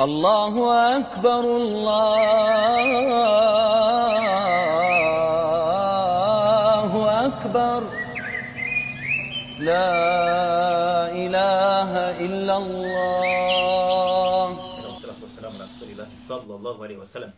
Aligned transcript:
الله 0.00 0.54
أكبر 0.98 1.40
الله 6.08 6.92
أكبر 7.26 7.80
لا 9.58 9.90
إله 11.12 11.90
إلا 12.26 12.54
الله 12.56 14.48
Salatu 15.02 15.24
wassalamu 15.26 15.56
ala 15.58 15.66
rasulillah 15.66 16.08
sallallahu 16.28 16.80
alaihi 16.84 17.00
wasallam. 17.00 17.32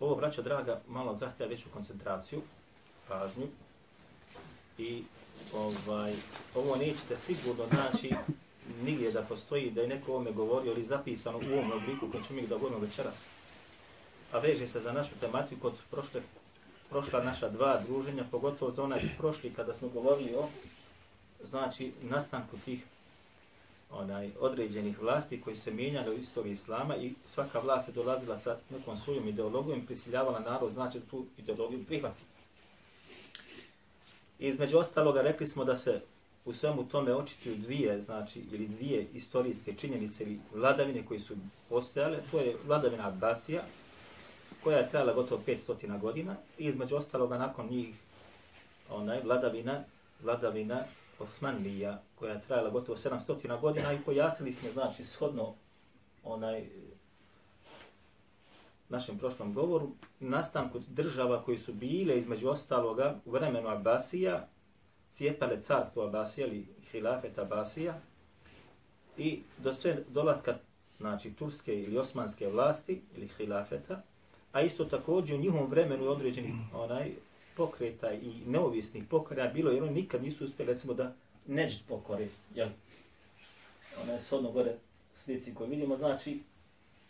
Ovo, 0.00 0.14
braćo 0.14 0.42
draga, 0.42 0.80
malo 0.88 1.16
zahtjeva 1.16 1.50
veću 1.50 1.68
koncentraciju, 1.74 2.42
pažnju. 3.08 3.46
I 4.78 5.02
ovaj, 5.54 6.14
ovo 6.54 6.76
nećete 6.76 7.16
sigurno 7.16 7.64
naći 7.72 8.14
nigdje 8.83 9.11
da 9.11 9.21
postoji 9.21 9.71
da 9.71 9.81
je 9.81 9.87
neko 9.87 10.11
ovome 10.11 10.31
govorio 10.31 10.71
ili 10.71 10.83
zapisano 10.83 11.37
u 11.37 11.53
ovom 11.53 11.71
obliku 11.71 12.11
koji 12.11 12.23
ćemo 12.23 12.39
ih 12.39 12.49
da 12.49 12.57
govorimo 12.57 12.79
večeras. 12.79 13.25
A 14.31 14.39
veže 14.39 14.67
se 14.67 14.79
za 14.79 14.91
našu 14.91 15.15
tematiku 15.19 15.67
od 15.67 15.73
prošle, 15.91 16.21
prošla 16.89 17.23
naša 17.23 17.49
dva 17.49 17.81
druženja, 17.87 18.23
pogotovo 18.31 18.71
za 18.71 18.83
onaj 18.83 19.01
prošli 19.17 19.53
kada 19.53 19.73
smo 19.73 19.87
govorili 19.89 20.35
o 20.35 20.47
znači 21.43 21.91
nastanku 22.01 22.57
tih 22.65 22.83
onaj 23.91 24.31
određenih 24.39 25.01
vlasti 25.01 25.41
koji 25.41 25.55
se 25.55 25.71
mijenjali 25.71 26.15
u 26.15 26.19
istoriji 26.19 26.53
islama 26.53 26.95
i 26.95 27.13
svaka 27.25 27.59
vlast 27.59 27.87
je 27.87 27.93
dolazila 27.93 28.37
sa 28.37 28.57
nekom 28.69 28.97
svojom 28.97 29.27
ideologijom 29.27 29.79
i 29.79 29.85
prisiljavala 29.85 30.39
narod, 30.39 30.73
znači 30.73 30.99
da 30.99 31.05
tu 31.05 31.25
ideologiju 31.37 31.85
prihvati. 31.85 32.21
I 34.39 34.47
između 34.47 34.77
ostaloga 34.77 35.21
rekli 35.21 35.47
smo 35.47 35.65
da 35.65 35.75
se 35.75 36.01
u 36.45 36.53
svemu 36.53 36.89
tome 36.89 37.13
očituju 37.13 37.55
dvije, 37.55 38.01
znači, 38.01 38.43
ili 38.51 38.67
dvije 38.67 39.07
istorijske 39.13 39.73
činjenice 39.73 40.23
ili 40.23 40.39
vladavine 40.53 41.05
koji 41.05 41.19
su 41.19 41.35
postojale. 41.69 42.17
To 42.31 42.39
je 42.39 42.55
vladavina 42.65 43.07
Abbasija, 43.07 43.63
koja 44.63 44.77
je 44.77 44.89
trajala 44.89 45.13
gotovo 45.13 45.41
500 45.47 45.99
godina 45.99 46.35
i 46.57 46.65
između 46.65 46.95
ostaloga 46.95 47.37
nakon 47.37 47.67
njih 47.69 47.95
onaj 48.89 49.21
vladavina, 49.21 49.83
vladavina 50.21 50.83
Osmanlija, 51.19 52.01
koja 52.15 52.33
je 52.33 52.41
trajala 52.47 52.69
gotovo 52.69 52.97
700 52.97 53.61
godina 53.61 53.93
i 53.93 54.01
pojasnili 54.05 54.53
smo, 54.53 54.69
znači, 54.71 55.05
shodno 55.05 55.53
onaj 56.23 56.69
našem 58.89 59.17
prošlom 59.17 59.53
govoru, 59.53 59.91
nastanku 60.19 60.79
država 60.87 61.43
koji 61.43 61.57
su 61.57 61.73
bile 61.73 62.17
između 62.17 62.49
ostaloga 62.49 63.15
u 63.25 63.31
vremenu 63.31 63.69
Abbasija, 63.69 64.47
cijepale 65.13 65.61
carstvo 65.61 66.03
Abasija 66.03 66.47
ili 66.47 66.65
hilafet 66.91 67.37
Abasija 67.37 67.99
i 69.17 69.39
do 69.57 69.73
sve 69.73 69.97
dolaska 70.09 70.57
znači 70.97 71.33
turske 71.33 71.81
ili 71.81 71.97
osmanske 71.97 72.47
vlasti 72.47 73.01
ili 73.15 73.27
hilafeta, 73.37 74.01
a 74.51 74.61
isto 74.61 74.85
također 74.85 75.35
u 75.35 75.39
njihovom 75.39 75.69
vremenu 75.69 76.09
određenih 76.09 76.53
onaj 76.73 77.11
pokreta 77.57 78.13
i 78.13 78.31
neovisnih 78.47 79.03
pokreta 79.09 79.53
bilo 79.53 79.71
jer 79.71 79.83
oni 79.83 79.93
nikad 79.93 80.23
nisu 80.23 80.45
uspjeli 80.45 80.73
recimo 80.73 80.93
da 80.93 81.13
neđd 81.47 81.79
pokore, 81.87 82.27
jel? 82.55 82.69
Ona 84.03 84.13
je 84.13 84.21
shodno 84.21 84.51
gore 84.51 84.75
slici 85.23 85.55
koju 85.55 85.69
vidimo, 85.69 85.97
znači 85.97 86.39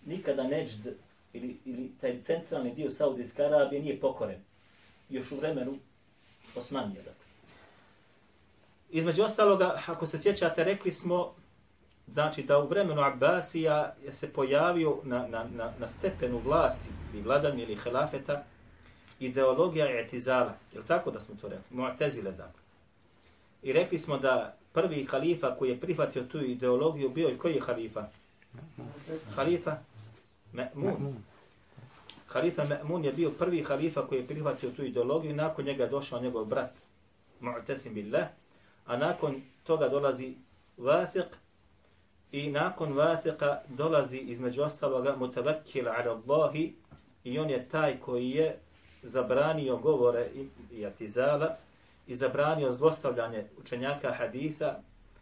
nikada 0.06 0.44
neđd 0.44 0.88
ili, 1.34 1.58
ili 1.66 1.92
taj 2.02 2.22
centralni 2.26 2.76
dio 2.76 2.92
Saudijske 2.92 3.44
Arabije 3.44 3.82
nije 3.82 4.00
pokoren. 4.00 4.40
Još 5.10 5.32
u 5.32 5.36
vremenu 5.36 5.78
Osmanije, 6.56 7.02
dakle. 7.02 7.23
Između 8.94 9.24
ostaloga, 9.24 9.82
ako 9.88 10.06
se 10.06 10.18
sjećate, 10.18 10.64
rekli 10.64 10.92
smo 10.92 11.34
znači 12.08 12.44
da 12.44 12.60
u 12.60 12.68
vremenu 12.68 13.02
Abbasija 13.02 13.94
je 14.06 14.12
se 14.12 14.34
pojavio 14.34 14.98
na, 15.04 15.28
na, 15.28 15.46
na, 15.56 15.72
na 15.80 15.88
stepenu 15.88 16.42
vlasti 16.46 16.90
ili 17.14 17.24
vladavni 17.24 17.62
ili 17.62 17.76
helafeta 17.76 18.44
ideologija 19.20 20.00
etizala. 20.00 20.54
Je 20.74 20.80
li 20.80 20.86
tako 20.86 21.12
da 21.12 21.20
smo 21.20 21.36
to 21.42 21.48
rekli? 21.48 21.78
Mu'tezile, 21.78 22.32
dakle. 22.32 22.62
I 23.64 23.74
rekli 23.74 24.00
smo 24.00 24.18
da 24.18 24.56
prvi 24.74 25.06
halifa 25.06 25.56
koji 25.56 25.70
je 25.70 25.80
prihvatio 25.80 26.24
tu 26.24 26.42
ideologiju 26.42 27.10
bio 27.10 27.30
i 27.30 27.38
koji 27.38 27.54
je 27.54 27.62
halifa? 27.62 28.08
Halifa 29.36 29.78
Me'mun. 30.54 31.14
Halifa 32.28 32.64
Me'mun 32.64 33.04
je 33.06 33.14
bio 33.14 33.30
prvi 33.30 33.64
halifa 33.64 34.08
koji 34.08 34.20
je 34.20 34.28
prihvatio 34.28 34.70
tu 34.70 34.84
ideologiju 34.84 35.32
i 35.32 35.36
nakon 35.36 35.66
njega 35.66 35.88
došao 35.88 36.22
njegov 36.22 36.46
brat 36.46 36.72
Mu'tasim 37.42 37.94
billah, 37.94 38.28
a 38.86 38.98
nakon 38.98 39.42
toga 39.64 39.90
dolazi 39.90 40.36
vafiq 40.78 41.26
i 42.32 42.52
nakon 42.52 42.94
vafiqa 42.94 43.58
dolazi 43.68 44.18
između 44.18 44.62
ostaloga 44.62 45.16
Mutavakkil 45.16 45.88
ala 45.90 46.22
Allahi 46.28 46.76
i 47.24 47.40
on 47.40 47.50
je 47.50 47.70
taj 47.70 48.00
koji 48.00 48.30
je 48.30 48.60
zabranio 49.04 49.78
govore 49.78 50.28
i 50.72 50.86
atizala 50.86 51.56
i 52.08 52.16
zabranio 52.16 52.72
zlostavljanje 52.72 53.46
učenjaka 53.62 54.12
haditha, 54.12 54.76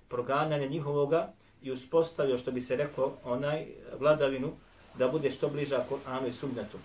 proganjanje 0.09 0.67
njihovoga 0.67 1.33
i 1.61 1.71
uspostavio, 1.71 2.38
što 2.38 2.51
bi 2.51 2.61
se 2.61 2.75
rekao, 2.75 3.13
onaj 3.23 3.66
vladavinu 4.00 4.51
da 4.97 5.07
bude 5.07 5.31
što 5.31 5.50
bliža 5.50 5.83
Koranu 5.89 6.27
i 6.27 6.33
Sunnetu. 6.33 6.77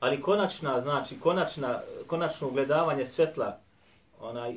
Ali 0.00 0.22
konačna, 0.22 0.80
znači, 0.80 1.20
konačna, 1.20 1.80
konačno 2.06 2.48
ugledavanje 2.48 3.06
svetla 3.06 3.58
onaj 4.20 4.54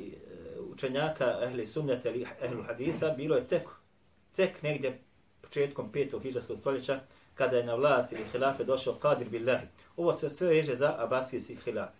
učenjaka 0.76 1.38
ehli 1.42 1.66
sunneta 1.66 2.10
ili 2.10 2.26
ehli 2.42 2.62
haditha 2.66 3.10
bilo 3.10 3.36
je 3.36 3.48
tek, 3.48 3.68
tek 4.36 4.62
negdje 4.62 4.98
početkom 5.42 5.92
petog 5.92 6.22
hiđarskog 6.22 6.58
stoljeća 6.60 7.00
kada 7.34 7.56
je 7.56 7.64
na 7.64 7.74
vlast 7.74 8.12
ili 8.12 8.24
hilafe 8.32 8.64
došao 8.64 8.94
Qadir 9.02 9.28
Billahi. 9.28 9.66
Ovo 9.96 10.12
sve 10.12 10.30
sve 10.30 10.48
veže 10.48 10.74
za 10.74 10.94
Abasijski 10.98 11.56
hilafe. 11.64 11.96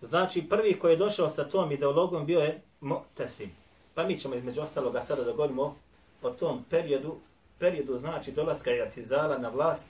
Znači, 0.00 0.48
prvi 0.48 0.78
koji 0.78 0.92
je 0.92 0.96
došao 0.96 1.28
sa 1.28 1.44
tom 1.44 1.72
ideologom 1.72 2.26
bio 2.26 2.40
je 2.40 2.60
Mu'tasim. 2.80 3.48
Pa 3.94 4.04
mi 4.06 4.18
ćemo 4.18 4.34
između 4.34 4.60
ostaloga 4.60 5.02
sada 5.02 5.24
da 5.24 5.32
govorimo 5.32 5.76
o 6.22 6.30
tom 6.30 6.64
periodu, 6.70 7.16
periodu 7.58 7.98
znači 7.98 8.32
dolaska 8.32 8.70
Jatizala 8.70 9.38
na 9.38 9.48
vlast, 9.48 9.88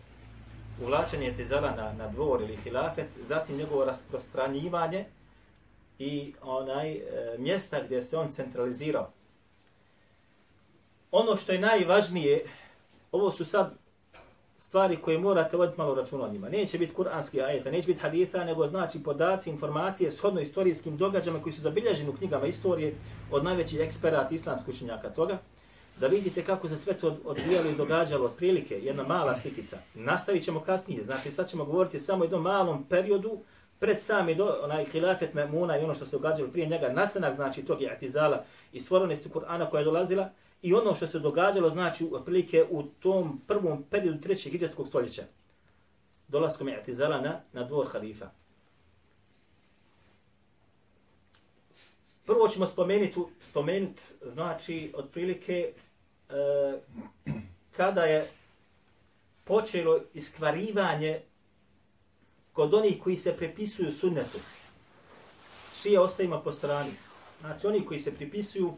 uvlačenje 0.82 1.26
Jatizala 1.26 1.70
na, 1.76 1.92
na 1.92 2.08
dvor 2.08 2.42
ili 2.42 2.56
hilafet, 2.56 3.08
zatim 3.28 3.56
njegovo 3.56 3.84
rasprostranjivanje 3.84 5.04
i 6.00 6.32
onaj 6.42 6.92
e, 6.92 7.02
mjesta 7.38 7.82
gdje 7.84 8.02
se 8.02 8.16
on 8.16 8.32
centralizirao. 8.32 9.10
Ono 11.10 11.36
što 11.36 11.52
je 11.52 11.58
najvažnije, 11.58 12.44
ovo 13.12 13.30
su 13.30 13.44
sad 13.44 13.74
stvari 14.58 14.96
koje 14.96 15.18
morate 15.18 15.56
voditi 15.56 15.78
malo 15.78 15.94
računa 15.94 16.24
o 16.24 16.28
njima. 16.28 16.48
Neće 16.48 16.78
biti 16.78 16.94
kuranski 16.94 17.42
ajeta, 17.42 17.70
neće 17.70 17.86
biti 17.86 18.00
haditha, 18.00 18.44
nego 18.44 18.68
znači 18.68 19.02
podaci, 19.02 19.50
informacije, 19.50 20.12
shodno 20.12 20.40
istorijskim 20.40 20.96
događama 20.96 21.42
koji 21.42 21.52
su 21.52 21.60
zabilježeni 21.60 22.10
u 22.10 22.16
knjigama 22.16 22.46
istorije 22.46 22.94
od 23.30 23.44
najvećih 23.44 23.80
eksperata 23.80 24.34
islamskih 24.34 24.74
učenjaka 24.74 25.08
toga, 25.08 25.38
da 26.00 26.06
vidite 26.06 26.44
kako 26.44 26.68
se 26.68 26.76
sve 26.76 26.94
to 26.94 27.16
odvijalo 27.24 27.70
i 27.70 27.76
događalo 27.76 28.24
od 28.24 28.32
prilike, 28.36 28.74
jedna 28.82 29.02
mala 29.02 29.34
slikica. 29.34 29.78
Nastavit 29.94 30.44
ćemo 30.44 30.60
kasnije, 30.60 31.04
znači 31.04 31.32
sad 31.32 31.50
ćemo 31.50 31.64
govoriti 31.64 32.00
samo 32.00 32.22
o 32.22 32.24
jednom 32.24 32.42
malom 32.42 32.84
periodu 32.84 33.38
pred 33.80 34.00
sami 34.00 34.34
do, 34.34 34.58
onaj 34.62 34.84
hilafet 34.84 35.34
Memuna 35.34 35.78
i 35.78 35.84
ono 35.84 35.94
što 35.94 36.04
se 36.04 36.10
događalo 36.10 36.50
prije 36.50 36.66
njega, 36.66 36.92
nastanak 36.92 37.34
znači 37.34 37.62
tog 37.62 37.82
i'tizala 37.82 38.44
i 38.72 38.80
stvorenosti 38.80 39.28
Kur'ana 39.28 39.70
koja 39.70 39.78
je 39.78 39.84
dolazila, 39.84 40.30
i 40.62 40.74
ono 40.74 40.94
što 40.94 41.06
se 41.06 41.18
događalo, 41.18 41.70
znači, 41.70 42.08
otprilike 42.12 42.66
u 42.70 42.82
tom 42.82 43.40
prvom 43.46 43.82
periodu 43.82 44.20
trećeg 44.20 44.52
hijđarskog 44.52 44.88
stoljeća, 44.88 45.22
dolaskom 46.28 46.68
i'tizala 46.68 47.20
na, 47.20 47.40
na 47.52 47.64
dvor 47.64 47.86
halifa. 47.92 48.30
Prvo 52.26 52.48
ćemo 52.48 52.66
spomenuti, 52.66 53.20
spomenuti 53.40 54.02
znači, 54.32 54.92
otprilike, 54.96 55.72
e, 56.30 56.78
kada 57.76 58.04
je 58.04 58.30
počelo 59.44 60.00
iskvarivanje 60.14 61.20
kod 62.60 62.74
onih 62.74 63.02
koji 63.02 63.16
se 63.16 63.36
prepisuju 63.36 63.92
sunnetu. 63.92 64.38
Šije 65.82 66.00
ostavima 66.00 66.40
po 66.40 66.52
strani. 66.52 66.90
Znači, 67.40 67.66
oni 67.66 67.84
koji 67.86 68.00
se 68.00 68.14
pripisuju 68.14 68.74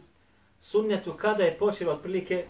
sunnetu 0.61 1.15
kada 1.17 1.45
je 1.45 1.59
počelo 1.59 1.93
otprilike 1.93 2.47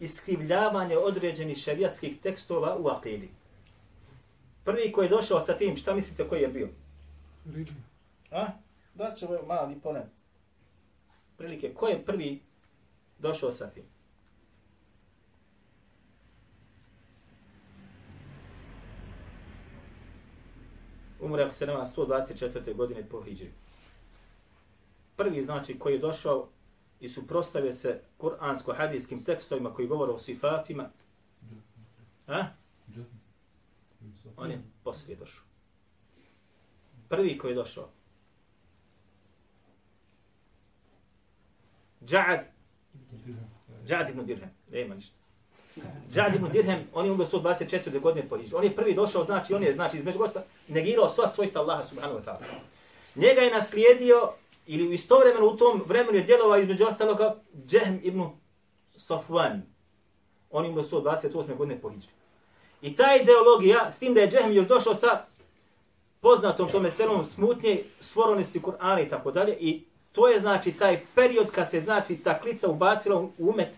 iskrivljavanje 0.00 0.98
određenih 0.98 1.58
šerijatskih 1.58 2.20
tekstova 2.20 2.76
u 2.78 2.88
akidi. 2.88 3.28
Prvi 4.64 4.92
koji 4.92 5.06
je 5.06 5.10
došao 5.10 5.40
sa 5.40 5.58
tim, 5.58 5.76
šta 5.76 5.94
mislite 5.94 6.28
koji 6.28 6.40
je 6.40 6.48
bio? 6.48 6.68
Ridley. 7.46 7.80
A? 8.30 8.46
Da 8.94 9.14
će 9.14 9.28
mali 9.46 9.80
ponem. 9.82 10.10
Prilike, 11.36 11.74
ko 11.74 11.88
je 11.88 12.04
prvi 12.04 12.40
došao 13.18 13.52
sa 13.52 13.70
tim? 13.70 13.84
Umre 21.22 21.42
ako 21.42 21.54
se 21.54 21.66
nema 21.66 21.86
124. 21.96 22.76
godine 22.76 23.08
po 23.08 23.22
Hidžri. 23.22 23.50
Prvi 25.16 25.44
znači 25.44 25.78
koji 25.78 25.92
je 25.92 25.98
došao 25.98 26.48
i 27.00 27.08
suprostavio 27.08 27.72
se 27.72 28.00
kuransko-hadijskim 28.18 29.24
tekstovima 29.24 29.74
koji 29.74 29.88
govore 29.88 30.12
o 30.12 30.18
sifatima, 30.18 30.90
a? 32.26 32.46
on 34.36 34.50
je 34.50 34.62
poslije 34.84 35.16
došao. 35.16 35.44
Prvi 37.08 37.38
koji 37.38 37.50
je 37.50 37.54
došao. 37.54 37.88
Džad, 42.04 42.40
Džad 43.86 44.10
ibn 44.10 44.26
Dirhem, 44.26 44.50
nema 44.70 44.94
ništa. 44.94 45.21
Džad 46.12 46.34
ibn 46.34 46.48
Dirhem, 46.52 46.84
on 46.94 47.06
je 47.06 47.12
umro 47.12 47.26
124. 47.26 48.00
godine 48.00 48.28
po 48.28 48.38
Hiđu. 48.38 48.56
On 48.56 48.64
je 48.64 48.76
prvi 48.76 48.94
došao, 48.94 49.24
znači, 49.24 49.54
on 49.54 49.62
je, 49.62 49.72
znači, 49.72 49.98
između 49.98 50.18
gosta, 50.18 50.44
negirao 50.68 51.10
sva 51.10 51.28
svojstva 51.28 51.60
Allaha 51.60 51.84
subhanahu 51.84 52.18
wa 52.18 52.24
ta'ala. 52.24 52.44
Njega 53.14 53.40
je 53.40 53.50
naslijedio, 53.50 54.32
ili 54.66 54.88
u 54.88 54.92
istovremeno 54.92 55.46
u 55.46 55.56
tom 55.56 55.82
vremenu 55.86 56.18
je 56.18 56.24
djelovao 56.24 56.58
između 56.58 56.84
ostaloga 56.86 57.36
Džehm 57.66 57.96
ibn 58.02 58.24
Safwan. 58.96 59.60
On 60.50 60.64
je 60.64 60.70
umro 60.70 60.82
128. 60.82 61.56
godine 61.56 61.80
po 61.80 61.90
Hiđu. 61.90 62.08
I 62.82 62.96
ta 62.96 63.16
ideologija, 63.22 63.90
s 63.90 63.98
tim 63.98 64.14
da 64.14 64.20
je 64.20 64.30
Džehm 64.30 64.52
još 64.52 64.66
došao 64.66 64.94
sa 64.94 65.24
poznatom 66.20 66.68
tome 66.68 66.90
selom 66.90 67.26
smutnje, 67.26 67.84
stvoronosti 68.00 68.60
Kur'ana 68.60 69.06
i 69.06 69.08
tako 69.08 69.30
dalje, 69.30 69.56
i 69.60 69.84
to 70.12 70.28
je 70.28 70.40
znači 70.40 70.72
taj 70.72 71.00
period 71.14 71.50
kad 71.50 71.70
se 71.70 71.80
znači 71.80 72.16
ta 72.16 72.40
klica 72.40 72.68
ubacila 72.68 73.20
u 73.20 73.30
umet 73.38 73.68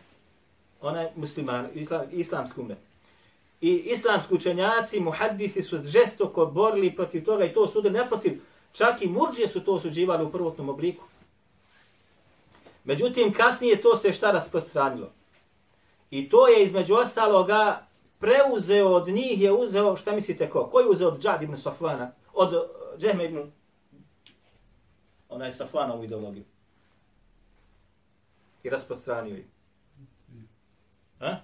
onaj 0.84 1.06
musliman, 1.16 1.68
islam, 1.74 2.06
islamski 2.12 2.60
umet. 2.60 2.78
I 3.60 3.70
islamski 3.70 4.34
učenjaci, 4.34 5.00
muhaddithi 5.00 5.62
su 5.62 5.78
žestoko 5.78 6.46
borili 6.46 6.96
protiv 6.96 7.24
toga 7.24 7.44
i 7.44 7.52
to 7.52 7.68
sude 7.68 7.90
ne 7.90 8.08
protiv, 8.08 8.40
čak 8.72 9.02
i 9.02 9.08
murđije 9.08 9.48
su 9.48 9.60
to 9.64 9.74
osuđivali 9.74 10.24
u 10.24 10.32
prvotnom 10.32 10.68
obliku. 10.68 11.04
Međutim, 12.84 13.32
kasnije 13.32 13.82
to 13.82 13.96
se 13.96 14.12
šta 14.12 14.30
rasprostranilo. 14.30 15.12
I 16.10 16.28
to 16.28 16.48
je 16.48 16.64
između 16.64 16.94
ostaloga 16.94 17.86
preuzeo 18.18 18.88
od 18.88 19.08
njih 19.08 19.42
je 19.42 19.52
uzeo, 19.52 19.96
šta 19.96 20.12
mislite 20.12 20.50
ko? 20.50 20.66
Ko 20.66 20.80
je 20.80 20.88
uzeo 20.88 21.08
od 21.08 21.22
Džad 21.22 21.42
ibn 21.42 21.56
Safvana? 21.56 22.12
Od 22.32 22.70
Džehme 22.98 23.24
ibn 23.24 23.50
onaj 25.28 25.52
Safvanovu 25.52 26.04
ideologiju. 26.04 26.44
I 28.62 28.70
rasprostranio 28.70 29.34
je. 29.34 29.53
A? 31.24 31.40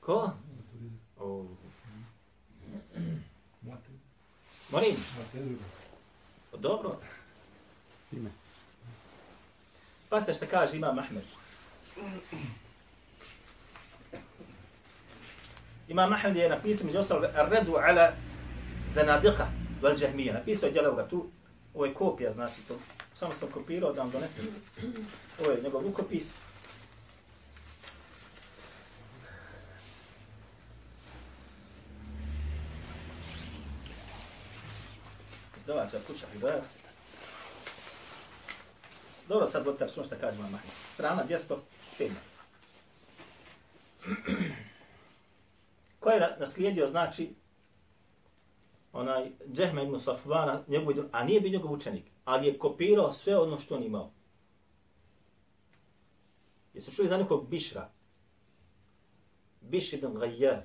Ko? 0.00 0.30
Oh. 1.18 1.46
Molim? 4.70 4.96
Dobro. 6.58 6.98
Ime. 8.12 8.30
Pasta 10.08 10.32
šta 10.32 10.46
kaže 10.46 10.76
Imam 10.76 10.98
Ahmed. 10.98 11.24
Imam 15.88 16.12
Ahmed 16.12 16.36
je 16.36 16.48
napisao 16.48 16.86
među 16.86 16.98
ostalog 16.98 17.24
Redu 17.50 17.76
ala 17.76 18.12
zanadika 18.94 19.46
vel 19.82 19.96
džahmija. 19.96 20.34
Napisao 20.34 20.66
je 20.66 20.72
djelav 20.72 20.94
ga 20.94 21.08
tu. 21.08 21.30
Ovo 21.74 21.86
je 21.86 21.94
kopija, 21.94 22.32
znači 22.32 22.60
to. 22.68 22.78
Samo 23.14 23.34
sam 23.34 23.50
kopirao 23.50 23.92
da 23.92 24.00
vam 24.02 24.10
donesem. 24.10 24.46
Ovo 25.40 25.50
je 25.50 25.62
njegov 25.62 25.82
rukopis. 25.82 26.36
Domaća 35.72 35.98
kuća 36.06 36.26
Hibas. 36.32 36.78
Dobro, 39.28 39.48
sad 39.48 39.66
vodite 39.66 39.84
računa 39.84 40.06
što 40.06 40.16
kaže 40.20 40.38
Imam 40.38 40.60
Strana 40.94 41.24
207. 41.28 42.10
Ko 46.00 46.10
je 46.10 46.36
naslijedio, 46.40 46.88
znači, 46.88 47.34
onaj 48.92 49.30
Džehme 49.52 49.84
ibn 49.84 50.00
Safvana, 50.00 50.62
njegov, 50.68 50.94
a 51.12 51.24
nije 51.24 51.40
bio 51.40 51.50
njegov 51.50 51.72
učenik, 51.72 52.04
ali 52.24 52.46
je 52.46 52.58
kopirao 52.58 53.12
sve 53.12 53.38
ono 53.38 53.60
što 53.60 53.76
on 53.76 53.82
imao. 53.82 54.10
Jesu 56.74 56.90
čuli 56.90 57.08
za 57.08 57.16
nekog 57.16 57.48
Bišra? 57.48 57.90
Biš 59.60 59.92
ibn 59.92 60.14
Gajjar. 60.14 60.62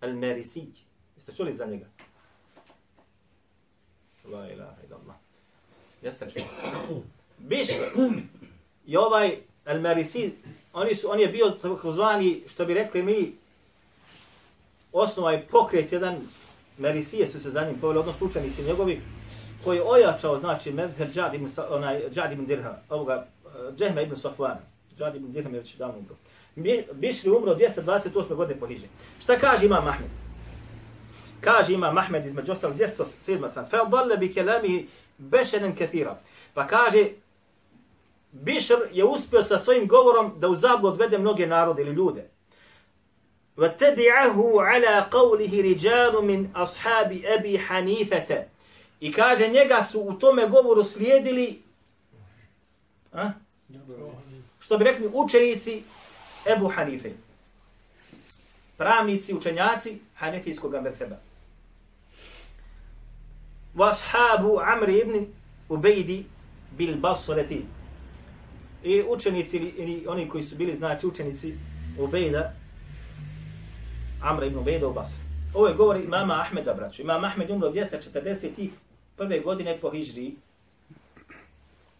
Al-Merisij. 0.00 0.72
Jeste 1.16 1.34
čuli 1.34 1.56
za 1.56 1.66
njega? 1.66 1.86
La 4.32 4.50
ilaha 4.50 4.76
illallah. 4.86 5.16
Jeste 6.02 6.30
čuli? 6.30 6.44
Biš 7.38 7.68
um. 7.96 8.22
i 8.86 8.96
ovaj 8.96 9.38
Al-Marisi, 9.64 10.30
oni 10.72 10.94
su, 10.94 11.10
on 11.10 11.20
je 11.20 11.28
bio 11.28 11.52
zvani, 11.94 12.42
što 12.48 12.64
bi 12.64 12.74
rekli 12.74 13.02
mi, 13.02 13.32
osnova 14.92 15.32
je 15.32 15.46
pokret 15.50 15.92
jedan, 15.92 16.16
Merisije 16.78 17.28
su 17.28 17.40
se 17.40 17.50
za 17.50 17.64
njim 17.64 17.80
poveli, 17.80 17.98
odnosno 17.98 18.26
učenici 18.26 18.62
njegovi, 18.62 19.00
koji 19.64 19.76
je 19.76 19.82
ojačao, 19.82 20.38
znači, 20.38 20.72
Medher 20.72 21.08
Džad 21.12 21.34
ibn, 21.34 21.48
onaj, 21.70 22.10
Džad 22.10 22.32
ibn 22.32 22.46
Dirha, 22.46 22.78
ovoga, 22.88 23.26
e, 23.44 23.72
Džehme 23.76 24.02
ibn 24.02 24.16
Sofwana. 24.16 24.60
Džad 24.98 25.16
ibn 25.16 25.32
Dirham 25.32 25.54
je 25.54 25.60
već 25.60 25.76
davno 25.76 25.98
umro. 25.98 26.14
Bišli 26.92 27.30
umro 27.30 27.54
228. 27.54 28.34
godine 28.34 28.60
po 28.60 28.66
Hiđe. 28.66 28.86
Šta 29.20 29.38
kaže 29.38 29.66
Imam 29.66 29.84
Mahmed? 29.84 30.25
Kaže 31.41 31.73
Imam 31.73 31.93
Mahmed 31.93 32.25
između 32.25 32.51
ostalo 32.51 32.73
207. 32.73 33.49
stran. 33.49 33.65
Fa 33.69 33.85
dalle 33.85 34.17
bi 34.17 34.33
kelami 34.33 34.87
bešenen 35.17 35.75
kethira. 35.75 36.19
Pa 36.53 36.67
kaže, 36.67 37.09
Bišr 38.31 38.77
je 38.91 39.05
uspio 39.05 39.43
sa 39.43 39.59
svojim 39.59 39.87
govorom 39.87 40.33
da 40.39 40.47
u 40.47 40.55
zablu 40.55 40.89
odvede 40.89 41.17
mnoge 41.17 41.47
narode 41.47 41.81
ili 41.81 41.91
ljude. 41.91 42.29
وَتَدِعَهُ 43.57 44.35
عَلَى 44.61 45.05
قَوْلِهِ 45.11 45.61
رِجَالُ 45.61 46.13
مِنْ 46.21 46.53
أَصْحَابِ 46.53 47.23
أَبِي 47.37 47.59
حَنِيفَةَ 47.67 48.43
I 48.99 49.11
kaže, 49.11 49.47
njega 49.47 49.83
su 49.91 50.01
u 50.01 50.13
tome 50.13 50.47
govoru 50.47 50.83
slijedili 50.83 51.61
a? 53.13 53.31
što 54.59 54.77
bi 54.77 54.83
rekli 54.83 55.09
učenici 55.13 55.83
Ebu 56.55 56.67
Hanife. 56.67 57.09
Pravnici, 58.77 59.33
učenjaci 59.33 59.99
Hanefijskog 60.15 60.73
metheba. 60.83 61.15
washabu 63.76 64.60
Amr 64.60 64.88
ibn 64.88 65.26
Ubejdi 65.68 66.26
bil 66.78 66.96
Basreti. 66.96 67.64
I 68.84 69.02
učenici, 69.08 69.56
ili 69.56 70.06
oni 70.08 70.28
koji 70.28 70.44
su 70.44 70.56
bili, 70.56 70.76
znači 70.76 71.06
učenici 71.06 71.54
Ubejda, 71.98 72.52
Amr 74.22 74.44
ibn 74.44 74.58
Ubejda 74.58 74.88
u 74.88 74.92
Basri. 74.92 75.18
Ovo 75.54 75.66
je 75.66 75.74
govori 75.74 76.04
imama 76.04 76.40
Ahmeda, 76.40 76.74
braću. 76.74 77.02
Imam 77.02 77.24
Ahmed 77.24 77.50
umro 77.50 77.70
241. 77.70 79.42
godine 79.44 79.78
po 79.80 79.90
Hijri. 79.90 80.34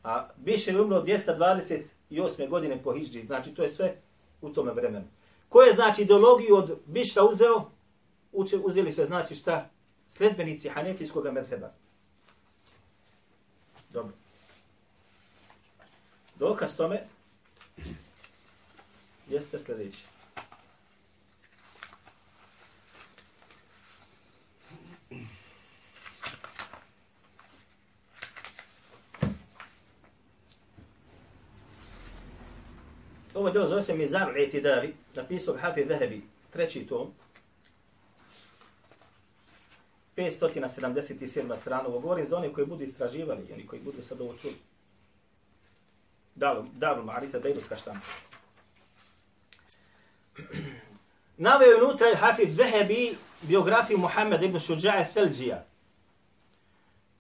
A 0.05 0.29
više 0.45 0.71
je 0.71 0.81
umro 0.81 1.03
228. 1.03 2.49
godine 2.49 2.83
po 2.83 2.93
Hijri. 2.93 3.27
Znači, 3.27 3.55
to 3.55 3.63
je 3.63 3.71
sve 3.71 3.95
u 4.41 4.51
tome 4.51 4.73
vremenu. 4.73 5.05
Ko 5.49 5.63
je, 5.63 5.75
znači, 5.75 6.03
ideologiju 6.03 6.57
od 6.57 6.79
Bišra 6.87 7.25
uzeo? 7.25 7.71
Uče, 8.33 8.57
uzeli 8.57 8.93
su, 8.93 9.05
znači, 9.05 9.35
šta? 9.35 9.71
Sledbenici 10.17 10.69
Hanefijskog 10.69 11.33
medheba. 11.33 11.73
Dobro. 13.91 14.13
Dokaz 16.35 16.77
tome 16.77 17.07
jeste 19.29 19.59
sljedeći. 19.59 20.05
Ovo 33.35 33.51
djelo 33.51 33.69
zove 33.69 33.83
se 33.83 33.95
Mizar 33.95 34.39
Itidari, 34.39 34.95
napisao 35.15 35.57
Hafi 35.57 35.87
Zahebi, 35.87 36.23
treći 36.51 36.87
tom, 36.87 37.13
577. 40.17 41.57
strana. 41.61 41.89
Ovo 41.89 42.01
govorim 42.01 42.27
za 42.29 42.37
one 42.37 42.53
koji 42.53 42.67
budu 42.67 42.85
istraživali 42.85 43.47
i 43.49 43.53
oni 43.53 43.67
koji 43.67 43.83
budu 43.83 44.03
sad 44.03 44.21
ovo 44.21 44.35
čuli. 44.43 44.57
Darul, 46.35 46.65
dalu 46.75 47.05
Marifa 47.05 47.39
Bejruska 47.39 47.77
štampa. 47.77 48.07
Naveo 51.37 51.69
je 51.69 51.85
unutra 51.85 52.07
Hafid 52.21 52.57
Zehebi 52.57 53.17
biografiju 53.43 53.99
Muhammed 53.99 54.43
ibn 54.43 54.57
Šuđa'a 54.57 55.05
Thelđija. 55.13 55.65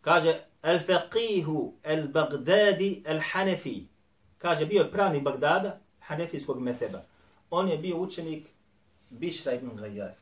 Kaže, 0.00 0.40
al-faqihu 0.62 1.72
al-Baghdadi 1.84 3.02
al-Hanafi. 3.04 3.86
Kaže, 4.38 4.66
bio 4.66 4.82
je 4.82 4.90
pravnik 4.90 5.22
Bagdada, 5.22 5.80
hanefijskog 6.00 6.60
metheba. 6.60 7.02
On 7.50 7.68
je 7.68 7.78
bio 7.78 7.96
učenik 7.96 8.48
Bišra 9.10 9.52
ibn 9.52 9.76
Gajjar. 9.76 10.12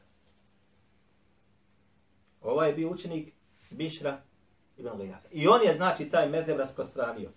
Ovaj 2.45 2.69
je 2.69 2.75
bio 2.75 2.91
učenik 2.91 3.33
Bišra 3.71 4.21
ibn 4.79 4.99
Gajjar. 4.99 5.21
I 5.31 5.49
on 5.49 5.63
je, 5.63 5.77
znači, 5.77 6.05
taj 6.05 6.29
medheb 6.29 6.59
rasprostranio. 6.59 7.31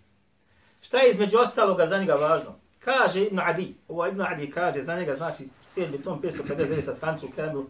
Šta 0.81 0.97
je 0.97 1.09
između 1.09 1.37
ostaloga 1.37 1.85
za 1.87 1.97
njega 1.97 2.13
važno? 2.13 2.55
Kaže 2.79 3.23
Ibn 3.23 3.39
Adi, 3.39 3.75
ovo 3.87 4.07
Ibn 4.07 4.21
Adi 4.21 4.51
kaže 4.51 4.83
za 4.83 4.95
njega, 4.95 5.15
znači 5.15 5.49
7. 5.75 6.03
tom 6.03 6.21
559. 6.21 6.97
strancu 6.97 7.27
Kemlu 7.35 7.65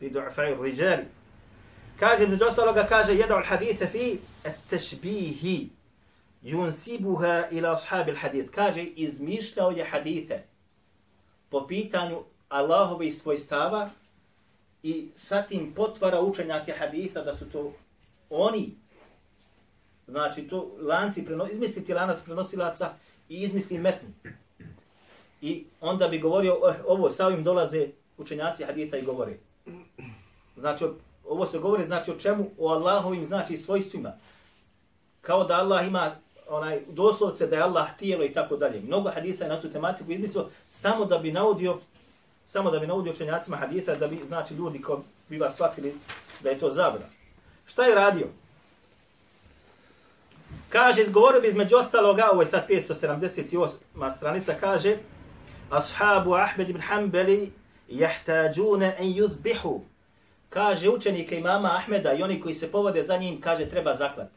i 0.00 0.10
Du'afaju 0.10 0.62
Riđari. 0.62 1.04
Kaže 1.98 2.24
između 2.24 2.44
ostaloga, 2.44 2.86
kaže 2.88 3.14
jedan 3.14 3.38
od 3.38 3.44
haditha 3.46 3.86
fi 3.86 4.18
at-tashbihi 4.44 5.68
yunsibuha 6.42 7.44
ila 7.50 7.72
ashabi 7.72 8.12
al-hadith. 8.12 8.50
Kaže 8.50 8.82
izmišljao 8.82 9.70
je 9.70 9.84
hadite 9.84 10.42
po 11.48 11.66
pitanju 11.66 12.24
Allahove 12.48 13.10
svojstava 13.10 13.90
i 14.82 15.08
sa 15.14 15.42
tim 15.42 15.72
potvara 15.74 16.20
učenjake 16.20 16.72
haditha 16.72 17.22
da 17.22 17.36
su 17.36 17.50
to 17.50 17.72
oni 18.30 18.76
znači 20.08 20.48
to 20.48 20.70
lanci 20.80 21.24
preno, 21.24 21.46
izmisliti 21.46 21.94
lanac 21.94 22.18
prenosilaca 22.24 22.92
i 23.28 23.42
izmisli 23.42 23.78
metnu. 23.78 24.08
I 25.40 25.64
onda 25.80 26.08
bi 26.08 26.18
govorio, 26.18 26.60
eh, 26.70 26.74
ovo 26.86 27.10
sa 27.10 27.26
ovim 27.26 27.44
dolaze 27.44 27.88
učenjaci 28.18 28.64
haditha 28.64 28.96
i 28.96 29.02
govore. 29.02 29.38
Znači, 30.56 30.84
ovo 31.28 31.46
se 31.46 31.58
govori 31.58 31.84
znači 31.86 32.10
o 32.10 32.18
čemu? 32.18 32.50
O 32.58 32.68
Allahovim 32.68 33.24
znači 33.24 33.56
svojstvima. 33.56 34.12
Kao 35.20 35.44
da 35.44 35.54
Allah 35.54 35.86
ima 35.86 36.16
onaj 36.48 36.80
doslovce 36.88 37.46
da 37.46 37.56
je 37.56 37.62
Allah 37.62 37.88
tijelo 37.98 38.24
i 38.24 38.32
tako 38.32 38.56
dalje. 38.56 38.80
Mnogo 38.80 39.10
hadisa 39.10 39.44
je 39.44 39.50
na 39.50 39.60
tu 39.60 39.70
tematiku 39.70 40.12
izmislio 40.12 40.48
samo 40.70 41.04
da 41.04 41.18
bi 41.18 41.32
navodio 41.32 41.78
samo 42.50 42.70
da 42.70 42.78
bi 42.78 42.86
naudio 42.86 43.12
učenjacima 43.12 43.56
hadisa 43.56 43.94
da 43.94 44.06
bi 44.06 44.20
znači 44.28 44.54
ljudi 44.54 44.82
ko 44.82 45.02
bi 45.28 45.38
vas 45.38 45.54
shvatili 45.54 45.94
da 46.40 46.50
je 46.50 46.58
to 46.58 46.70
zabra. 46.70 47.06
Šta 47.66 47.84
je 47.84 47.94
radio? 47.94 48.26
Kaže, 50.68 51.02
izgovorio 51.02 51.40
bi 51.40 51.48
između 51.48 51.76
ostaloga, 51.76 52.28
ovo 52.32 52.42
je 52.42 52.48
sad 52.48 52.68
578. 52.68 54.16
stranica, 54.16 54.54
kaže, 54.60 54.96
Ashabu 55.70 56.34
Ahmed 56.34 56.70
ibn 56.70 56.80
Hanbali 56.80 57.52
jahtađune 57.88 58.96
en 58.98 59.08
yuzbihu. 59.08 59.80
Kaže, 60.48 60.88
učenike 60.88 61.38
imama 61.38 61.76
Ahmeda 61.76 62.12
i 62.12 62.22
oni 62.22 62.40
koji 62.40 62.54
se 62.54 62.72
povode 62.72 63.02
za 63.02 63.16
njim, 63.16 63.40
kaže, 63.40 63.70
treba 63.70 63.94
zaklat. 63.94 64.28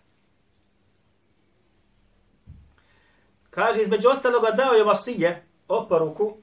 Kaže, 3.50 3.82
između 3.82 4.10
ostaloga 4.10 4.52
dao 4.52 4.74
je 4.74 4.84
vasije, 4.84 5.46
oporuku, 5.68 6.43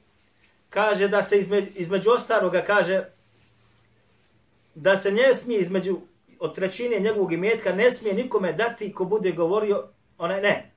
kaže 0.71 1.09
da 1.09 1.23
se 1.23 1.39
između, 1.39 1.67
između 1.75 2.11
ostaloga, 2.11 2.63
kaže, 2.67 3.05
da 4.75 4.99
se 4.99 5.13
ne 5.13 5.35
smije 5.35 5.61
između 5.61 5.99
od 6.39 6.55
trećine 6.55 7.01
njegovog 7.01 7.33
imetka 7.33 7.73
ne 7.73 7.93
smije 7.93 8.15
nikome 8.15 8.53
dati 8.53 8.93
ko 8.93 9.05
bude 9.05 9.33
govorio, 9.33 9.85
onaj 10.19 10.41
ne. 10.41 10.71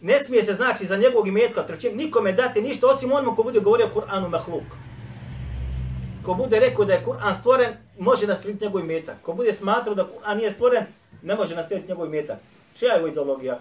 Ne 0.00 0.24
smije 0.24 0.44
se 0.44 0.52
znači 0.52 0.86
za 0.86 0.96
njegovog 0.96 1.28
imetka 1.28 1.60
od 1.60 1.66
trećine 1.66 1.94
nikome 1.94 2.32
dati 2.32 2.62
ništa 2.62 2.86
osim 2.86 3.12
onom 3.12 3.36
ko 3.36 3.42
bude 3.42 3.60
govorio 3.60 3.90
Kur'anu 3.94 4.28
mahluk. 4.28 4.64
Ko 6.24 6.34
bude 6.34 6.60
rekao 6.60 6.84
da 6.84 6.92
je 6.92 7.04
Kur'an 7.06 7.38
stvoren, 7.38 7.72
može 7.98 8.26
naslijediti 8.26 8.64
njegov 8.64 8.80
imetak. 8.80 9.16
Ko 9.22 9.32
bude 9.32 9.52
smatrao 9.52 9.94
da 9.94 10.04
Kur'an 10.04 10.36
nije 10.36 10.52
stvoren, 10.52 10.84
ne 11.22 11.34
može 11.34 11.54
naslijediti 11.54 11.92
njegov 11.92 12.06
imetak. 12.06 12.38
Čija 12.74 12.92
je 12.92 12.98
ovo 12.98 13.08
ideologija? 13.08 13.60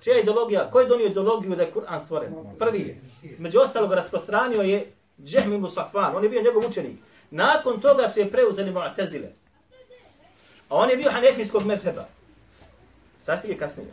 Čija 0.00 0.16
je 0.16 0.22
ideologija? 0.22 0.70
Ko 0.70 0.80
je 0.80 0.88
donio 0.88 1.06
ideologiju 1.06 1.56
da 1.56 1.62
je 1.62 1.72
Kur'an 1.72 2.04
stvoren? 2.04 2.34
Prvi 2.58 2.78
je. 2.78 3.00
Među 3.38 3.58
ostalog 3.58 3.92
rasprostranio 3.92 4.62
je 4.62 4.92
Džehmi 5.24 5.58
Musafan. 5.58 6.16
On 6.16 6.24
je 6.24 6.30
bio 6.30 6.42
njegov 6.42 6.66
učenik. 6.66 6.98
Nakon 7.30 7.80
toga 7.80 8.08
su 8.08 8.20
je 8.20 8.30
preuzeli 8.30 8.72
Mu'tazile. 8.72 9.28
A 10.68 10.76
on 10.76 10.90
je 10.90 10.96
bio 10.96 11.10
hanefijskog 11.10 11.66
medheba. 11.66 12.04
Sastige 13.22 13.56
kasnije. 13.56 13.88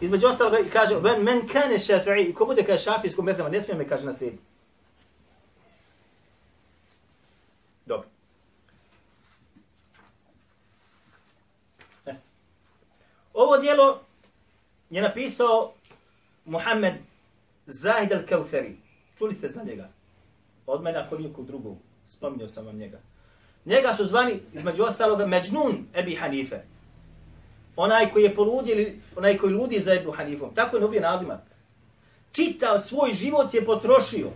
Između 0.00 0.26
ostalog 0.26 0.66
i 0.66 0.70
kaže, 0.70 1.00
men, 1.00 1.22
men 1.22 1.48
kane 1.48 1.78
šafi'i, 1.78 2.34
ko 2.34 2.44
bude 2.44 2.64
kaže 2.64 2.82
šafijskog 2.82 3.24
medheba, 3.24 3.48
ne 3.48 3.62
smije 3.62 3.78
me 3.78 3.88
kaže 3.88 4.06
naslijediti. 4.06 4.42
Dobro. 7.86 8.08
Ovo 13.38 13.58
dijelo 13.58 14.00
je 14.90 15.02
napisao 15.02 15.72
Muhammed 16.44 16.94
Zahid 17.66 18.10
al-Kawthari. 18.10 18.74
Čuli 19.18 19.34
ste 19.34 19.48
za 19.48 19.62
njega? 19.62 19.88
od 20.66 20.82
mene 20.82 20.98
ako 20.98 21.18
nikog 21.18 21.46
drugog. 21.46 21.76
Spominjao 22.06 22.48
sam 22.48 22.66
vam 22.66 22.76
njega. 22.76 22.98
Njega 23.64 23.94
su 23.94 24.06
zvani, 24.06 24.40
između 24.54 24.82
ostaloga, 24.82 25.26
Međnun 25.26 25.86
Ebi 25.94 26.14
Hanife. 26.14 26.60
Onaj 27.76 28.10
koji 28.12 28.24
je 28.24 28.34
poludili, 28.34 29.00
onaj 29.16 29.38
koji 29.38 29.54
ludi 29.54 29.80
za 29.80 29.94
Ebu 29.94 30.10
Hanifom. 30.10 30.54
Tako 30.54 30.76
je 30.76 30.82
nubio 30.82 31.00
nadimak. 31.00 31.40
Čitav 32.32 32.78
svoj 32.78 33.14
život 33.14 33.54
je 33.54 33.64
potrošio 33.64 34.30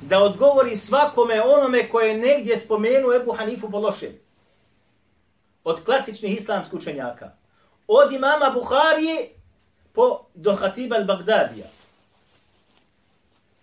da 0.00 0.22
odgovori 0.22 0.76
svakome 0.76 1.42
onome 1.42 1.88
koje 1.88 2.08
je 2.08 2.18
negdje 2.18 2.58
spomenuo 2.58 3.14
Ebu 3.14 3.32
Hanifu 3.32 3.70
po 3.70 3.78
loše. 3.78 4.10
Od 5.64 5.84
klasičnih 5.84 6.40
islamskih 6.40 6.74
učenjaka. 6.74 7.41
Od 7.94 8.12
imama 8.12 8.50
Buharije 8.50 9.28
po 9.92 10.20
do 10.34 10.54
Hatiba 10.54 10.96
al-Bagdadija 10.96 11.66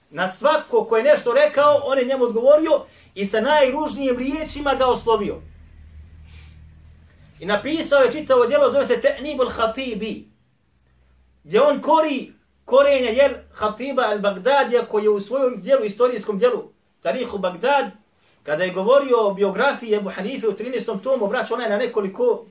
na 0.10 0.30
svako 0.30 0.86
ko 0.86 0.98
je 0.98 1.04
nešto 1.04 1.34
rekao, 1.34 1.82
on 1.84 1.98
je 1.98 2.06
njemu 2.06 2.24
odgovorio 2.24 2.86
i 3.16 3.26
sa 3.26 3.42
najružnijim 3.42 4.18
riječima 4.18 4.76
ga 4.76 4.86
oslovio. 4.86 5.42
I 7.40 7.46
napisao 7.46 8.02
je 8.02 8.12
čitavo 8.12 8.46
djelo, 8.46 8.72
zove 8.72 8.86
se 8.86 9.02
Te'nibul 9.02 9.52
Hatibi, 9.52 10.28
gdje 11.44 11.62
on 11.62 11.82
kori 11.82 12.34
korenja 12.66 13.10
jer 13.10 13.36
Hatiba 13.54 14.04
al-Bagdadija 14.04 14.86
koji 14.86 15.04
je 15.04 15.10
u 15.10 15.20
svojom 15.20 15.62
djelu, 15.62 15.84
istorijskom 15.86 16.40
djelu, 16.40 16.64
Tarihu 17.02 17.38
Bagdad, 17.38 17.92
kada 18.44 18.64
je 18.64 18.74
govorio 18.74 19.28
o 19.28 19.34
biografiji 19.34 19.96
Ebu 19.96 20.10
Hanife 20.10 20.48
u 20.48 20.52
13. 20.52 21.04
tomu, 21.04 21.28
brać, 21.28 21.52
ona 21.52 21.64
je 21.64 21.70
na 21.70 21.78
nekoliko, 21.78 22.46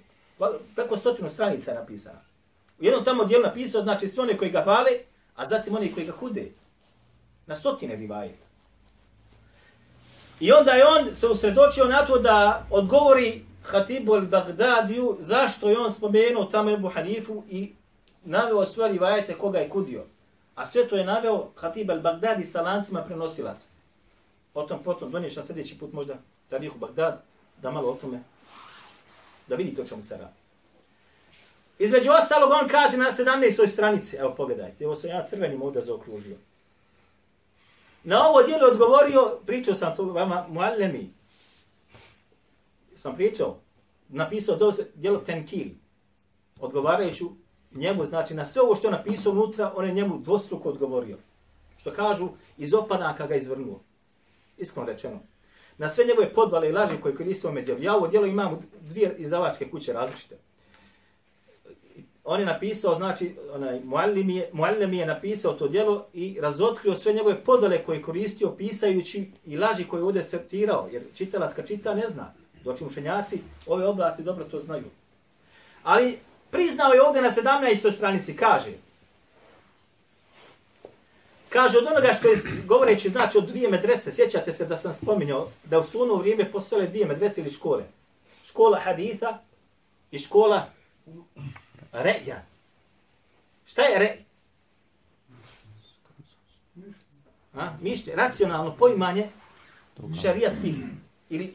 preko 0.74 0.96
stotinu 0.96 1.30
stranica 1.30 1.74
napisana. 1.74 2.20
U 2.80 2.84
jednom 2.84 3.04
tamo 3.04 3.24
dijelu 3.24 3.44
napisao, 3.44 3.82
znači 3.82 4.08
sve 4.08 4.22
one 4.22 4.36
koji 4.36 4.50
ga 4.50 4.62
hvale, 4.62 4.90
a 5.36 5.48
zatim 5.48 5.76
oni 5.76 5.92
koji 5.94 6.06
ga 6.06 6.12
kude 6.12 6.50
na 7.46 7.56
stotine 7.56 7.96
rivajeta. 7.96 8.46
I 10.40 10.52
onda 10.52 10.72
je 10.72 10.86
on 10.86 11.14
se 11.14 11.26
usredočio 11.26 11.84
na 11.84 12.06
to 12.06 12.18
da 12.18 12.66
odgovori 12.70 13.44
Hatibu 13.62 14.12
al-Bagdadiju 14.12 15.16
zašto 15.20 15.68
je 15.68 15.78
on 15.78 15.92
spomenuo 15.92 16.44
tamo 16.44 16.70
Ebu 16.70 16.88
Hanifu 16.88 17.42
i 17.50 17.72
naveo 18.24 18.66
sve 18.66 18.88
rivajete 18.88 19.34
koga 19.34 19.58
je 19.58 19.68
kudio. 19.68 20.04
A 20.54 20.66
sve 20.66 20.88
to 20.88 20.96
je 20.96 21.04
naveo 21.04 21.50
Hatib 21.56 21.90
al-Bagdadi 21.90 22.44
sa 22.44 22.62
lancima 22.62 23.02
prenosilaca. 23.02 23.66
Potom, 24.52 24.82
potom, 24.82 25.10
doniješ 25.10 25.36
na 25.36 25.42
sljedeći 25.42 25.78
put 25.78 25.92
možda 25.92 26.14
Tarihu 26.48 26.78
Bagdad, 26.78 27.22
da 27.62 27.70
malo 27.70 27.90
o 27.90 27.94
tome, 27.94 28.20
da 29.48 29.54
vidite 29.54 29.82
o 29.82 29.86
čemu 29.86 30.02
se 30.02 30.16
radi. 30.16 30.38
Između 31.78 32.10
ostalog 32.22 32.50
on 32.62 32.68
kaže 32.68 32.96
na 32.96 33.12
17. 33.18 33.68
stranici, 33.68 34.16
evo 34.16 34.34
pogledajte, 34.34 34.84
evo 34.84 34.96
sam 34.96 35.10
ja 35.10 35.26
crvenim 35.30 35.62
ovdje 35.62 35.82
zaokružio. 35.82 36.36
Na 38.04 38.28
ovo 38.28 38.42
dijelo 38.42 38.68
odgovorio, 38.68 39.38
pričao 39.46 39.74
sam 39.74 39.96
to 39.96 40.04
vama, 40.04 40.46
muallemi. 40.48 41.10
Sam 42.96 43.16
pričao, 43.16 43.58
napisao 44.08 44.56
to 44.56 44.74
dijelo 44.94 45.18
Tenkil. 45.18 45.68
Odgovarajući 46.60 47.24
njemu, 47.72 48.04
znači 48.04 48.34
na 48.34 48.46
sve 48.46 48.62
ovo 48.62 48.76
što 48.76 48.86
je 48.86 48.92
napisao 48.92 49.32
unutra, 49.32 49.72
on 49.76 49.84
je 49.84 49.92
njemu 49.92 50.18
dvostruko 50.18 50.68
odgovorio. 50.68 51.16
Što 51.80 51.92
kažu, 51.92 52.28
iz 52.56 52.74
opanaka 52.74 53.26
ga 53.26 53.36
izvrnuo. 53.36 53.80
Iskreno 54.56 54.86
rečeno. 54.86 55.20
Na 55.78 55.90
sve 55.90 56.04
njegove 56.04 56.34
podvale 56.34 56.68
i 56.68 56.72
laži 56.72 57.00
koje 57.02 57.14
koristio 57.14 57.52
djelu. 57.52 57.82
Ja 57.82 57.94
ovo 57.94 58.08
djelo 58.08 58.26
imam 58.26 58.58
dvije 58.80 59.14
izdavačke 59.18 59.70
kuće 59.70 59.92
različite 59.92 60.36
on 62.30 62.40
je 62.40 62.46
napisao, 62.46 62.94
znači, 62.94 63.34
onaj, 63.52 63.80
Muallim 63.84 64.30
je, 64.30 64.50
Muallim 64.52 64.92
je 64.92 65.06
napisao 65.06 65.52
to 65.52 65.68
djelo 65.68 66.06
i 66.12 66.38
razotkrio 66.40 66.96
sve 66.96 67.12
njegove 67.12 67.44
podvale 67.44 67.84
koje 67.84 68.02
koristio 68.02 68.50
pisajući 68.50 69.30
i 69.46 69.56
laži 69.56 69.84
koje 69.84 70.00
je 70.00 70.04
ovdje 70.04 70.22
septirao, 70.22 70.88
jer 70.92 71.02
čitalac 71.14 71.54
kad 71.54 71.66
čita 71.66 71.94
ne 71.94 72.08
zna. 72.08 72.32
Doći 72.64 72.84
mušenjaci 72.84 73.40
ove 73.66 73.86
oblasti 73.86 74.22
dobro 74.22 74.44
to 74.44 74.58
znaju. 74.58 74.84
Ali 75.82 76.18
priznao 76.50 76.92
je 76.92 77.02
ovdje 77.02 77.22
na 77.22 77.30
17. 77.30 77.96
stranici, 77.96 78.36
kaže, 78.36 78.70
Kaže 81.48 81.78
od 81.78 81.86
onoga 81.86 82.14
što 82.18 82.28
je 82.28 82.42
govoreći, 82.66 83.08
znači 83.08 83.38
od 83.38 83.46
dvije 83.46 83.70
medrese, 83.70 84.12
sjećate 84.12 84.52
se 84.52 84.64
da 84.64 84.76
sam 84.76 84.94
spominjao 84.94 85.48
da 85.64 85.78
u 85.78 85.84
suno 85.84 86.14
vrijeme 86.14 86.52
postale 86.52 86.86
dvije 86.86 87.06
medrese 87.06 87.40
ili 87.40 87.50
škole. 87.50 87.84
Škola 88.46 88.80
haditha 88.80 89.38
i 90.10 90.18
škola 90.18 90.70
re'ja. 91.92 92.36
Šta 93.66 93.82
je 93.82 93.98
re? 93.98 94.16
A, 97.54 97.70
mišlje, 97.80 98.16
racionalno 98.16 98.76
poimanje 98.78 99.28
šarijatskih 100.22 100.74
ili 101.30 101.54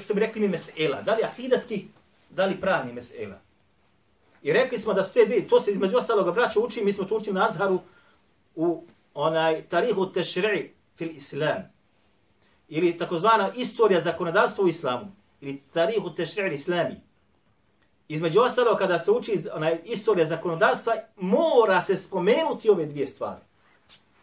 što 0.00 0.14
bi 0.14 0.20
rekli 0.20 0.40
mi 0.40 0.48
mesela. 0.48 1.02
Da 1.02 1.14
li 1.14 1.24
akidatskih, 1.24 1.84
dali 2.30 2.60
pravni 2.60 2.92
mesela. 2.92 3.40
I 4.42 4.52
rekli 4.52 4.78
smo 4.78 4.92
da 4.92 5.04
su 5.04 5.12
te 5.12 5.24
dvije, 5.24 5.48
to 5.48 5.60
se 5.60 5.70
između 5.70 5.96
ostalog 5.96 6.34
braća 6.34 6.60
uči, 6.60 6.84
mi 6.84 6.92
smo 6.92 7.04
to 7.04 7.16
učili 7.16 7.34
na 7.34 7.48
Azharu 7.48 7.80
u 8.54 8.86
onaj 9.14 9.68
tarihu 9.68 10.06
tešri'i 10.06 10.68
fil 10.96 11.10
islam. 11.16 11.62
Ili 12.68 12.98
takozvana 12.98 13.50
istorija 13.56 14.00
zakonodavstva 14.00 14.64
u 14.64 14.68
islamu. 14.68 15.12
Ili 15.40 15.62
tarihu 15.72 16.10
tešri'i 16.10 16.54
islami. 16.54 17.00
Između 18.08 18.40
ostalo, 18.40 18.76
kada 18.76 18.98
se 18.98 19.10
uči 19.10 19.38
onaj 19.52 19.80
istorija 19.84 20.26
zakonodavstva, 20.26 20.94
mora 21.16 21.82
se 21.82 21.96
spomenuti 21.96 22.70
ove 22.70 22.86
dvije 22.86 23.06
stvari. 23.06 23.40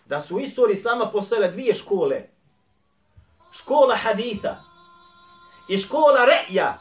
Da 0.05 0.21
su 0.21 0.35
u 0.35 0.39
istoriji 0.39 0.73
islama 0.73 1.09
postojale 1.11 1.51
dvije 1.51 1.73
škole. 1.75 2.23
Škola 3.51 3.95
haditha 3.95 4.55
i 5.67 5.77
škola 5.77 6.25
re'ja. 6.25 6.73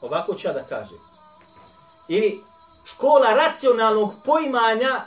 Ovako 0.00 0.34
ću 0.34 0.48
ja 0.48 0.52
da 0.52 0.62
kažem. 0.62 0.98
Ili 2.08 2.40
škola 2.84 3.34
racionalnog 3.34 4.14
poimanja 4.24 5.04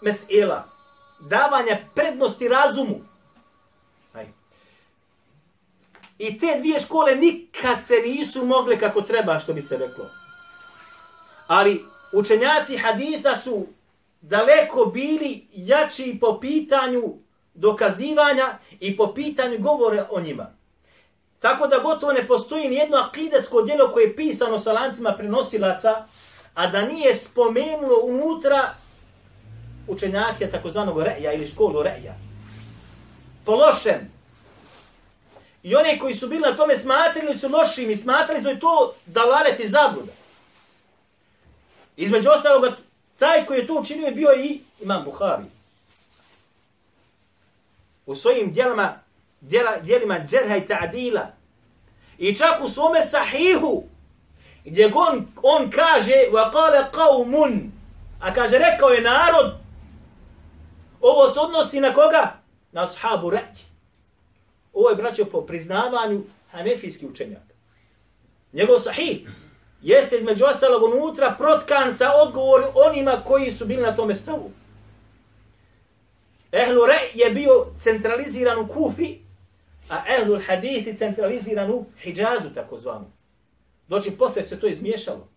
mesela. 0.00 0.75
Davanja 1.20 1.78
prednosti 1.94 2.48
razumu. 2.48 3.00
Aj. 4.14 4.26
I 6.18 6.38
te 6.38 6.58
dvije 6.58 6.80
škole 6.80 7.14
nikad 7.14 7.78
se 7.86 7.94
nisu 7.94 8.44
mogle 8.44 8.78
kako 8.78 9.02
treba, 9.02 9.38
što 9.38 9.52
bi 9.52 9.62
se 9.62 9.76
reklo. 9.76 10.10
Ali 11.46 11.84
učenjaci 12.12 12.76
haditha 12.76 13.36
su 13.36 13.66
daleko 14.20 14.84
bili 14.84 15.46
jači 15.52 16.18
po 16.20 16.40
pitanju 16.40 17.02
dokazivanja 17.54 18.58
i 18.80 18.96
po 18.96 19.14
pitanju 19.14 19.58
govore 19.58 20.06
o 20.10 20.20
njima. 20.20 20.46
Tako 21.40 21.66
da 21.66 21.78
gotovo 21.78 22.12
ne 22.12 22.26
postoji 22.26 22.68
ni 22.68 22.76
jedno 22.76 22.96
akidetsko 22.96 23.62
djelo 23.62 23.92
koje 23.92 24.04
je 24.04 24.16
pisano 24.16 24.58
sa 24.58 24.72
lancima 24.72 25.12
prenosilaca, 25.12 26.06
a 26.54 26.66
da 26.66 26.82
nije 26.82 27.14
spomenulo 27.14 28.00
unutra 28.02 28.74
učenjake 29.88 30.50
takozvanog 30.50 31.02
reja 31.02 31.32
ili 31.32 31.46
školu 31.46 31.82
reja. 31.82 32.14
Pološen. 33.44 34.10
I 35.62 35.76
oni 35.76 35.98
koji 35.98 36.14
su 36.14 36.28
bili 36.28 36.40
na 36.40 36.56
tome 36.56 36.76
smatrili 36.76 37.34
su 37.34 37.48
lošim 37.48 37.90
i 37.90 37.96
smatrali 37.96 38.40
su 38.40 38.60
to 38.60 38.94
dalaleti 39.06 39.68
zabluda. 39.68 40.12
Između 41.96 42.30
ostalog, 42.30 42.74
taj 43.18 43.46
koji 43.46 43.58
je 43.58 43.66
to 43.66 43.74
učinio 43.74 44.06
je 44.06 44.12
bio 44.12 44.32
i 44.32 44.60
imam 44.80 45.04
Buhari. 45.04 45.44
U 48.06 48.14
svojim 48.14 48.52
dijelima, 48.52 49.00
dijela, 49.40 49.76
dijelima 49.78 50.18
džerha 50.18 50.56
i 50.56 50.66
ta'dila. 50.66 51.26
I 52.18 52.36
čak 52.36 52.60
u 52.62 52.68
svome 52.68 53.02
sahihu, 53.02 53.84
gdje 54.64 54.92
on, 54.94 55.26
on 55.42 55.70
kaže, 55.70 56.14
wa 56.32 56.52
kale 56.52 56.84
qawmun, 56.92 57.70
a 58.20 58.34
kaže, 58.34 58.58
rekao 58.58 58.88
je 58.88 59.00
narod, 59.00 59.65
ovo 61.00 61.28
se 61.28 61.40
odnosi 61.40 61.80
na 61.80 61.94
koga? 61.94 62.38
Na 62.72 62.84
ashabu 62.84 63.30
reći. 63.30 63.64
Ovo 64.72 64.90
je 64.90 64.96
braćo 64.96 65.24
po 65.24 65.40
priznavanju 65.40 66.22
hanefijski 66.50 67.06
učenjak. 67.06 67.42
Njegov 68.52 68.78
sahih, 68.78 69.28
jeste 69.82 70.16
između 70.16 70.44
ostalog 70.44 70.82
unutra 70.82 71.34
protkan 71.38 71.94
sa 71.94 72.12
odgovor 72.22 72.70
onima 72.74 73.22
koji 73.26 73.52
su 73.52 73.66
bili 73.66 73.82
na 73.82 73.94
tome 73.96 74.14
stavu. 74.14 74.50
Ehlu 76.52 76.86
Re 76.86 77.10
je 77.14 77.30
bio 77.30 77.66
centraliziran 77.80 78.58
u 78.58 78.68
Kufi, 78.68 79.18
a 79.88 80.02
Ehlu 80.08 80.40
Hadith 80.46 80.86
je 80.86 80.96
centraliziran 80.96 81.70
u 81.70 81.84
Hidžazu, 82.00 82.48
tako 82.54 82.78
zvanu. 82.78 83.10
Doći 83.88 84.10
posle 84.10 84.42
se 84.42 84.60
to 84.60 84.66
izmiješalo. 84.66 85.28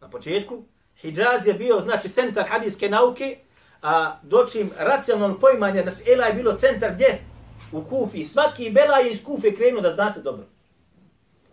Na 0.00 0.10
početku, 0.10 0.62
Hidžaz 0.96 1.46
je 1.46 1.54
bio, 1.54 1.80
znači, 1.80 2.08
centar 2.08 2.48
hadijske 2.48 2.88
nauke, 2.88 3.38
a 3.82 4.16
dočim 4.22 4.70
racionalno 4.78 5.38
poimanje 5.38 5.82
da 5.82 5.90
se 5.90 6.12
Ela 6.12 6.26
je 6.26 6.34
bilo 6.34 6.52
centar 6.52 6.94
gdje? 6.94 7.18
U 7.72 7.84
Kufi. 7.84 8.24
Svaki 8.24 8.70
Bela 8.70 8.96
je 8.96 9.10
iz 9.12 9.24
Kufe 9.24 9.54
krenuo 9.54 9.80
da 9.80 9.94
znate 9.94 10.20
dobro. 10.20 10.44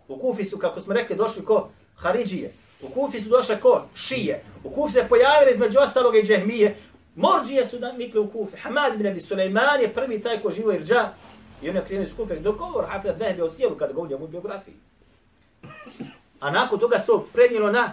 U 0.08 0.18
Kufi 0.18 0.44
su, 0.44 0.58
kako 0.58 0.80
smo 0.80 0.94
rekli, 0.94 1.16
došli 1.16 1.44
ko 1.44 1.68
Haridžije. 1.96 2.52
U 2.82 2.88
Kufi 2.88 3.20
su 3.20 3.28
došle 3.28 3.60
ko 3.60 3.84
Šije. 3.94 4.44
U 4.64 4.70
Kufi 4.70 4.92
se 4.92 5.06
pojavili 5.08 5.52
između 5.52 5.78
ostalog 5.78 6.16
i 6.16 6.22
Džehmije. 6.22 6.76
Morđije 7.16 7.66
su 7.66 7.76
nikli 7.98 8.20
u 8.20 8.30
Kufi. 8.30 8.56
Hamad 8.56 8.94
ibn 8.94 9.06
Abi 9.06 9.20
Sulejman 9.20 9.80
je 9.80 9.94
prvi 9.94 10.22
taj 10.22 10.38
ko 10.42 10.50
živo 10.50 10.72
irđa. 10.72 11.08
I 11.62 11.70
on 11.70 11.76
je 11.76 11.84
krenuo 11.86 12.04
iz 12.04 12.16
Kufi. 12.16 12.40
Dok 12.40 12.56
govor 12.56 12.84
Hafida 12.88 13.12
Dvehbi 13.14 13.42
o 13.42 13.50
sjelu 13.50 13.76
kada 13.76 13.92
govorio 13.92 14.16
o 14.16 14.26
biografiji. 14.26 14.74
A 16.40 16.50
nakon 16.50 16.78
toga 16.78 16.98
se 16.98 17.06
to 17.06 17.28
prenijelo 17.32 17.72
na 17.72 17.92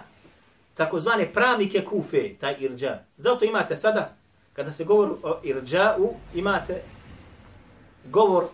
takozvane 0.74 1.32
pravnike 1.32 1.84
Kufe, 1.84 2.34
taj 2.40 2.56
irđa. 2.58 2.98
Zato 3.16 3.44
imate 3.44 3.76
sada, 3.76 4.17
kada 4.58 4.72
se 4.72 4.84
govori 4.84 5.12
o 5.22 5.40
irđa'u, 5.42 6.14
imate 6.34 6.82
govor, 8.04 8.44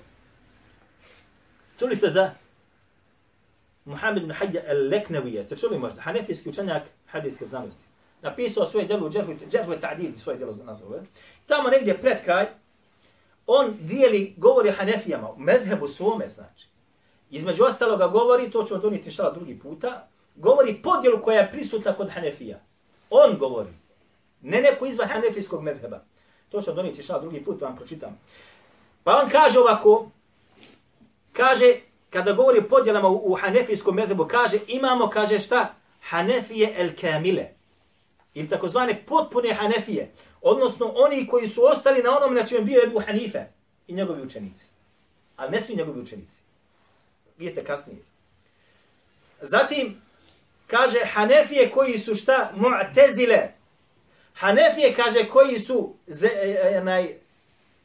čuli 1.78 1.96
ste 1.96 2.10
za 2.10 2.30
Muhammed 3.84 4.22
ibn 4.22 4.32
Hajja 4.32 4.62
al-Leknevije, 4.68 5.44
ste 5.44 5.56
čuli 5.56 5.78
možda, 5.78 6.00
hanefijski 6.00 6.48
učenjak 6.48 6.82
hadijske 7.06 7.46
znanosti. 7.46 7.84
Napisao 8.22 8.66
svoje 8.66 8.86
djelo 8.86 9.06
u 9.06 9.10
džerhu 9.10 9.32
je 9.72 9.80
ta'dil, 9.80 10.16
svoje 10.16 10.36
djelo 10.36 10.52
za 10.52 10.64
nazove. 10.64 11.02
Tamo 11.46 11.70
negdje 11.70 12.00
pred 12.00 12.24
kraj, 12.24 12.46
on 13.46 13.74
dijeli, 13.80 14.34
govori 14.36 14.70
hanefijama, 14.70 15.28
medhebu 15.36 15.88
svome, 15.88 16.28
znači. 16.28 16.66
Između 17.30 17.64
ostaloga 17.64 18.06
govori, 18.06 18.50
to 18.50 18.64
ćemo 18.64 18.80
donijeti 18.80 19.10
šala 19.10 19.32
drugi 19.32 19.58
puta, 19.58 20.08
govori 20.36 20.82
podjelu 20.82 21.22
koja 21.22 21.40
je 21.40 21.50
prisutna 21.52 21.92
kod 21.92 22.10
hanefija. 22.10 22.60
On 23.10 23.38
govori. 23.38 23.83
Ne 24.44 24.60
neko 24.60 24.86
izvan 24.86 25.08
hanefijskog 25.08 25.62
medheba. 25.62 26.04
To 26.48 26.62
ću 26.62 26.66
vam 26.66 26.76
donijeti 26.76 27.02
šala 27.02 27.20
drugi 27.20 27.44
put, 27.44 27.60
vam 27.60 27.76
pročitam. 27.76 28.20
Pa 29.04 29.16
on 29.16 29.30
kaže 29.30 29.58
ovako, 29.58 30.10
kaže, 31.32 31.76
kada 32.10 32.32
govori 32.32 32.58
o 32.58 32.68
podjelama 32.68 33.08
u, 33.08 33.32
u 33.32 33.34
hanefijskom 33.34 33.96
medhebu, 33.96 34.26
kaže, 34.26 34.58
imamo, 34.68 35.08
kaže 35.08 35.40
šta, 35.40 35.74
hanefije 36.00 36.74
el 36.76 36.90
kamile. 37.00 37.48
Ili 38.34 38.48
takozvane 38.48 39.02
potpune 39.06 39.52
hanefije. 39.54 40.12
Odnosno, 40.40 40.92
oni 40.96 41.26
koji 41.26 41.48
su 41.48 41.64
ostali 41.64 42.02
na 42.02 42.16
onom 42.16 42.34
na 42.34 42.46
čem 42.46 42.64
bio 42.64 42.84
Ebu 42.84 43.00
Hanife 43.06 43.44
i 43.86 43.94
njegovi 43.94 44.22
učenici. 44.22 44.66
Ali 45.36 45.50
ne 45.50 45.60
svi 45.60 45.76
njegovi 45.76 46.00
učenici. 46.00 46.40
Vi 47.38 47.48
ste 47.48 47.64
kasnije. 47.64 47.98
Zatim, 49.40 50.02
kaže, 50.66 50.98
hanefije 51.12 51.70
koji 51.70 51.98
su 51.98 52.14
šta, 52.14 52.52
mu'tezile. 52.56 53.48
Hanefije, 54.34 54.94
kaže, 54.94 55.28
koji 55.28 55.58
su 55.58 55.94
ze, 56.06 56.26
e, 56.26 56.76
e, 56.76 56.80
naj, 56.84 57.14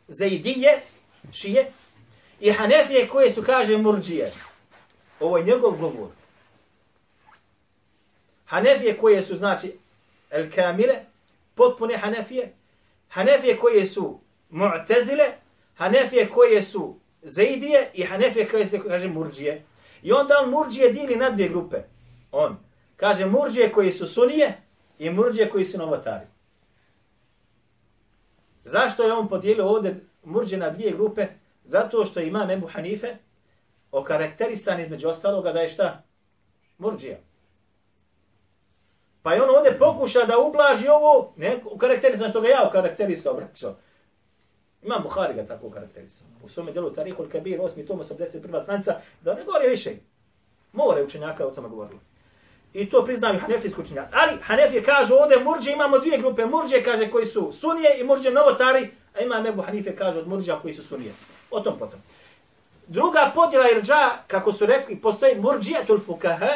zeidije, 0.08 0.82
šije, 1.32 1.72
i 2.40 2.52
Hanefije 2.52 3.08
koje 3.08 3.32
su, 3.32 3.44
kaže, 3.44 3.78
murđije. 3.78 4.32
Ovo 5.20 5.38
je 5.38 5.44
njegov 5.44 5.72
govor. 5.72 6.10
Hanefije 8.46 8.98
koje 8.98 9.24
su, 9.24 9.36
znači, 9.36 9.78
el 10.32 10.52
kamile, 10.56 10.96
potpune 11.56 11.98
Hanefije, 11.98 12.54
Hanefije 13.10 13.58
koje 13.58 13.88
su 13.88 14.20
mu'tezile, 14.52 15.32
Hanefije 15.76 16.30
koje 16.30 16.64
su 16.64 17.00
Zeidije 17.24 17.92
i 17.94 18.04
Hanefije 18.04 18.50
koje 18.50 18.68
se, 18.68 18.80
kaže, 18.88 19.08
murđije. 19.08 19.64
I 20.04 20.12
onda 20.12 20.34
on 20.44 20.50
murđije 20.50 20.92
dili 20.92 21.16
na 21.16 21.30
dvije 21.30 21.50
grupe. 21.50 21.78
On 22.32 22.58
kaže 22.96 23.26
murđije 23.26 23.72
koji 23.72 23.92
su 23.92 24.08
sunije 24.08 24.58
i 25.00 25.10
murđije 25.10 25.50
koji 25.50 25.66
su 25.66 25.78
novotari. 25.78 26.26
Zašto 28.70 29.04
je 29.04 29.14
on 29.14 29.28
podijelio 29.28 29.70
ovdje 29.70 30.06
murđe 30.24 30.58
na 30.58 30.70
dvije 30.70 30.92
grupe? 30.92 31.28
Zato 31.64 32.06
što 32.06 32.20
ima 32.20 32.48
Ebu 32.52 32.68
Hanife 32.68 33.16
okarakterisan 33.92 34.80
između 34.80 35.08
ostaloga 35.08 35.52
da 35.52 35.60
je 35.60 35.70
šta? 35.70 36.04
Murđija. 36.78 37.18
Pa 39.22 39.34
je 39.34 39.44
on 39.44 39.50
ovdje 39.56 39.80
pokuša 39.80 40.26
da 40.26 40.38
ublaži 40.38 40.88
ovo, 40.88 41.34
ne 41.38 41.60
okarakterisan 41.72 42.30
što 42.30 42.42
ga 42.42 42.48
ja 42.48 42.68
okarakterisao, 42.68 43.34
braćo. 43.34 43.76
Imam 44.84 45.04
Buhari 45.04 45.34
ga 45.34 45.46
tako 45.46 45.68
okarakterisao. 45.68 46.28
U 46.44 46.50
svome 46.50 46.72
delu 46.72 46.92
Tarihul 46.92 47.30
Kabir, 47.30 47.60
8. 47.60 47.88
tom, 47.88 48.00
81. 48.00 48.64
stranica, 48.64 49.02
da 49.22 49.34
ne 49.34 49.44
govori 49.44 49.70
više. 49.70 49.92
More 50.74 51.04
učenjaka 51.04 51.48
o 51.48 51.52
tome 51.52 51.70
govorilo. 51.70 52.00
I 52.74 52.90
to 52.90 53.06
priznaju 53.06 53.40
hanefijski 53.40 53.82
učenjaka. 53.82 54.10
Ali 54.12 54.38
Hanefije 54.42 54.84
kažu 54.84 55.14
ovdje 55.14 55.40
murđe, 55.40 55.72
imamo 55.72 56.00
dvije 56.00 56.18
grupe. 56.18 56.46
Murđe 56.46 56.84
kaže 56.84 57.12
koji 57.12 57.26
su 57.26 57.54
sunije 57.54 58.00
i 58.00 58.04
murđe 58.04 58.32
novotari, 58.32 58.90
a 59.16 59.22
ima 59.22 59.44
Ebu 59.48 59.62
Hanife 59.62 59.96
kaže 59.96 60.20
od 60.20 60.28
murđa 60.28 60.60
koji 60.62 60.74
su 60.74 60.84
sunije. 60.84 61.14
O 61.52 61.60
tom 61.60 61.80
potom. 61.80 62.00
Druga 62.88 63.32
podjela 63.36 63.66
irđa, 63.78 64.10
kako 64.28 64.54
su 64.54 64.66
rekli, 64.66 64.96
postoji 64.96 65.36
murđijetul 65.36 66.00
fukaha. 66.00 66.50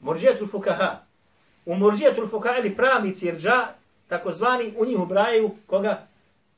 Murđijetul 0.00 0.48
fukaha. 0.48 0.96
U 1.66 1.74
murđijetul 1.74 2.28
fukaha 2.28 2.58
ili 2.58 2.76
pravnici 2.76 3.26
irđa, 3.26 3.66
takozvani, 4.08 4.74
u 4.76 4.84
njih 4.84 5.00
ubrajaju 5.00 5.50
koga? 5.66 6.06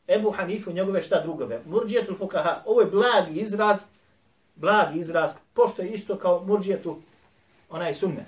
Ebu 0.08 0.30
Hanifu, 0.30 0.72
njegove 0.72 1.02
šta 1.02 1.20
drugove. 1.20 1.60
Murđijetul 1.66 2.16
fukaha. 2.16 2.62
Ovo 2.66 2.80
je 2.80 2.86
blagi 2.86 3.40
izraz, 3.40 3.76
blagi 4.54 4.98
izraz, 4.98 5.30
pošto 5.54 5.82
je 5.82 5.88
isto 5.88 6.16
kao 6.16 6.44
murđijetu 6.44 6.98
onaj 7.72 7.94
sunne. 7.94 8.26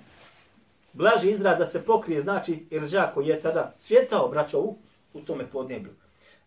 Blaži 0.93 1.31
izraz 1.31 1.59
da 1.59 1.67
se 1.67 1.85
pokrije, 1.85 2.23
znači 2.23 2.67
irđa 2.71 3.11
koji 3.15 3.27
je 3.27 3.41
tada 3.41 3.75
svjetao, 3.81 4.29
braćo, 4.29 4.61
u, 4.61 4.77
u 5.15 5.21
tome 5.21 5.47
podneblju. 5.47 5.93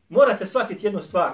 Morate 0.09 0.45
shvatiti 0.45 0.85
jednu 0.85 1.01
stvar, 1.01 1.33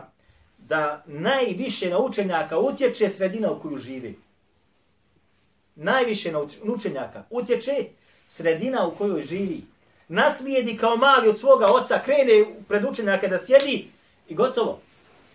da 0.58 1.04
najviše 1.06 1.90
na 1.90 2.00
učenjaka 2.00 2.60
utječe 2.60 3.10
sredina 3.10 3.52
u 3.52 3.60
koju 3.60 3.78
živi. 3.78 4.20
Najviše 5.76 6.32
na 6.32 6.40
učenjaka 6.64 7.24
utječe 7.30 7.86
sredina 8.28 8.88
u 8.88 8.92
kojoj 8.92 9.24
živi. 9.24 9.62
Naslijedi 10.08 10.78
kao 10.78 10.98
mali 10.98 11.30
od 11.30 11.40
svoga 11.40 11.66
oca, 11.66 12.00
krene 12.06 12.46
pred 12.68 12.86
učenjaka 12.86 13.28
da 13.28 13.46
sjedi 13.46 13.88
i 14.30 14.36
gotovo. 14.36 14.80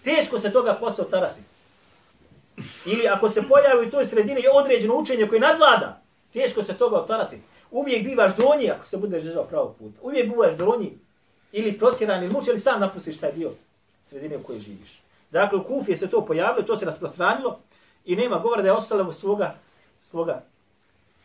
Teško 0.05 0.38
se 0.38 0.53
toga 0.53 0.75
posao 0.81 1.05
tarasi. 1.05 1.41
Ili 2.87 3.09
ako 3.09 3.29
se 3.29 3.43
pojavi 3.49 3.87
u 3.87 3.91
toj 3.91 4.07
sredini 4.07 4.43
određeno 4.53 4.97
učenje 4.97 5.27
koje 5.29 5.41
nadvlada, 5.41 6.03
teško 6.38 6.62
se 6.62 6.74
toga 6.74 6.96
otarasi. 6.96 7.40
Uvijek 7.70 8.05
bivaš 8.05 8.37
donji 8.37 8.70
ako 8.70 8.87
se 8.87 8.96
budeš 8.96 9.22
držao 9.22 9.44
pravog 9.44 9.77
puta. 9.79 9.98
Uvijek 10.03 10.29
bivaš 10.29 10.55
donji 10.55 10.98
ili 11.53 11.79
protjeran 11.79 12.24
ili 12.24 12.33
muč, 12.33 12.46
ili 12.48 12.61
sam 12.61 12.81
napustiš 12.81 13.18
taj 13.18 13.33
dio 13.33 13.51
sredine 14.05 14.37
u 14.37 14.42
kojoj 14.42 14.61
živiš. 14.61 15.03
Dakle, 15.31 15.59
u 15.59 15.64
Kufije 15.64 15.96
se 15.96 16.11
to 16.11 16.27
pojavilo, 16.27 16.66
to 16.66 16.77
se 16.77 16.85
rasprostranilo 16.85 17.59
i 18.05 18.16
nema 18.16 18.38
govora 18.38 18.62
da 18.62 18.68
je 18.68 18.72
ostalo 18.72 19.09
u 19.09 19.12
svoga, 19.12 19.55
svoga 20.01 20.42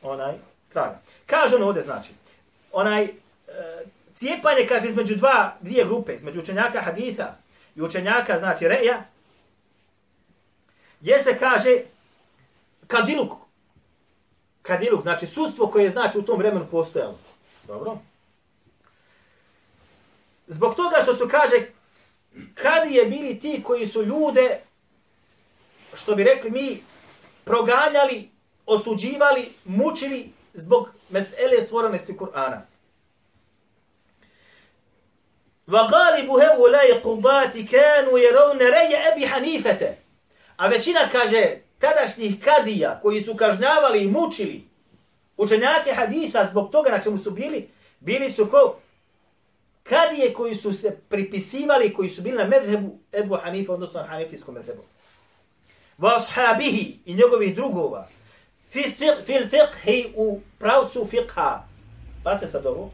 onaj 0.02 0.34
traga. 0.70 1.00
Kaže 1.26 1.56
ono 1.56 1.68
ovdje 1.68 1.84
znači, 1.84 2.12
onaj, 2.72 3.04
e, 3.04 3.12
cijepanje 4.16 4.68
kaže 4.68 4.88
između 4.88 5.16
dva, 5.16 5.56
dvije 5.62 5.86
grupe, 5.86 6.16
između 6.16 6.40
učenjaka 6.40 6.82
haditha 6.82 7.36
i 7.76 7.82
učenjaka, 7.82 8.40
znači 8.40 8.68
reja, 8.68 9.04
jeste 11.02 11.38
kaže 11.40 11.82
kadiluk 12.88 13.43
Kadiluk, 14.63 15.03
znači 15.03 15.27
sudstvo 15.27 15.67
koje 15.67 15.85
je 15.85 15.91
znači 15.91 16.19
u 16.19 16.23
tom 16.23 16.39
vremenu 16.39 16.67
postojalo. 16.71 17.19
Dobro. 17.67 17.99
Zbog 20.47 20.75
toga 20.75 20.97
što 21.03 21.15
su 21.17 21.29
kaže 21.31 21.57
kad 22.55 22.91
je 22.91 23.05
bili 23.05 23.41
ti 23.41 23.63
koji 23.67 23.87
su 23.87 24.03
ljude 24.03 24.61
što 25.95 26.15
bi 26.15 26.25
rekli 26.25 26.51
mi 26.51 26.83
proganjali, 27.45 28.31
osuđivali, 28.67 29.53
mučili 29.65 30.33
zbog 30.55 30.91
mesele 31.11 31.63
stvorenosti 31.63 32.13
Kur'ana. 32.13 32.61
وغالب 35.69 36.31
هؤلاء 36.31 37.01
قضات 37.05 37.59
كانوا 37.59 38.19
يرون 38.19 38.59
رأي 38.59 38.97
أبي 38.97 39.29
حنيفة 39.29 39.95
A 40.57 40.67
većina 40.69 41.09
kaže 41.13 41.59
tadašnjih 41.84 42.40
kadija 42.40 43.00
koji 43.02 43.22
su 43.22 43.36
kažnjavali 43.36 44.04
i 44.04 44.08
mučili 44.08 44.64
učenjake 45.38 45.94
haditha 45.94 46.46
zbog 46.46 46.72
toga 46.72 46.90
na 46.90 47.02
čemu 47.02 47.18
su 47.18 47.32
bili, 47.32 47.70
bili 48.00 48.30
su 48.30 48.50
ko 48.50 48.80
kadije 49.84 50.34
koji 50.34 50.56
su 50.56 50.74
se 50.74 50.98
pripisivali, 51.10 51.94
koji 51.94 52.10
su 52.10 52.22
bili 52.22 52.38
na 52.38 52.46
medhebu 52.48 52.98
Ebu 53.12 53.38
Hanifa, 53.44 53.74
odnosno 53.74 54.02
na 54.02 54.08
hanifijskom 54.08 54.56
medhebu. 54.56 54.82
Va 55.98 56.16
ashabihi 56.16 57.00
i 57.06 57.14
njegovih 57.14 57.56
drugova, 57.56 58.08
fil 58.70 58.92
fiqhi 59.26 60.12
u 60.16 60.40
pravcu 60.60 61.08
fiqha. 61.12 61.60
Pa 62.24 62.40
sad 62.40 62.66
ovo. 62.66 62.92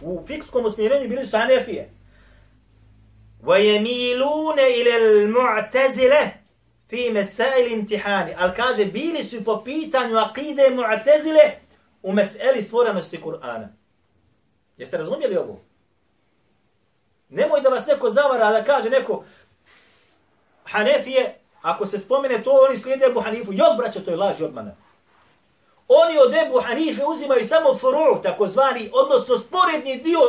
U 0.00 0.22
fikskom 0.26 0.64
usmjerenju 0.64 1.08
bili 1.08 1.26
su 1.26 1.36
hanefije. 1.36 1.90
Va 3.42 3.56
jemilune 3.56 4.62
ilal 4.76 5.28
mu'tazile 5.28 6.43
fi 6.94 7.10
mesail 7.10 7.72
intihani, 7.72 8.34
Al 8.38 8.54
kaže, 8.56 8.84
bili 8.84 9.24
su 9.24 9.44
po 9.44 9.62
pitanju 9.64 10.18
akide 10.18 10.70
mu'tazile 10.70 11.50
u 12.02 12.12
meseli 12.12 12.62
stvorenosti 12.62 13.20
Kur'ana. 13.22 13.68
Jeste 14.76 14.96
razumjeli 14.96 15.36
ovo? 15.36 15.60
Nemoj 17.28 17.60
da 17.60 17.68
vas 17.68 17.86
neko 17.86 18.10
zavara 18.10 18.50
da 18.50 18.64
kaže 18.64 18.90
neko 18.90 19.24
Hanefije, 20.64 21.38
ako 21.62 21.86
se 21.86 21.98
spomene 21.98 22.42
to, 22.42 22.50
oni 22.68 22.76
slijede 22.76 23.06
Ebu 23.06 23.20
Hanifu. 23.20 23.52
Jok, 23.52 23.76
braće, 23.76 24.04
to 24.04 24.10
je 24.10 24.16
laž 24.16 24.40
i 24.40 24.44
obmana. 24.44 24.74
Oni 25.88 26.18
od 26.18 26.34
Ebu 26.46 26.60
Hanife 26.60 27.04
uzimaju 27.04 27.46
samo 27.46 27.76
furu, 27.76 28.22
takozvani, 28.22 28.90
odnosno 28.92 29.38
sporedni 29.38 29.96
dio 29.96 30.20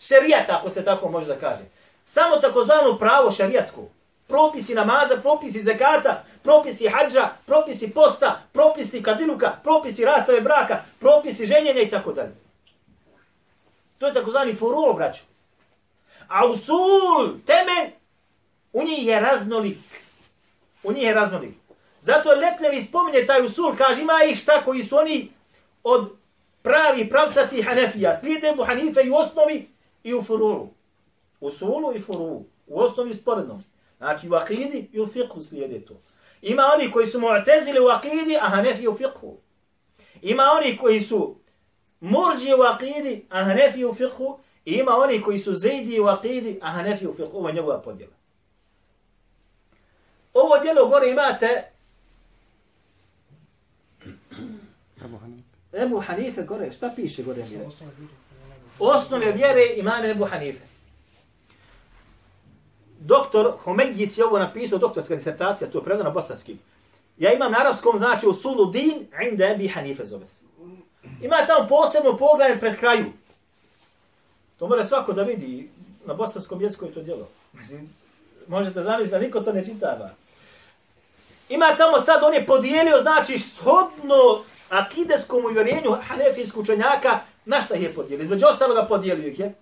šerijata, 0.00 0.58
ako 0.58 0.70
se 0.70 0.84
tako 0.84 1.08
može 1.08 1.26
da 1.26 1.38
kaže. 1.38 1.62
Samo 2.06 2.36
takozvano 2.36 2.98
pravo 2.98 3.32
šerijatsko. 3.32 3.95
Propisi 4.26 4.74
namaza, 4.74 5.16
propisi 5.22 5.62
zakata, 5.62 6.24
propisi 6.42 6.86
hađa, 6.86 7.30
propisi 7.46 7.90
posta, 7.90 8.42
propisi 8.52 9.02
kadiluka, 9.02 9.58
propisi 9.62 10.04
rastave 10.04 10.40
braka, 10.40 10.82
propisi 11.00 11.46
ženjenja 11.46 11.80
i 11.80 11.90
tako 11.90 12.12
dalje. 12.12 12.34
To 13.98 14.06
je 14.06 14.14
takozvani 14.14 14.54
furul, 14.54 14.94
braćo. 14.94 15.22
A 16.28 16.46
usul, 16.46 17.28
temelj, 17.46 17.92
u 18.72 18.82
njih 18.82 19.06
je 19.06 19.20
raznolik. 19.20 19.78
U 20.82 20.92
njih 20.92 21.02
je 21.02 21.14
raznolik. 21.14 21.54
Zato 22.02 22.30
Leknevi 22.30 22.82
spominje 22.82 23.26
taj 23.26 23.44
usul, 23.44 23.76
kaže 23.76 24.02
ima 24.02 24.24
ih 24.24 24.38
šta 24.38 24.64
koji 24.64 24.82
su 24.82 24.96
oni 24.96 25.32
od 25.82 26.16
pravi 26.62 27.08
pravcati 27.10 27.62
Hanefija. 27.62 28.18
Slijede 28.20 28.54
u 28.58 28.64
Hanife 28.64 29.00
i 29.04 29.10
u 29.10 29.14
osnovi 29.14 29.68
i 30.04 30.14
u 30.14 30.22
furulu. 30.22 30.68
U 31.40 31.50
i 31.94 32.00
furulu. 32.00 32.44
U 32.66 32.80
osnovi 32.80 33.10
i 33.10 33.14
sporednosti. 33.14 33.70
Znači 33.98 34.28
u 34.28 34.34
akidi 34.34 34.90
i 34.92 35.00
u 35.00 35.06
fiqhu 35.06 35.48
slijede 35.48 35.80
to. 35.80 36.00
Ima 36.42 36.62
oni 36.74 36.90
koji 36.90 37.06
su 37.06 37.20
mu'tezili 37.20 37.80
u 37.80 37.88
akidi, 37.88 38.36
a 38.40 38.48
Hanefi 38.48 38.88
u 38.88 38.94
fiqhu. 38.94 39.36
Ima 40.22 40.42
oni 40.58 40.76
koji 40.76 41.00
su 41.00 41.36
murđi 42.00 42.54
u 42.58 42.62
akidi, 42.62 43.26
a 43.30 43.44
Hanefi 43.44 43.84
u 43.84 43.94
fiqhu. 43.94 44.38
I 44.66 44.72
ima 44.72 44.96
oni 44.96 45.20
koji 45.20 45.38
su 45.38 45.52
zejdi 45.52 46.00
u 46.00 46.06
akidi, 46.06 46.58
a 46.62 46.70
hanefi 46.70 47.06
u 47.06 47.14
fiqhu, 47.14 47.30
ovo 47.32 47.48
je 47.48 47.54
njegova 47.54 47.82
podjela. 47.82 48.12
Ovo 50.34 50.58
djelo 50.58 50.88
gore 50.88 51.10
imate 51.10 51.70
Ebu 55.72 56.00
Hanife 56.00 56.42
gore, 56.42 56.72
šta 56.72 56.92
piše 56.96 57.22
gore? 57.22 57.44
Osnove 58.78 59.32
vjere 59.32 59.62
imane 59.76 60.10
Ebu 60.10 60.24
Hanife. 60.24 60.64
Doktor 63.06 63.52
Homejis 63.64 64.18
je 64.18 64.24
ovo 64.24 64.38
napisao, 64.38 64.78
doktorska 64.78 65.16
disertacija, 65.16 65.70
to 65.70 65.78
je 65.78 65.84
predano 65.84 66.10
bosanski. 66.10 66.56
Ja 67.18 67.32
imam 67.32 67.52
na 67.52 67.58
arabskom 67.60 67.98
znači 67.98 68.26
u 68.26 68.64
din, 68.72 69.06
inda 69.30 69.46
Ebi 69.46 69.68
Hanife 69.68 70.04
zove 70.04 70.26
se. 70.26 70.44
Ima 71.22 71.36
tamo 71.46 71.68
posebno 71.68 72.16
pogled 72.16 72.60
pred 72.60 72.78
kraju. 72.78 73.04
To 74.58 74.68
može 74.68 74.84
svako 74.84 75.12
da 75.12 75.22
vidi. 75.22 75.70
Na 76.06 76.14
bosanskom 76.14 76.62
jeziku 76.62 76.84
je 76.84 76.94
to 76.94 77.02
djelo. 77.02 77.28
Mislim, 77.52 77.90
možete 78.48 78.82
zamisliti 78.82 79.10
da 79.10 79.18
niko 79.18 79.40
to 79.40 79.52
ne 79.52 79.64
čitava. 79.64 80.10
Ima 81.48 81.66
tamo 81.76 82.00
sad, 82.00 82.22
on 82.22 82.34
je 82.34 82.46
podijelio, 82.46 83.02
znači, 83.02 83.38
shodno 83.38 84.42
akideskom 84.68 85.44
uvjerenju 85.44 85.96
hanefijskog 86.02 86.62
učenjaka, 86.62 87.20
na 87.44 87.60
šta 87.60 87.74
je 87.74 87.94
podijelio? 87.94 88.24
Između 88.24 88.46
ostaloga 88.46 88.86
podijelio 88.86 89.28
ih 89.28 89.38
je. 89.38 89.54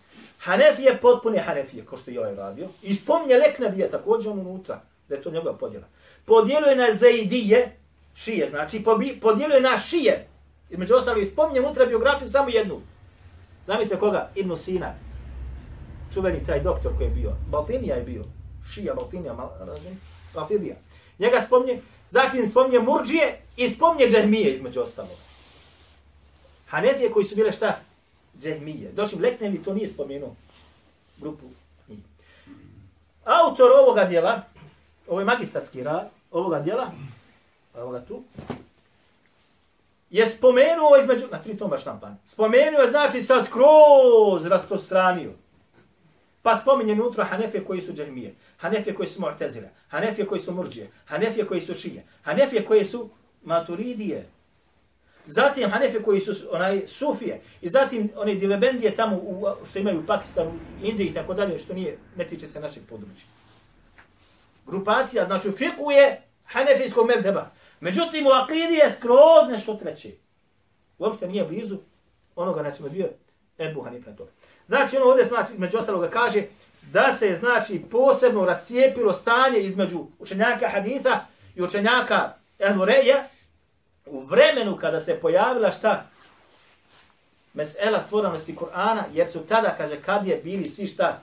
Hanefije 0.45 0.99
potpune 1.01 1.39
Hanefije, 1.39 1.85
kao 1.85 1.99
što 1.99 2.11
je 2.11 2.21
ovaj 2.21 2.35
radio. 2.35 2.69
I 2.83 2.95
spominje 2.95 3.37
Leknebije 3.37 3.91
također 3.91 4.33
on 4.33 4.39
unutra, 4.39 4.81
da 5.09 5.15
je 5.15 5.23
to 5.23 5.31
njegova 5.31 5.57
podjela. 5.57 5.87
Podijelio 6.25 6.75
na 6.75 6.95
Zaidije, 6.95 7.77
šije, 8.15 8.51
znači, 8.51 8.85
podijelio 9.21 9.61
na 9.61 9.79
šije. 9.79 10.27
Između 10.71 10.95
ostaloga, 10.95 11.27
spominje 11.27 11.61
unutra 11.61 11.87
biografiju 11.87 12.29
samo 12.29 12.49
jednu. 12.49 12.81
Zamislite 13.67 14.01
koga? 14.01 14.31
Ibn 14.35 14.57
Sina. 14.57 14.95
Čuveni 16.15 16.47
taj 16.47 16.61
doktor 16.61 16.97
koji 16.97 17.07
je 17.07 17.15
bio. 17.15 17.33
Baltinija 17.51 17.97
je 17.97 18.03
bio. 18.03 18.25
Šija 18.73 18.95
Baltinija, 18.95 19.37
razumijete? 19.59 20.01
Rafidija. 20.35 20.77
Njega 21.19 21.41
spomnje, 21.47 21.81
zatim 22.11 22.51
spomnje 22.51 22.79
Murđije 22.79 23.41
i 23.57 23.71
spomnje 23.71 24.07
Džahmije 24.11 24.55
između 24.55 24.81
ostalo. 24.81 25.17
Hanefije 26.67 27.13
koji 27.13 27.25
su 27.27 27.35
bile 27.37 27.53
šta? 27.53 27.81
Džehmije. 28.41 28.93
Došli 28.93 29.21
Leknevi 29.21 29.63
to 29.63 29.75
nije 29.75 29.89
spomenuo. 29.89 30.35
Grupu. 31.17 31.47
njih. 31.89 31.99
Autor 33.25 33.71
ovoga 33.81 34.05
dijela, 34.05 34.43
ovo 35.09 35.21
je 35.21 35.25
magistarski 35.25 35.83
rad, 35.83 36.11
ovoga 36.31 36.61
dijela, 36.61 36.93
ovoga 37.75 38.01
tu, 38.01 38.23
je 40.11 40.27
spomenuo 40.27 40.97
između, 41.03 41.27
na 41.31 41.43
tri 41.43 41.57
toma 41.57 41.79
štampan, 41.79 42.17
spomenuo 42.27 42.81
je 42.81 42.91
znači 42.91 43.23
sa 43.23 43.45
skroz 43.45 44.47
rasprostranio. 44.47 45.33
Pa 46.43 46.57
spominje 46.57 46.93
unutra 46.93 47.25
Hanefije 47.25 47.65
koji 47.65 47.81
su 47.81 47.93
džahmije, 47.93 48.35
Hanefije 48.57 48.95
koji 48.95 49.09
su 49.09 49.21
mu'tezile, 49.21 49.69
Hanefije 49.89 50.27
koji 50.27 50.41
su 50.41 50.53
murđije, 50.53 50.91
Hanefije 51.05 51.47
koji 51.47 51.61
su 51.61 51.75
šije, 51.75 52.05
Hanefije 52.23 52.65
koji 52.65 52.85
su 52.85 53.09
maturidije. 53.43 54.27
Zatim 55.27 55.71
Hanefe 55.71 56.03
koji 56.03 56.21
su 56.21 56.35
onaj 56.51 56.83
sufije. 56.87 57.41
I 57.61 57.69
zatim 57.69 58.11
one 58.17 58.35
divebendije 58.35 58.97
tamo 58.97 59.17
u, 59.17 59.47
što 59.71 59.79
imaju 59.79 60.01
u 60.01 60.07
Pakistanu, 60.07 60.53
Indiji 60.83 61.07
i 61.07 61.15
tako 61.15 61.35
dalje, 61.35 61.59
što 61.59 61.75
nije, 61.75 61.99
ne 62.17 62.25
tiče 62.25 62.49
se 62.49 62.61
našeg 62.61 62.83
područja. 62.89 63.27
Grupacija, 64.67 65.27
znači 65.27 65.53
fikuje 65.53 66.23
Hanefijskog 66.45 67.07
mevdeba. 67.07 67.51
Međutim, 67.81 68.27
u 68.27 68.31
akidi 68.31 68.75
je 68.75 68.93
skroz 68.99 69.49
nešto 69.51 69.75
treće. 69.75 70.11
Uopšte 70.99 71.29
nije 71.29 71.45
blizu 71.45 71.79
onoga 72.37 72.63
na 72.63 72.73
čemu 72.73 72.89
je 72.89 72.93
bio 72.93 73.09
Ebu 73.59 73.83
Hanif 73.83 74.07
na 74.07 74.17
toga. 74.17 74.31
Znači, 74.67 74.97
ono 74.97 75.07
ovdje, 75.07 75.25
znači, 75.25 75.53
među 75.59 75.79
ostaloga 75.79 76.11
kaže, 76.11 76.43
da 76.93 77.13
se, 77.19 77.37
znači, 77.41 77.83
posebno 77.91 78.45
rascijepilo 78.45 79.13
stanje 79.13 79.59
između 79.59 80.07
učenjaka 80.19 80.69
haditha 80.69 81.27
i 81.55 81.63
učenjaka 81.63 82.33
Enureja 82.59 83.29
u 84.07 84.21
vremenu 84.21 84.77
kada 84.77 85.01
se 85.01 85.21
pojavila 85.21 85.71
šta? 85.71 86.07
Mesela 87.55 88.01
stvorenosti 88.01 88.57
Kur'ana, 88.57 89.03
jer 89.13 89.31
su 89.31 89.41
tada, 89.41 89.75
kaže, 89.77 90.03
kad 90.03 90.27
je 90.27 90.41
bili 90.45 90.69
svi 90.69 90.87
šta? 90.87 91.21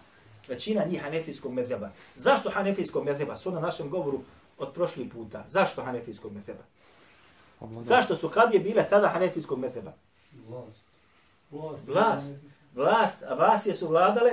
Većina 0.48 0.86
njih 0.86 1.02
hanefijskog 1.02 1.54
medheba. 1.54 1.90
Zašto 2.16 2.50
hanefijskog 2.50 3.06
medheba? 3.06 3.38
Su 3.38 3.52
na 3.52 3.60
našem 3.60 3.90
govoru 3.90 4.22
od 4.58 4.74
prošli 4.74 5.10
puta. 5.10 5.46
Zašto 5.50 5.84
hanefijskog 5.84 6.34
medheba? 6.34 6.64
Zašto 7.82 8.16
su 8.16 8.30
kad 8.30 8.54
je 8.54 8.60
bile 8.60 8.86
tada 8.90 9.08
hanefijskog 9.08 9.60
medheba? 9.60 9.92
Vlast. 11.52 11.88
Vlast. 11.88 12.32
Vlast. 12.76 13.24
Abasije 13.28 13.76
su 13.76 13.88
vladale, 13.88 14.32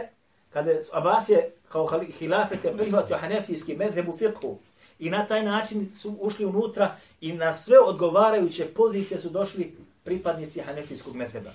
kada 0.52 0.70
Abasije 0.92 1.52
kao 1.68 2.00
hilafete 2.18 2.72
prihvatio 2.76 3.16
hanefijski 3.16 3.76
medheb 3.76 4.08
u 4.08 4.16
fiqhu. 4.18 4.56
I 4.98 5.11
na 5.11 5.26
taj 5.26 5.44
način 5.44 5.94
su 5.94 6.16
ušli 6.20 6.44
unutra 6.44 6.96
i 7.20 7.32
na 7.32 7.54
sve 7.54 7.78
odgovarajuće 7.78 8.66
pozicije 8.66 9.20
su 9.20 9.30
došli 9.30 9.76
pripadnici 10.04 10.61
hanefijskog 10.61 11.16
medheba. 11.16 11.50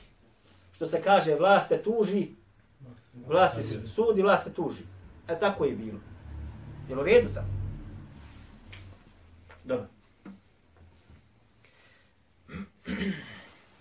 Što 0.76 0.88
se 0.88 1.02
kaže, 1.02 1.36
vlast 1.36 1.70
te 1.70 1.84
tuži, 1.84 2.28
vlast 3.28 3.56
te 3.56 3.64
sudi, 3.96 4.22
vlast 4.22 4.44
te 4.44 4.54
tuži. 4.54 4.84
E 5.28 5.40
tako 5.40 5.66
je 5.66 5.76
bilo. 5.76 6.00
Jel 6.90 7.00
u 7.00 7.04
redu 7.04 7.30
sam? 7.30 7.46
Dobro. 9.64 9.88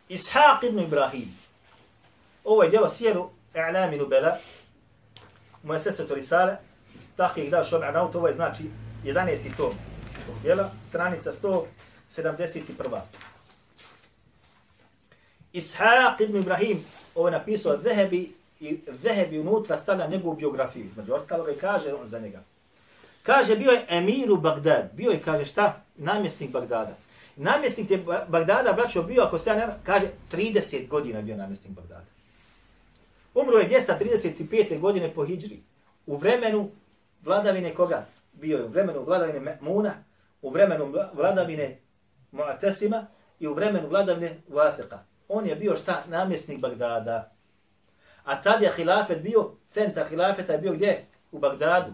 Ishaq 0.08 0.64
ibn 0.68 0.78
Ibrahim. 0.78 1.28
Ovo 2.44 2.62
je 2.62 2.70
djelo 2.70 2.90
sjeru 2.90 3.30
I'lami 3.54 3.98
Nubela. 3.98 4.38
Moje 5.62 5.80
sestre 5.80 6.06
to 6.06 6.14
risale. 6.14 6.56
Tahih 7.16 7.50
da 7.50 7.64
šob 7.64 7.82
anaut. 7.82 8.14
Ovo 8.14 8.28
je 8.28 8.34
znači 8.34 8.64
11. 9.04 9.56
tom 9.56 9.72
djela. 10.42 10.70
Stranica 10.88 11.32
171. 11.32 13.00
Ishaq 15.52 16.20
ibn 16.20 16.36
Ibrahim. 16.36 16.84
Ovo 17.14 17.28
je 17.28 17.32
napisao 17.32 17.78
Zehebi 17.78 18.32
i 18.60 18.78
Zehebi 19.02 19.38
unutra 19.38 19.78
stavlja 19.78 20.06
njegovu 20.06 20.36
biografiju. 20.36 20.86
Među 20.96 21.14
ostalo 21.14 21.50
i 21.50 21.56
kaže 21.56 21.94
on 21.94 22.08
za 22.08 22.18
njega. 22.18 22.42
Kaže, 23.22 23.56
bio 23.56 23.70
je 23.70 23.86
emir 23.88 24.30
u 24.30 24.36
Bagdad. 24.36 24.90
Bio 24.92 25.10
je, 25.10 25.22
kaže, 25.22 25.44
šta? 25.44 25.82
Namjesnik 25.96 26.50
Bagdada. 26.50 26.96
Namjesnik 27.36 27.90
je 27.90 28.04
Bagdada, 28.28 28.72
braćo, 28.72 29.02
bio, 29.02 29.22
ako 29.22 29.38
se 29.38 29.50
ja 29.50 29.56
ne 29.56 29.66
kaže, 29.84 30.06
30 30.32 30.88
godina 30.88 31.22
bio 31.22 31.36
namjesnik 31.36 31.72
Bagdada. 31.72 32.04
Umro 33.34 33.58
je 33.58 33.68
235. 33.68 34.80
godine 34.80 35.14
po 35.14 35.24
Hidžri. 35.24 35.60
U 36.06 36.16
vremenu 36.16 36.70
vladavine 37.24 37.74
koga? 37.74 38.06
Bio 38.42 38.58
je 38.58 38.64
u 38.64 38.68
vremenu 38.68 39.04
vladavine 39.04 39.58
Muna, 39.60 39.94
u 40.42 40.50
vremenu 40.50 40.94
vladavine 41.12 41.80
Mu'atesima 42.32 43.04
i 43.38 43.46
u 43.46 43.54
vremenu 43.54 43.88
vladavine 43.88 44.40
Vathiqa. 44.48 44.98
On 45.28 45.46
je 45.46 45.56
bio 45.56 45.76
šta? 45.76 46.02
Namjesnik 46.08 46.60
Bagdada. 46.60 47.32
A 48.24 48.42
tad 48.42 48.62
je 48.62 48.72
hilafet 48.76 49.22
bio, 49.22 49.50
centar 49.70 50.08
hilafeta 50.08 50.52
je 50.52 50.58
bio 50.58 50.72
gdje? 50.72 51.06
U 51.32 51.38
Bagdadu. 51.38 51.92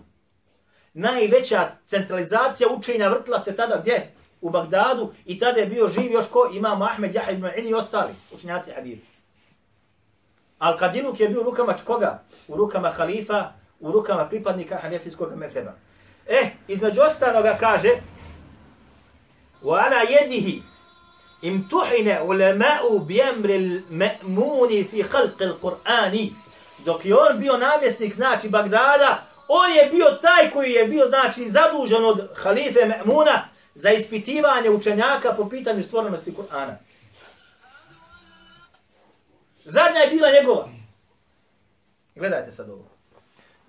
Najveća 0.95 1.71
centralizacija 1.87 2.69
učenja 2.79 3.09
vrtila 3.09 3.41
se 3.41 3.57
tada 3.57 3.77
gdje? 3.81 4.11
U 4.41 4.51
Bagdadu. 4.51 5.13
I 5.25 5.39
tada 5.39 5.61
je 5.61 5.67
bio 5.67 5.89
živ 5.89 6.13
još 6.13 6.27
ko? 6.31 6.51
Imam 6.55 6.83
Ahmed, 6.83 7.15
Jahe 7.15 7.33
ibn 7.33 7.47
i 7.57 7.75
ostali 7.75 8.13
učenjaci 8.35 8.71
hadith. 8.71 9.07
Al 10.59 10.79
Kadiluk 10.79 11.21
je 11.21 11.29
bio 11.29 11.41
u 11.41 11.45
rukama 11.45 11.77
koga? 11.85 12.23
U 12.49 12.57
rukama 12.57 12.89
halifa, 12.89 13.53
u 13.81 13.93
rukama 13.93 14.29
pripadnika 14.29 14.77
hanefijskog 14.77 15.37
mezheba. 15.37 15.88
Eh, 16.28 16.50
između 16.68 17.02
ostaloga 17.02 17.58
kaže 17.60 17.90
وعلى 19.64 20.00
يده 20.16 20.64
امتحن 21.44 22.08
علماء 22.08 22.98
بأمر 22.98 23.50
المأمون 23.50 24.84
في 24.84 25.04
خلق 25.04 25.42
القرآن 25.42 26.30
dok 26.86 27.06
je 27.06 27.16
on 27.16 27.40
bio 27.40 27.58
namjesnik 27.58 28.16
znači 28.16 28.50
Bagdada 28.50 29.24
on 29.48 29.72
je 29.72 29.90
bio 29.92 30.06
taj 30.22 30.52
koji 30.52 30.72
je 30.72 30.86
bio 30.86 31.06
znači 31.06 31.50
zadužen 31.50 32.06
od 32.06 32.30
halife 32.36 32.80
Me'muna 32.80 33.40
za 33.76 33.92
ispitivanje 33.92 34.70
učenjaka 34.70 35.34
po 35.34 35.50
pitanju 35.50 35.84
stvornosti 35.84 36.34
Kur'ana. 36.34 36.76
Zadnja 39.66 40.00
je 40.00 40.10
bila 40.10 40.32
njegova. 40.32 40.70
Gledajte 42.16 42.52
sad 42.52 42.70
ovo. 42.70 42.87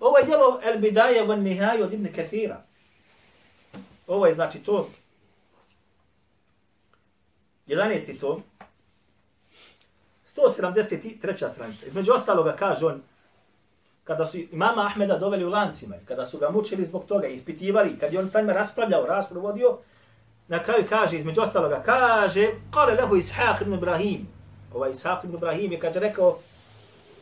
Ovo 0.00 0.18
je 0.18 0.24
djelo 0.24 0.60
El 0.62 0.78
Bidaje 0.78 1.26
van 1.26 1.42
Nihaju 1.42 1.84
od 1.84 1.92
Ibn 1.92 2.12
Kathira. 2.16 2.62
Ovo 4.06 4.26
je 4.26 4.34
znači 4.34 4.58
to 4.58 4.88
11. 7.66 8.20
tom 8.20 8.42
173. 10.36 11.52
stranica. 11.52 11.86
Između 11.86 12.12
ostaloga 12.12 12.56
kaže 12.56 12.86
on 12.86 13.02
kada 14.04 14.26
su 14.26 14.38
imama 14.38 14.86
Ahmeda 14.86 15.18
doveli 15.18 15.44
u 15.44 15.48
lancima, 15.48 15.94
kada 16.04 16.26
su 16.26 16.38
ga 16.38 16.50
mučili 16.50 16.86
zbog 16.86 17.04
toga, 17.04 17.26
ispitivali, 17.26 17.98
kad 17.98 18.12
je 18.12 18.18
on 18.18 18.30
sa 18.30 18.40
njima 18.40 18.52
raspravljao, 18.52 19.06
raspravu 19.06 19.46
vodio, 19.46 19.78
na 20.48 20.62
kraju 20.62 20.84
kaže, 20.88 21.18
između 21.18 21.40
ostaloga, 21.40 21.82
kaže, 21.84 22.48
kale 22.70 22.94
lehu 22.94 23.16
Ishaq 23.16 23.62
ibn 23.62 23.74
Ibrahim, 23.74 24.28
ovaj 24.74 24.90
Ishaq 24.90 25.24
ibn 25.24 25.34
Ibrahim 25.34 25.72
je 25.72 25.80
kaže 25.80 26.00
rekao 26.00 26.38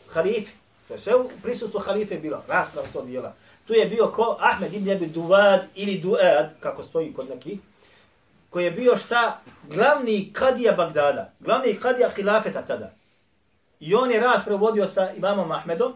halif, 0.09 0.49
to 0.89 0.95
je 0.95 1.01
sve 1.01 1.17
u 1.17 1.31
prisustvu 1.43 1.81
halife 1.81 2.17
bilo, 2.17 2.43
rasprav 2.49 2.87
se 2.87 2.99
odvijela. 2.99 3.35
Tu 3.67 3.73
je 3.75 3.87
bio 3.87 4.07
ko 4.07 4.37
Ahmed 4.41 4.75
ibn 4.75 4.91
Abi 4.91 5.07
Duvad 5.07 5.61
ili 5.75 5.99
Duad, 5.99 6.51
kako 6.61 6.83
stoji 6.83 7.13
kod 7.15 7.29
neki, 7.29 7.59
koji 8.51 8.65
je 8.65 8.71
bio 8.71 8.97
šta? 8.97 9.41
Glavni 9.69 10.33
kadija 10.33 10.73
Bagdada, 10.73 11.33
glavni 11.41 11.75
kadija 11.75 12.09
hilafeta 12.09 12.63
tada. 12.63 12.93
I 13.81 13.95
on 13.95 14.11
je 14.11 14.21
raspravu 14.21 14.59
vodio 14.59 14.87
sa 14.87 15.13
imamom 15.13 15.53
Ahmedom, 15.53 15.95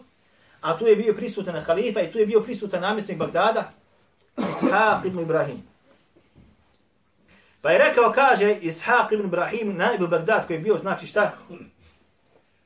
a 0.61 0.78
tu 0.78 0.87
je 0.87 0.96
bio 0.96 1.14
prisutan 1.14 1.61
halifa 1.61 2.00
i 2.00 2.12
tu 2.12 2.18
je 2.18 2.26
bio 2.26 2.40
prisutan 2.40 2.81
namjesnik 2.81 3.18
Bagdada, 3.18 3.70
Ishaq 4.37 5.07
ibn 5.07 5.20
Ibrahim. 5.20 5.62
Pa 7.62 7.70
je 7.70 7.78
rekao, 7.78 8.12
kaže, 8.12 8.59
Ishaq 8.61 9.12
ibn 9.12 9.26
Ibrahim, 9.26 9.76
najbu 9.76 10.07
Bagdad, 10.07 10.46
koji 10.46 10.57
je 10.57 10.61
bio, 10.61 10.78
znači 10.78 11.07
šta? 11.07 11.33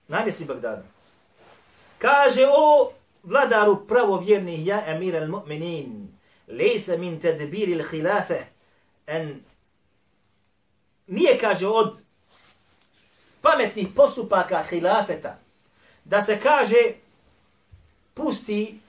Namjesnik 0.09 0.49
Bagdada. 0.49 0.96
Kaže, 1.99 2.47
o 2.47 2.93
vladaru 3.23 3.87
pravovjernih, 3.87 4.67
ja 4.67 4.83
emir 4.87 5.17
al 5.17 5.29
mu'minin, 5.29 6.09
lejse 6.49 6.99
min 6.99 7.21
tedbiri 7.21 7.73
il-hilafe, 7.73 8.47
en 9.07 9.45
nije, 11.07 11.39
kaže, 11.39 11.67
od 11.67 11.99
pametnih 13.41 13.89
postupaka 13.97 14.63
hilafeta, 14.63 15.39
da 16.05 16.23
se 16.23 16.41
kaže, 16.41 16.93
pusti 18.15 18.81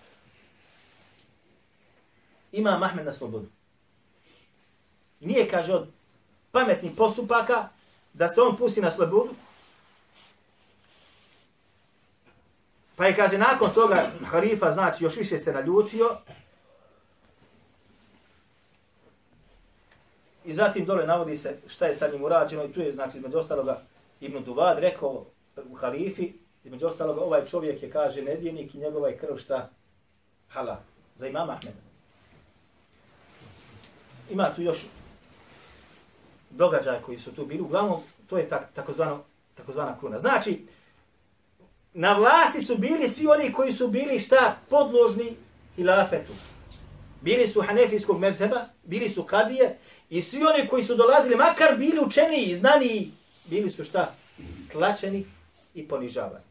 ima 2.51 2.77
Mahmed 2.77 3.05
na 3.05 3.13
slobodu. 3.13 3.47
Nije, 5.19 5.49
kaže, 5.49 5.73
od 5.73 5.87
pametnih 6.51 6.91
postupaka 6.97 7.69
da 8.13 8.29
se 8.29 8.41
on 8.41 8.57
pusti 8.57 8.81
na 8.81 8.91
slobodu. 8.91 9.35
Pa 12.97 13.05
je, 13.05 13.15
kaže, 13.15 13.37
nakon 13.37 13.69
toga 13.73 14.11
halifa, 14.25 14.71
znači, 14.71 15.03
još 15.03 15.15
više 15.15 15.39
se 15.39 15.53
naljutio. 15.53 16.17
I 20.45 20.53
zatim 20.53 20.85
dole 20.85 21.05
navodi 21.05 21.37
se 21.37 21.57
šta 21.67 21.85
je 21.85 21.95
sa 21.95 22.07
njim 22.07 22.23
urađeno 22.23 22.65
i 22.65 22.73
tu 22.73 22.81
je, 22.81 22.93
znači, 22.93 23.17
između 23.17 23.37
ostaloga 23.37 23.81
Ibn 24.21 24.43
Duvad 24.43 24.79
rekao 24.79 25.25
u 25.69 25.75
halifi, 25.75 26.33
Između 26.67 26.87
ostaloga, 26.87 27.21
ovaj 27.21 27.45
čovjek 27.45 27.83
je, 27.83 27.91
kaže, 27.91 28.21
nevjenik 28.21 28.75
i 28.75 28.77
njegova 28.77 29.07
je 29.07 29.17
krv 29.17 29.37
šta? 29.37 29.69
Hala. 30.49 30.79
Za 31.15 31.27
imama 31.27 31.53
Ahmeda. 31.53 31.77
Ima 34.29 34.53
tu 34.55 34.61
još 34.61 34.85
događaj 36.49 37.01
koji 37.01 37.17
su 37.17 37.31
tu 37.35 37.45
bili. 37.45 37.61
Uglavnom, 37.61 38.01
to 38.29 38.37
je 38.37 38.49
tak, 38.49 38.67
takozvano, 38.73 39.23
takozvana 39.55 39.99
kruna. 39.99 40.19
Znači, 40.19 40.67
na 41.99 42.17
vlasti 42.17 42.61
su 42.61 42.77
bili 42.77 43.09
svi 43.09 43.27
oni 43.27 43.53
koji 43.53 43.73
su 43.73 43.87
bili 43.87 44.19
šta? 44.19 44.57
Podložni 44.69 45.35
hilafetu. 45.75 46.33
Bili 47.21 47.47
su 47.47 47.61
hanefijskog 47.61 48.19
medheba, 48.19 48.65
bili 48.83 49.09
su 49.09 49.23
kadije 49.23 49.77
i 50.09 50.21
svi 50.21 50.43
oni 50.43 50.67
koji 50.67 50.83
su 50.83 50.95
dolazili, 50.95 51.35
makar 51.35 51.77
bili 51.77 51.99
učeni 51.99 52.43
i 52.43 52.55
znani, 52.55 53.11
bili 53.45 53.71
su 53.71 53.83
šta? 53.83 54.13
Tlačeni 54.71 55.25
i 55.73 55.87
ponižavani. 55.87 56.45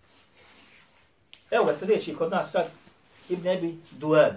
Evo 1.51 1.65
ga 1.65 1.75
sljedeći 1.75 2.15
kod 2.15 2.31
nas 2.31 2.51
sad, 2.51 2.67
Ibn 3.29 3.49
Ebi 3.49 3.79
Duel. 3.91 4.31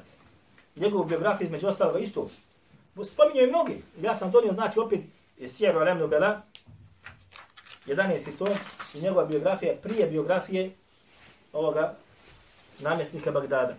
Njegovu 0.76 1.04
biografiju 1.04 1.45
između 1.45 1.67
ostaloga 1.67 2.00
isto. 2.00 2.30
Spominju 3.06 3.41
i 3.41 3.48
mnogi. 3.48 3.84
Ja 4.02 4.15
sam 4.15 4.32
donio, 4.32 4.54
znači, 4.54 4.80
opet 4.80 5.00
Sjeru 5.48 5.80
Alemnu 5.80 6.08
Bela. 6.08 6.41
11. 7.88 8.38
tom 8.38 8.54
i 8.93 9.02
njegova 9.02 9.26
biografija 9.26 9.74
prije 9.84 10.08
biografije 10.08 10.72
ovoga 11.53 11.95
namjesnika 12.79 13.31
Bagdada. 13.31 13.75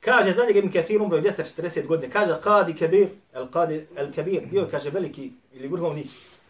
Kaže 0.00 0.32
za 0.32 0.46
njega 0.46 0.58
Ibn 0.58 0.72
Kathir 0.72 1.02
umro 1.02 1.18
240 1.18 1.86
godine. 1.86 2.12
Kaže 2.12 2.32
Qadi 2.32 2.78
Kabir, 2.78 3.08
al 3.34 3.48
Qadi 3.48 3.86
al 3.96 4.12
Kabir, 4.14 4.46
bio 4.46 4.60
je 4.60 4.70
kaže 4.70 4.90
veliki 4.90 5.32
ili 5.52 5.68
vrhovni 5.68 6.06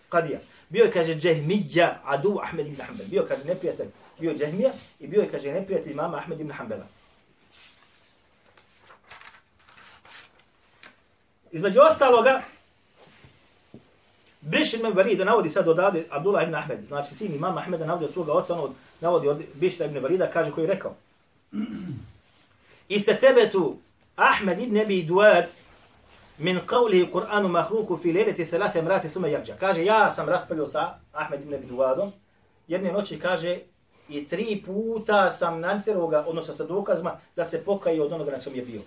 kadija. 0.09 0.39
Bio 0.69 0.85
je 0.85 0.93
kaže 0.93 1.19
Jahmija, 1.23 2.01
adu 2.05 2.39
Ahmed 2.43 2.67
ibn 2.67 2.83
Hanbal. 2.83 3.07
Bio 3.07 3.23
je 3.23 3.29
kaže 3.29 3.45
neprijatelj, 3.45 3.89
bio 4.21 4.31
je 4.31 4.39
Jahmija 4.39 4.73
i 5.01 5.07
bio 5.07 5.23
je 5.23 5.31
kaže 5.31 5.53
neprijatelj 5.53 5.93
imama 5.93 6.17
Ahmed 6.17 6.41
ibn 6.41 6.51
Hanbala. 6.51 6.87
Između 11.53 11.81
ostaloga, 11.81 12.43
Biš 14.45 14.75
ibn 14.75 14.87
Valida 14.95 15.25
navodi 15.25 15.51
sad 15.51 15.69
odavde 15.69 16.05
Abdullah 16.11 16.43
ibn 16.43 16.55
Ahmed, 16.55 16.79
znači 16.89 17.15
sin 17.15 17.35
imama 17.35 17.61
Ahmeda 17.61 17.87
navodi 17.87 18.05
od 18.05 18.13
svoga 18.13 18.33
oca, 18.33 18.55
ono 18.55 18.75
navodi 19.01 19.29
od 19.29 19.43
Bišra 19.55 19.87
ibn 19.87 19.99
Valida, 19.99 20.31
kaže 20.31 20.51
koji 20.51 20.65
je 20.65 20.71
rekao. 20.75 20.95
Iste 22.89 23.17
tebe 23.17 23.51
tu 23.53 23.77
Ahmed 24.17 24.61
ibn 24.61 24.79
Abi 24.79 25.03
Duad 25.03 25.45
min 26.39 26.61
qawlihi 26.67 27.11
Kur'anu 27.13 27.49
mahluku 27.49 27.97
fi 27.97 28.13
lejleti 28.13 28.47
salate 28.47 28.83
mrati 28.83 29.09
suma 29.09 29.29
jarđa. 29.29 29.55
Kaže, 29.61 29.85
ja 29.85 30.11
sam 30.11 30.29
raspravljao 30.29 30.67
sa 30.67 30.95
Ahmed 31.13 31.43
ibn 31.43 31.55
Abi 31.55 31.67
Duadom, 31.67 32.13
jedne 32.69 32.93
noći 32.93 33.19
kaže, 33.19 33.59
i 34.09 34.29
tri 34.29 34.63
puta 34.67 35.33
sam 35.33 35.61
natjerao 35.61 36.07
ga, 36.07 36.25
odnosno 36.27 36.55
sa 36.55 36.65
dokazima, 36.65 37.17
da 37.37 37.45
se 37.45 37.65
pokaje 37.65 38.03
od 38.03 38.13
onoga 38.13 38.31
na 38.31 38.41
čem 38.41 38.55
je 38.55 38.63
bio. 38.63 38.81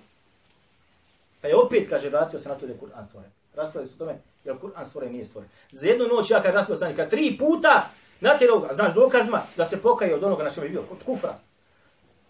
Pa 1.42 1.48
je 1.48 1.56
opet, 1.56 1.90
kaže, 1.90 2.10
vratio 2.10 2.40
se 2.40 2.50
na 2.50 2.56
to 2.56 2.66
da 2.66 2.72
je 2.74 2.80
Kur'an 2.80 3.08
stvoren. 3.08 3.30
Raspravio 3.56 3.88
se 3.88 3.94
o 3.96 3.98
tome, 3.98 4.18
jer 4.48 4.58
Kur'an 4.60 4.86
stvoren 4.86 5.12
nije 5.12 5.26
stvoren. 5.26 5.50
Za 5.72 5.88
jednu 5.88 6.08
noć 6.08 6.32
ja 6.32 6.42
kad 6.42 6.54
raspio 6.56 6.76
sam 6.76 6.88
njega, 6.88 7.10
tri 7.10 7.36
puta 7.40 7.90
natjerao 8.20 8.60
ga, 8.60 8.74
znaš, 8.74 8.94
dokazima, 8.94 9.42
da 9.58 9.66
se 9.66 9.82
pokaje 9.82 10.16
od 10.16 10.24
onoga 10.24 10.44
na 10.44 10.52
čem 10.52 10.64
je 10.64 10.70
bio, 10.70 10.84
od 10.92 10.98
kufra. 11.06 11.38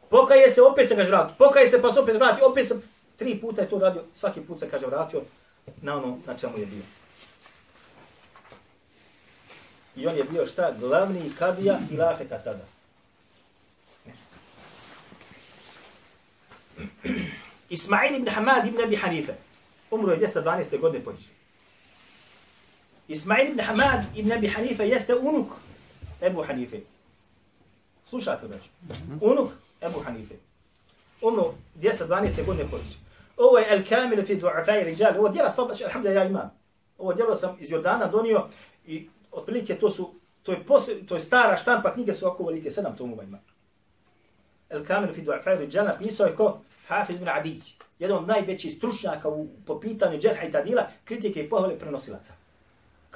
Pokaje 0.10 0.52
se, 0.52 0.62
opet 0.62 0.90
se 0.90 0.96
kaže 0.96 1.10
vratio. 1.10 1.36
Pokaje 1.38 1.70
se, 1.70 1.82
pa 1.82 1.92
se 1.94 2.00
opet 2.00 2.16
vratio. 2.16 2.48
Opet 2.48 2.68
se, 2.68 2.76
tri 3.18 3.40
puta 3.42 3.62
je 3.62 3.70
to 3.70 3.80
radio. 3.80 4.04
Svaki 4.16 4.42
put 4.42 4.60
se 4.60 4.70
kaže 4.70 4.86
vratio 4.86 5.22
na 5.82 5.98
ono 5.98 6.20
na 6.26 6.38
čemu 6.38 6.58
je 6.58 6.66
bio. 6.66 6.84
I 9.96 10.08
on 10.08 10.18
je 10.18 10.24
bio 10.24 10.46
šta? 10.46 10.74
Glavni 10.80 11.32
kadija 11.40 11.80
i 11.92 11.98
lafeta 11.98 12.40
tada. 12.40 12.66
Ismail 17.70 18.16
ibn 18.16 18.30
Hamad 18.30 18.68
ibn 18.68 18.82
Abi 18.82 18.96
Hanife. 18.96 19.34
Umro 19.92 20.12
je 20.12 20.20
212. 20.20 20.80
godine 20.80 21.04
po 21.04 21.14
Ismail 23.08 23.48
ibn 23.48 23.60
Hamad 23.60 24.04
ibn 24.16 24.32
Abi 24.32 24.48
Hanife 24.48 24.88
jeste 24.88 25.16
unuk 25.16 25.52
Ebu 26.22 26.44
Hanife. 26.44 26.78
Slušate 28.06 28.48
već. 28.48 28.64
Unuk 29.22 29.52
Ebu 29.82 30.00
Hanife. 30.00 30.36
Ono, 31.22 31.42
Umro 31.42 31.54
212. 31.76 32.46
godine 32.46 32.70
po 32.72 32.78
Ovo 33.38 33.58
je 33.58 33.66
El 33.70 33.84
Kamil 33.90 34.26
fi 34.26 34.36
du'afai 34.36 34.84
rijal. 34.84 35.20
Ovo 35.20 35.30
djela 35.30 35.52
sva, 35.52 35.68
alhamdulillah, 35.86 36.26
ja 36.26 36.30
imam. 36.30 36.52
Ovo 36.98 37.14
djelo 37.14 37.36
sam 37.36 37.58
iz 37.60 37.72
Jordana 37.72 38.08
donio 38.08 38.48
i 38.88 39.10
otprilike 39.32 39.76
to 39.76 39.90
su, 39.90 40.14
to 40.44 40.52
je, 40.52 40.64
posle, 40.64 40.94
to 41.08 41.16
je 41.16 41.22
stara 41.22 41.58
štampa 41.58 41.94
knjige 41.94 42.14
su 42.14 42.28
oko 42.28 42.44
velike, 42.44 42.72
sedam 42.72 42.96
tomova 42.98 43.24
ima. 43.24 43.40
El 44.70 44.86
Kamil 44.86 45.14
fi 45.14 45.22
du'afai 45.22 45.58
rijal 45.58 45.86
napisao 45.86 46.28
je 46.28 46.36
ko? 46.36 46.62
Hafiz 46.88 47.16
ibn 47.16 47.30
Adij. 47.30 47.62
Jedan 48.00 48.18
od 48.18 48.28
najvećih 48.28 48.74
stručnjaka 48.78 49.30
u, 49.30 49.48
po 49.66 49.80
pitanju 49.80 50.20
džerha 50.20 50.46
i 50.48 50.52
tadila, 50.52 50.88
kritike 51.06 51.44
i 51.44 51.50
pohvale 51.50 51.80
prenosilaca. 51.80 52.34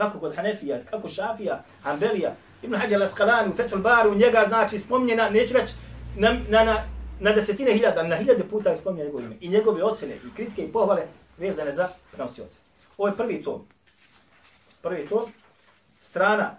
Kako 0.02 0.20
kod 0.20 0.36
Hanefija, 0.36 0.80
kako 0.90 1.10
Šafija, 1.10 1.64
Hanbelija, 1.84 2.36
Ibn 2.62 2.76
Hajar 2.76 3.02
al-Asqalani, 3.02 3.52
u 3.52 3.56
Fethul 3.56 3.80
Baru, 3.80 4.16
njega 4.16 4.46
znači 4.48 4.80
spomnjena, 4.80 5.30
neću 5.30 5.54
reći, 5.54 5.74
na, 6.16 6.34
na, 6.50 6.64
na, 6.64 6.84
na 7.20 7.32
desetine 7.32 7.74
hiljada, 7.74 8.04
na 8.04 8.16
hiljade 8.16 8.44
puta 8.44 8.70
je 8.70 8.78
spominjeno 8.78 9.08
njegovo 9.08 9.24
ime. 9.24 9.36
I 9.42 9.50
njegove 9.50 9.84
ocene, 9.84 10.16
i 10.16 10.36
kritike, 10.36 10.64
i 10.64 10.72
pohvale 10.72 11.02
vezane 11.38 11.74
za 11.74 11.90
prenosioce. 12.12 12.60
Ovo 12.98 13.08
je 13.08 13.18
prvi 13.18 13.44
tom. 13.44 13.66
Prvi 14.82 15.08
tom. 15.08 15.32
Strana, 16.02 16.58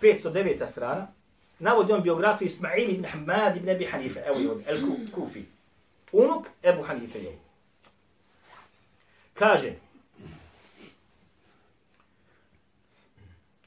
509. 0.00 0.70
strana. 0.70 1.06
Navodi 1.58 1.92
on 1.92 2.02
biografiju 2.02 2.46
Ismail 2.46 2.90
ibn 2.90 3.04
Hamad 3.04 3.56
ibn 3.56 3.70
Abi 3.70 3.84
Hanife. 3.84 4.20
Evo 4.26 4.38
je 4.38 4.50
on, 4.50 4.62
El 4.66 4.78
Kufi. 5.14 5.42
Unuk 6.12 6.46
Ebu 6.62 6.82
Hanife 6.82 7.18
je 7.18 7.38
Kaže, 9.34 9.72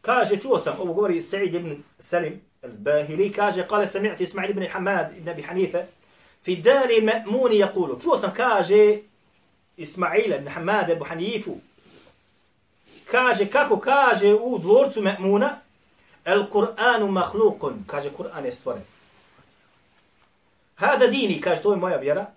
kaže, 0.05 0.37
čuo 0.37 0.59
sam, 0.59 0.81
ovo 0.81 0.93
govori 0.93 1.23
Sa'id 1.23 1.55
ibn 1.55 1.83
Salim, 1.99 2.41
الباهلي 2.65 3.29
كاجي 3.29 3.63
قال 3.63 3.89
سمعت 3.89 4.23
اسماعيل 4.23 4.53
بن 4.53 4.69
حماد 4.69 5.23
بن 5.23 5.29
ابي 5.29 5.43
حنيفه 5.43 5.87
في 6.43 6.55
دار 6.55 6.91
المأمون 6.91 7.53
يقول 7.53 8.03
شو 8.03 8.15
اسم 8.15 8.29
كاجي 8.29 9.03
اسماعيل 9.81 10.39
بن 10.39 10.51
حماد 10.51 10.91
ابو 10.91 11.05
حنيفه 11.05 11.59
كاجي 13.13 13.45
كاكو 13.45 13.77
كاجي 13.77 14.33
او 14.33 14.59
دورتو 14.59 15.01
مأمونة 15.01 15.59
القرآن 16.29 17.03
مخلوق 17.03 17.73
كاجي 17.89 18.09
قرآن 18.09 18.47
استوري 18.47 18.83
هذا 20.77 21.07
ديني 21.07 21.35
كاجي 21.35 21.61
توي 21.61 21.77
مويا 21.77 21.97
بيرا 21.97 22.33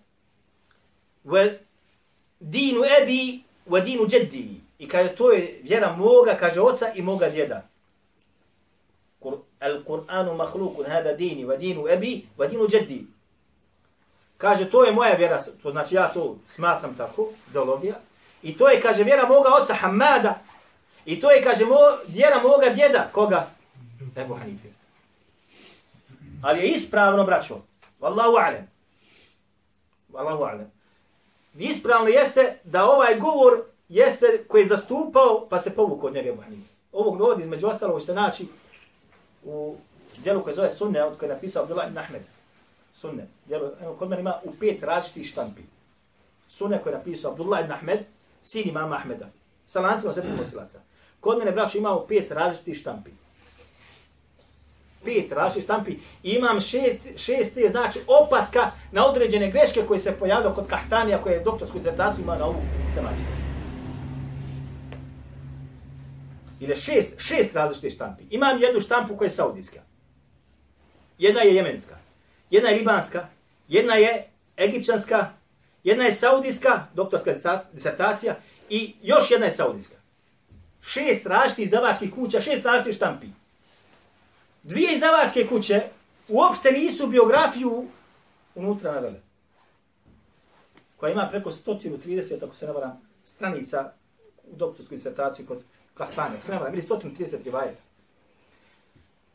ودين 1.25 2.85
أبي 2.85 3.41
ودين 3.67 4.07
جدي 4.07 4.47
i 4.78 4.88
kaže 4.88 5.16
to 5.16 5.32
je 5.32 5.60
vjera 5.62 5.96
moga, 5.96 6.36
kaže 6.40 6.60
oca 6.60 6.92
i 6.94 7.02
moga 7.02 7.28
djeda. 7.28 7.62
Al-Qur'anu 9.60 10.36
mahlukun, 10.36 10.86
hada 10.86 11.12
dini, 11.12 11.44
va 11.44 11.56
dinu 11.56 11.88
ebi, 11.88 12.26
va 12.38 12.46
dinu 12.46 12.68
džeddi. 12.68 13.06
Kaže, 14.38 14.70
to 14.70 14.84
je 14.84 14.92
moja 14.92 15.14
vjera, 15.14 15.42
to 15.62 15.70
znači 15.70 15.94
ja 15.94 16.08
to 16.08 16.36
smatram 16.54 16.94
tako, 16.96 17.28
ideologija. 17.50 17.94
I 18.42 18.58
to 18.58 18.68
je, 18.68 18.80
kaže, 18.80 19.04
vjera 19.04 19.28
moga 19.28 19.48
oca 19.62 19.74
Hamada. 19.74 20.38
I 21.04 21.20
to 21.20 21.30
je, 21.30 21.42
kaže, 21.42 21.64
mo, 21.64 21.76
vjera 22.06 22.42
moga 22.42 22.70
djeda. 22.70 23.08
Koga? 23.12 23.50
Ebu 24.16 24.34
Hanife. 24.34 24.68
Ali 26.42 26.60
je 26.60 26.66
ispravno, 26.68 27.24
braćo. 27.24 27.60
Wallahu 28.00 28.36
a'lem. 28.36 28.64
Wallahu 30.12 30.42
a'lem. 30.42 30.66
Ispravno 31.58 32.08
jeste 32.08 32.58
da 32.64 32.84
ovaj 32.84 33.18
govor 33.18 33.64
jeste 33.88 34.44
koji 34.48 34.62
je 34.62 34.68
zastupao, 34.68 35.46
pa 35.50 35.60
se 35.60 35.70
povukao 35.70 36.08
od 36.08 36.14
njega 36.14 36.28
Ebu 36.28 36.42
Hanife. 36.42 36.72
Ovog 36.92 37.18
dovodi 37.18 37.42
između 37.42 37.66
ostalog 37.66 38.00
ćete 38.00 38.12
znači 38.12 38.46
u 39.44 39.76
djelu 40.22 40.42
koje 40.42 40.54
zove 40.54 40.70
Sunne, 40.70 41.04
od 41.04 41.18
koje 41.18 41.28
je 41.28 41.34
napisao 41.34 41.62
Abdullah 41.62 41.88
ibn 41.88 41.98
Ahmed. 41.98 42.22
Sunne. 42.92 43.26
Djelu, 43.46 43.70
kod 43.98 44.08
mene 44.08 44.20
ima 44.20 44.34
u 44.44 44.52
pet 44.60 44.82
različitih 44.82 45.26
štampi. 45.26 45.62
Sunne 46.48 46.82
koje 46.82 46.92
je 46.92 46.98
napisao 46.98 47.30
Abdullah 47.30 47.60
ibn 47.60 47.72
Ahmed, 47.72 48.00
sin 48.42 48.68
imama 48.68 48.96
Ahmeda. 48.96 49.26
Sa 49.66 49.80
lancima 49.80 50.12
sedmi 50.12 50.38
posilaca. 50.38 50.80
Kod 51.20 51.38
mene, 51.38 51.52
braću, 51.52 51.78
ima 51.78 51.96
u 51.96 52.06
pet 52.06 52.30
različitih 52.30 52.76
štampi. 52.76 53.10
Pet 55.04 55.32
različitih 55.32 55.64
štampi. 55.64 55.98
Imam 56.22 56.60
šest, 56.60 57.00
šest 57.16 57.54
te, 57.54 57.68
znači, 57.70 58.00
opaska 58.06 58.70
na 58.92 59.06
određene 59.06 59.50
greške 59.50 59.86
koje 59.88 60.00
se 60.00 60.12
pojavljaju 60.12 60.54
kod 60.54 60.66
Kahtanija, 60.66 61.22
koje 61.22 61.32
je 61.32 61.44
doktorsku 61.44 61.78
izretaciju 61.78 62.22
ima 62.22 62.36
na 62.36 62.44
ovu 62.44 62.60
tematiku. 62.94 63.37
Ili 66.60 66.76
šest, 66.76 67.08
šest 67.18 67.54
različite 67.54 67.90
štampi. 67.90 68.24
Imam 68.30 68.62
jednu 68.62 68.80
štampu 68.80 69.16
koja 69.16 69.26
je 69.26 69.30
saudijska. 69.30 69.80
Jedna 71.18 71.40
je 71.40 71.54
jemenska. 71.54 71.98
Jedna 72.50 72.68
je 72.68 72.76
libanska. 72.76 73.28
Jedna 73.68 73.94
je 73.94 74.28
egipćanska. 74.58 75.30
Jedna 75.84 76.04
je 76.04 76.14
saudijska, 76.14 76.86
doktorska 76.94 77.60
disertacija. 77.72 78.36
I 78.70 78.94
još 79.02 79.30
jedna 79.30 79.46
je 79.46 79.52
saudijska. 79.52 79.96
Šest 80.82 81.26
različitih 81.26 81.64
izdavačkih 81.64 82.14
kuća, 82.14 82.40
šest 82.40 82.64
različitih 82.64 82.96
štampi. 82.96 83.26
Dvije 84.62 84.94
izdavačke 84.94 85.46
kuće 85.46 85.82
uopšte 86.28 86.72
nisu 86.72 87.06
biografiju 87.06 87.86
unutra 88.54 88.92
navele. 88.92 89.20
Koja 90.96 91.12
ima 91.12 91.28
preko 91.30 91.52
130, 91.66 92.44
ako 92.44 92.56
se 92.56 92.66
ne 92.66 92.72
varam, 92.72 93.00
stranica 93.24 93.92
u 94.44 94.56
doktorskoj 94.56 94.96
disertaciji 94.96 95.46
kod 95.46 95.62
Kahtani, 95.98 96.36
sve 96.42 96.54
nema, 96.54 96.70
bili 96.70 96.82
130 96.82 97.44
rivajeta. 97.44 97.82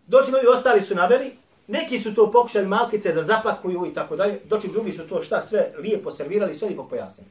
Doći 0.08 0.36
ovi 0.36 0.48
ostali 0.48 0.82
su 0.82 0.96
naveli, 0.96 1.38
neki 1.68 2.00
su 2.00 2.16
to 2.16 2.32
pokušali 2.32 2.68
malkice 2.68 3.14
da 3.14 3.24
zapakuju 3.24 3.86
i 3.86 3.94
tako 3.94 4.16
dalje, 4.16 4.40
doći 4.46 4.68
drugi 4.68 4.92
su 4.92 5.08
to 5.08 5.22
šta 5.22 5.42
sve 5.42 5.74
lijepo 5.78 6.12
servirali, 6.12 6.56
sve 6.56 6.68
lijepo 6.68 6.88
pojasnili. 6.88 7.30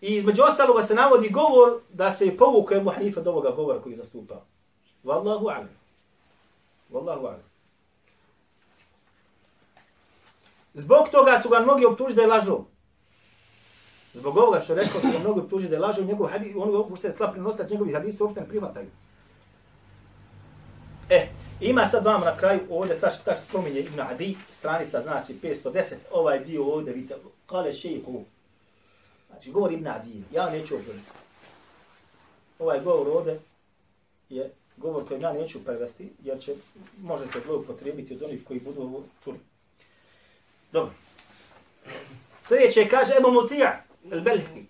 I 0.00 0.16
između 0.16 0.42
ostaloga 0.42 0.82
se 0.84 0.94
navodi 0.94 1.28
govor 1.28 1.80
da 1.92 2.12
se 2.12 2.26
je 2.26 2.36
povukao 2.36 2.76
Ebu 2.76 2.90
Hanifa 2.90 3.20
do 3.20 3.30
ovoga 3.30 3.50
govora 3.50 3.80
koji 3.80 3.92
je 3.92 3.96
zastupao. 3.96 4.42
Wallahu 5.04 5.56
alim. 5.56 5.68
Wallahu 6.92 7.26
alim. 7.26 7.48
Zbog 10.74 11.08
toga 11.08 11.40
su 11.42 11.48
ga 11.48 11.60
mnogi 11.60 11.86
optužili 11.86 12.14
da 12.14 12.22
je 12.22 12.28
lažov. 12.28 12.64
Zbog 14.14 14.36
ovoga 14.36 14.60
što 14.60 14.72
je 14.72 14.80
rekao, 14.84 15.00
se 15.00 15.18
mnogo 15.18 15.40
tuži 15.40 15.68
da 15.68 15.74
je 15.74 15.80
lažu 15.80 16.04
njegov 16.04 16.26
hadis, 16.26 16.56
on 16.56 16.70
ga 16.70 16.78
uopšte 16.78 17.12
slab 17.16 17.32
prenosač 17.32 17.70
njegovih 17.70 17.94
hadisa, 17.94 18.24
uopšte 18.24 18.40
ne 18.40 18.48
prihvataju. 18.48 18.86
E, 21.10 21.28
ima 21.60 21.86
sad 21.86 22.04
vam 22.04 22.20
na 22.20 22.36
kraju 22.36 22.60
ovdje, 22.70 22.96
sad 22.96 23.14
šta 23.20 23.36
spominje 23.36 23.80
Ibn 23.80 24.00
Adi, 24.00 24.36
stranica 24.50 25.02
znači 25.02 25.34
510, 25.42 25.94
ovaj 26.12 26.44
dio 26.44 26.64
ovdje, 26.64 26.92
vidite, 26.92 27.14
kale 27.46 27.72
šejihu. 27.72 28.24
Znači, 29.30 29.50
govori 29.50 29.74
Ibn 29.74 29.86
Adi, 29.86 30.22
ja 30.32 30.50
neću 30.50 30.76
oprevesti. 30.76 31.12
Ovaj 32.58 32.80
govor 32.80 33.08
ovdje 33.08 33.40
je 34.28 34.50
govor 34.76 35.08
koji 35.08 35.20
ja 35.20 35.32
neću 35.32 35.64
prevesti, 35.64 36.12
jer 36.22 36.40
će, 36.40 36.54
može 37.02 37.24
se 37.26 37.40
zloupotrijebiti 37.46 38.14
od 38.14 38.22
onih 38.22 38.44
koji 38.44 38.60
budu 38.60 38.82
ovo 38.82 39.02
čuli. 39.24 39.38
Dobro. 40.72 40.92
Sljedeće 42.48 42.88
kaže 42.88 43.12
Ebu 43.18 43.30
Mutija, 43.30 43.84
Al-Belhi. 44.10 44.66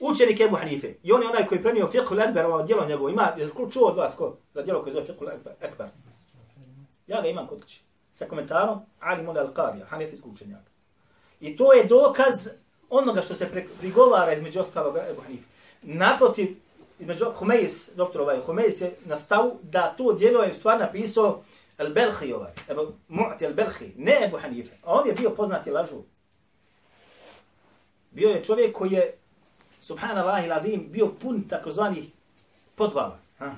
učenik 0.00 0.40
Ebu 0.40 0.56
Hanife. 0.56 0.94
I 1.02 1.12
on 1.12 1.22
je 1.22 1.28
onaj 1.28 1.46
koji 1.46 1.62
premio 1.62 1.90
fiqhu 1.92 2.14
l-Ekber, 2.14 2.46
ovo 2.46 2.62
djelo 2.62 2.86
njegovo. 2.86 3.08
Ima, 3.08 3.32
je 3.36 3.44
li 3.44 3.52
čuo 3.72 3.88
od 3.88 3.96
vas 3.96 4.14
ko? 4.14 4.36
Za 4.54 4.62
djelo 4.62 4.82
koje 4.82 4.92
zove 4.92 5.06
fiqhu 5.06 5.24
l-Ekber. 5.24 5.86
Ja 7.06 7.22
ga 7.22 7.28
imam 7.28 7.46
kod 7.46 7.60
kući. 7.62 7.80
Sa 8.12 8.26
komentarom, 8.26 8.78
Ali 9.00 9.22
Mula 9.22 9.46
al-Qarija, 9.46 9.84
hanefijskog 9.84 10.32
učenjaka. 10.32 10.70
I 11.40 11.56
to 11.56 11.72
je 11.72 11.84
dokaz 11.84 12.48
onoga 12.90 13.22
što 13.22 13.34
se 13.34 13.66
prigovara 13.80 14.32
između 14.32 14.60
ostalog 14.60 14.96
Ebu 15.10 15.20
Hanife. 15.20 15.44
Naprotiv, 15.82 16.56
između 16.98 17.24
Humejs, 17.34 17.90
doktor 17.94 18.20
ovaj, 18.20 18.40
Humejs 18.40 18.80
je 18.80 18.96
na 19.04 19.16
stavu 19.16 19.58
da 19.62 19.94
to 19.96 20.12
djelo 20.12 20.42
je 20.42 20.54
stvar 20.54 20.80
napisao 20.80 21.42
al-Belhi 21.78 22.34
ovaj, 22.34 22.52
Ebu 22.68 22.92
Mu'ti 23.08 23.46
al-Belhi, 23.48 23.92
ne 23.96 24.24
Ebu 24.24 24.36
Hanife. 24.36 24.76
A 24.82 24.92
on 24.92 25.06
je 25.06 25.12
bio 25.12 25.30
poznati 25.30 25.70
lažu. 25.70 26.02
Bio 28.14 28.28
je 28.28 28.44
čovjek 28.44 28.76
koji 28.76 28.92
je, 28.92 29.14
subhanallahi 29.80 30.48
ladim, 30.48 30.86
bio 30.90 31.08
pun 31.22 31.42
takozvanih 31.48 32.04
podvala. 32.74 33.18
Ha? 33.38 33.54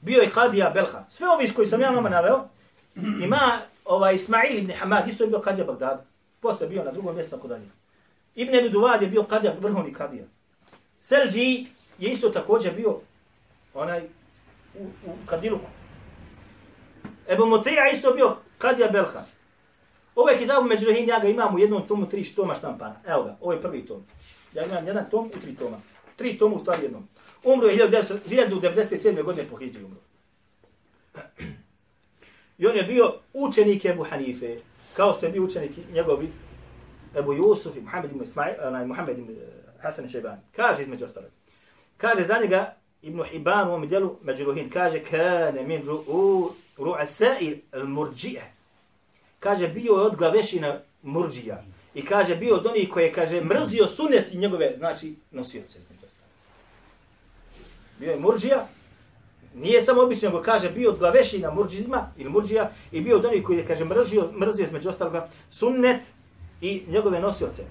Bio 0.00 0.20
je 0.20 0.30
Kadija 0.30 0.70
Belha. 0.70 1.04
Sve 1.08 1.28
ovi 1.28 1.50
koji 1.54 1.68
sam 1.68 1.80
ja 1.80 1.90
vama 1.90 2.08
naveo, 2.08 2.48
ima 2.96 3.60
ovaj 3.84 4.14
Ismail 4.14 4.58
ibn 4.58 4.72
Hamad, 4.72 5.08
isto 5.08 5.24
je 5.24 5.28
bio 5.28 5.40
Kadija 5.40 5.64
Bagdad. 5.64 6.04
Posle 6.40 6.68
bio 6.68 6.84
na 6.84 6.92
drugom 6.92 7.14
mjestu, 7.14 7.36
tako 7.36 7.48
dalje. 7.48 7.64
Ibn 8.34 8.54
Abi 8.54 8.68
Duvad 8.68 9.02
je 9.02 9.08
bio 9.08 9.22
Kadija, 9.22 9.54
vrhovni 9.60 9.92
Kadija. 9.92 10.24
Selđi 11.00 11.66
je 11.98 12.10
isto 12.10 12.28
također 12.28 12.74
bio 12.74 13.00
onaj 13.74 14.00
u, 14.74 14.84
u 14.84 15.12
Kadiluku. 15.26 15.66
Ebu 17.28 17.46
Mutija 17.46 17.90
isto 17.92 18.12
bio 18.12 18.36
Kadija 18.58 18.88
Belha. 18.88 19.24
Ovaj 20.14 20.38
kitab 20.38 20.66
Međurehin, 20.66 21.08
ja 21.08 21.18
ga 21.18 21.28
imam 21.28 21.54
u 21.54 21.58
jednom 21.58 21.86
tomu 21.86 22.06
tri 22.06 22.24
toma 22.24 22.54
štampana. 22.54 22.96
Evo 23.06 23.22
ga, 23.22 23.36
ovo 23.40 23.52
je 23.52 23.62
prvi 23.62 23.86
tom. 23.86 24.04
Ja 24.54 24.64
imam 24.64 24.86
jedan 24.86 25.10
tom 25.10 25.26
u 25.26 25.40
tri 25.40 25.54
toma. 25.54 25.80
Tri 26.16 26.38
toma 26.38 26.56
u 26.56 26.58
stvari 26.58 26.82
jednom. 26.82 27.08
Umro 27.44 27.66
je 27.66 27.88
1997. 27.88 29.22
godine 29.22 29.48
po 29.50 29.56
Hidži 29.56 29.84
umro. 29.84 30.00
I 32.58 32.66
on 32.66 32.76
je 32.76 32.82
bio 32.82 33.14
učenik 33.32 33.84
Ebu 33.84 34.04
Hanife, 34.10 34.56
kao 34.96 35.12
što 35.12 35.26
je 35.26 35.32
bio 35.32 35.44
učenik 35.44 35.70
njegovi 35.92 36.32
Ebu 37.18 37.32
Jusuf 37.32 37.76
i 37.76 37.80
Muhammed 37.80 38.10
ibn 38.10 38.24
Ismail, 38.24 38.54
uh, 38.54 38.86
Muhammed 38.88 39.18
ibn 39.18 39.30
eh, 39.30 39.82
Hasan 39.82 40.08
Šeban. 40.08 40.40
Kaže 40.56 40.82
između 40.82 41.04
ostalog. 41.04 41.30
Kaže 41.96 42.24
za 42.24 42.38
njega 42.42 42.74
Ibn 43.02 43.22
Hibban 43.22 43.68
u 43.68 43.70
ovom 43.70 43.88
dijelu 43.88 44.16
Međuruhin, 44.22 44.70
kaže 44.70 45.04
kane 45.04 45.62
min 45.66 45.82
ru'u 45.82 46.50
ru'asai 46.78 47.58
al-murđi'e 47.72 48.42
kaže 49.40 49.68
bio 49.68 49.92
je 49.92 50.00
od 50.00 50.16
glavešina 50.16 50.80
murđija. 51.02 51.64
I 51.94 52.04
kaže 52.04 52.36
bio 52.36 52.56
od 52.56 52.66
onih 52.66 52.88
koje 52.90 53.12
kaže 53.12 53.40
mrzio 53.40 53.86
sunet 53.86 54.34
i 54.34 54.38
njegove, 54.38 54.74
znači 54.76 55.14
nosioce. 55.30 55.78
Bio 57.98 58.10
je 58.10 58.18
murđija, 58.18 58.66
nije 59.54 59.82
samo 59.82 60.02
obično, 60.02 60.28
nego 60.28 60.42
kaže 60.42 60.70
bio 60.70 60.90
od 60.90 60.98
glavešina 60.98 61.50
murđizma 61.50 62.12
ili 62.16 62.30
murđija 62.30 62.70
i 62.92 63.00
bio 63.00 63.16
od 63.16 63.24
onih 63.24 63.44
koji 63.44 63.58
je 63.58 63.66
kaže 63.66 63.84
mrzio, 63.84 64.30
mrzio 64.38 64.64
između 64.64 64.88
ostaloga 64.88 65.28
sunnet 65.50 66.00
i 66.60 66.82
njegove 66.88 67.20
nosioce. 67.20 67.62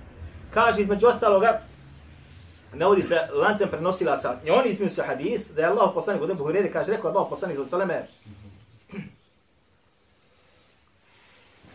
Kaže 0.53 0.81
između 0.81 1.07
ostaloga, 1.07 1.61
navodi 2.73 3.01
se 3.01 3.15
lancem 3.33 3.69
prenosilaca, 3.69 4.37
i 4.45 4.49
oni 4.49 4.69
izmislio 4.69 4.89
se 4.95 5.07
hadis, 5.07 5.47
da 5.55 5.61
je 5.61 5.67
Allah 5.67 5.91
poslanik 5.93 6.23
od 6.23 6.29
Ebu 6.29 6.43
Hurere, 6.43 6.71
kaže, 6.71 6.91
rekao 6.91 7.11
Allah 7.11 7.27
poslanik 7.29 7.59
od 7.59 7.69
Saleme, 7.69 8.07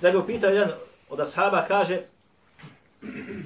da 0.05 0.11
ga 0.11 0.19
upitao 0.19 0.51
jedan 0.51 0.71
od 1.11 1.21
ashaba, 1.21 1.65
kaže, 1.69 2.03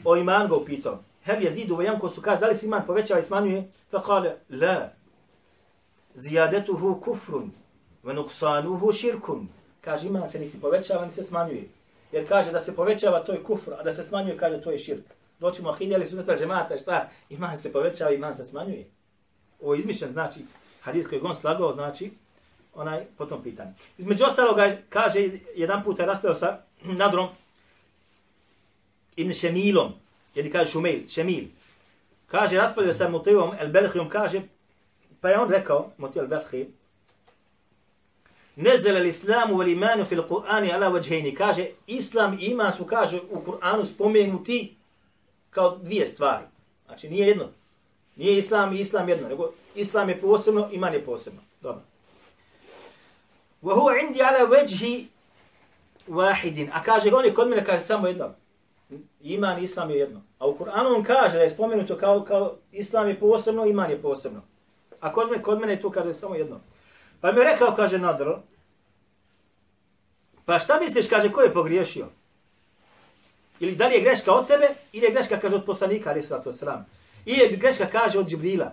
o 0.04 0.16
iman 0.16 0.48
ga 0.48 0.56
upitao. 0.56 0.98
Hel 1.24 1.42
je 1.42 1.50
zidu 1.50 1.76
vajan 1.76 1.98
ko 1.98 2.08
su 2.08 2.22
kaže, 2.22 2.40
da 2.40 2.46
li 2.46 2.56
se 2.56 2.66
iman 2.66 2.86
povećava 2.86 3.20
i 3.20 3.22
smanjuje? 3.22 3.68
Fa 3.90 4.02
kale, 4.02 4.32
la. 4.50 4.90
Zijadetuhu 6.14 7.00
kufrun, 7.00 7.50
ve 8.02 8.14
nuksanuhu 8.14 8.92
širkun. 8.92 9.48
Kaže, 9.80 10.06
iman 10.06 10.30
se 10.30 10.38
niti 10.38 10.60
povećava, 10.60 11.06
ni 11.06 11.12
se 11.12 11.22
smanjuje. 11.22 11.68
Jer 12.12 12.28
kaže 12.28 12.52
da 12.52 12.60
se 12.60 12.74
povećava, 12.76 13.24
to 13.24 13.32
je 13.32 13.42
kufr, 13.42 13.72
a 13.78 13.82
da 13.82 13.94
se 13.94 14.04
smanjuje, 14.04 14.36
kaže, 14.36 14.60
to 14.62 14.70
je 14.70 14.78
širk. 14.78 15.04
Doćemo 15.40 15.70
ahide, 15.70 15.94
ali 15.94 16.06
sunetra 16.06 16.38
džemata, 16.38 16.78
šta? 16.78 17.08
Iman 17.30 17.58
se 17.58 17.72
povećava, 17.72 18.10
iman 18.10 18.34
se 18.34 18.46
smanjuje. 18.46 18.90
Ovo 19.60 19.74
je 19.74 19.80
izmišljen, 19.80 20.12
znači, 20.12 20.40
hadis 20.80 21.06
koji 21.08 21.20
on 21.20 21.34
slagao, 21.34 21.72
znači, 21.72 22.10
onaj 22.78 23.04
po 23.18 23.26
tom 23.26 23.42
pitanju. 23.42 23.70
Između 23.98 24.24
ostaloga 24.24 24.76
kaže 24.88 25.30
jedan 25.54 25.84
puta 25.84 26.04
raspravio 26.04 26.34
sa 26.34 26.58
Nadrom 26.82 27.28
Ibn 29.16 29.32
Šemilom, 29.32 29.92
jer 30.34 30.52
kaže 30.52 30.70
Šumil, 30.70 31.08
Šemil. 31.08 31.44
Kaže, 32.26 32.56
raspravio 32.56 32.92
sa 32.92 33.08
Mutivom 33.08 33.50
El 33.60 33.68
Belhijom, 33.68 34.08
kaže, 34.08 34.42
pa 35.20 35.28
je 35.28 35.38
on 35.38 35.50
rekao, 35.50 35.90
Mutiv 35.98 36.22
El 36.22 36.28
Belhij, 36.28 36.66
Nezel 38.58 38.96
al 38.96 39.06
islamu 39.06 39.54
wal 39.54 39.68
imanu 39.68 40.04
fil 40.04 40.22
Qur'ani 40.22 40.72
ala 40.72 40.88
vajhejni. 40.88 41.34
Kaže 41.34 41.66
islam 41.86 42.38
i 42.40 42.46
iman 42.46 42.72
su 42.72 42.84
kaže 42.84 43.20
u 43.30 43.40
Kur'anu 43.46 43.84
spomenuti 43.84 44.76
kao 45.50 45.78
dvije 45.78 46.06
stvari. 46.06 46.44
Znači 46.86 47.08
nije 47.10 47.26
jedno. 47.26 47.48
Nije 48.16 48.38
islam 48.38 48.72
i 48.72 48.80
islam 48.80 49.08
jedno, 49.08 49.28
nego 49.28 49.52
islam 49.74 50.08
je 50.08 50.20
posebno, 50.20 50.68
iman 50.72 50.94
je 50.94 51.04
posebno. 51.04 51.40
Dobro. 51.60 51.82
Wa 53.62 53.74
huwa 53.74 54.00
indi 54.00 54.22
ala 54.22 54.38
wajhi 54.38 55.06
wahidin. 56.08 56.70
A 56.72 56.82
kaže 56.82 57.14
on 57.14 57.24
je 57.24 57.34
kod 57.34 57.48
mene 57.48 57.64
kaže 57.64 57.84
samo 57.84 58.06
jedno. 58.06 58.34
Iman 59.20 59.58
i 59.58 59.62
islam 59.62 59.90
je 59.90 59.98
jedno. 59.98 60.22
A 60.38 60.46
u 60.46 60.56
Kur'anu 60.58 60.96
on 60.96 61.04
kaže 61.04 61.36
da 61.36 61.42
je 61.42 61.50
spomenuto 61.50 61.96
kao, 61.96 62.24
kao 62.24 62.54
islam 62.72 63.08
je 63.08 63.20
posebno, 63.20 63.66
iman 63.66 63.90
je 63.90 64.02
posebno. 64.02 64.42
A 65.00 65.12
kod 65.12 65.30
mene, 65.30 65.42
kod 65.42 65.60
mene 65.60 65.72
je 65.72 65.80
to 65.80 65.90
kaže 65.90 66.14
samo 66.14 66.34
jedno. 66.34 66.60
Pa 67.20 67.32
mi 67.32 67.40
je 67.40 67.44
rekao, 67.44 67.74
kaže 67.74 67.98
Nadro 67.98 68.42
pa 70.48 70.58
šta 70.58 70.80
misliš, 70.80 71.08
kaže, 71.08 71.28
ko 71.32 71.40
je 71.40 71.52
pogriješio? 71.52 72.06
Ili 73.60 73.74
da 73.76 73.86
li 73.86 73.94
je 73.94 74.00
greška 74.00 74.32
od 74.32 74.46
tebe, 74.46 74.68
ili 74.92 75.06
je 75.06 75.12
greška, 75.12 75.40
kaže, 75.40 75.56
od 75.56 75.64
poslanika, 75.64 76.10
ali 76.10 76.22
sallatu 76.22 76.50
wasalam. 76.50 76.84
Ili 77.26 77.38
je 77.38 77.56
greška, 77.56 77.86
kaže, 77.92 78.18
od 78.18 78.28
Džibrila. 78.28 78.72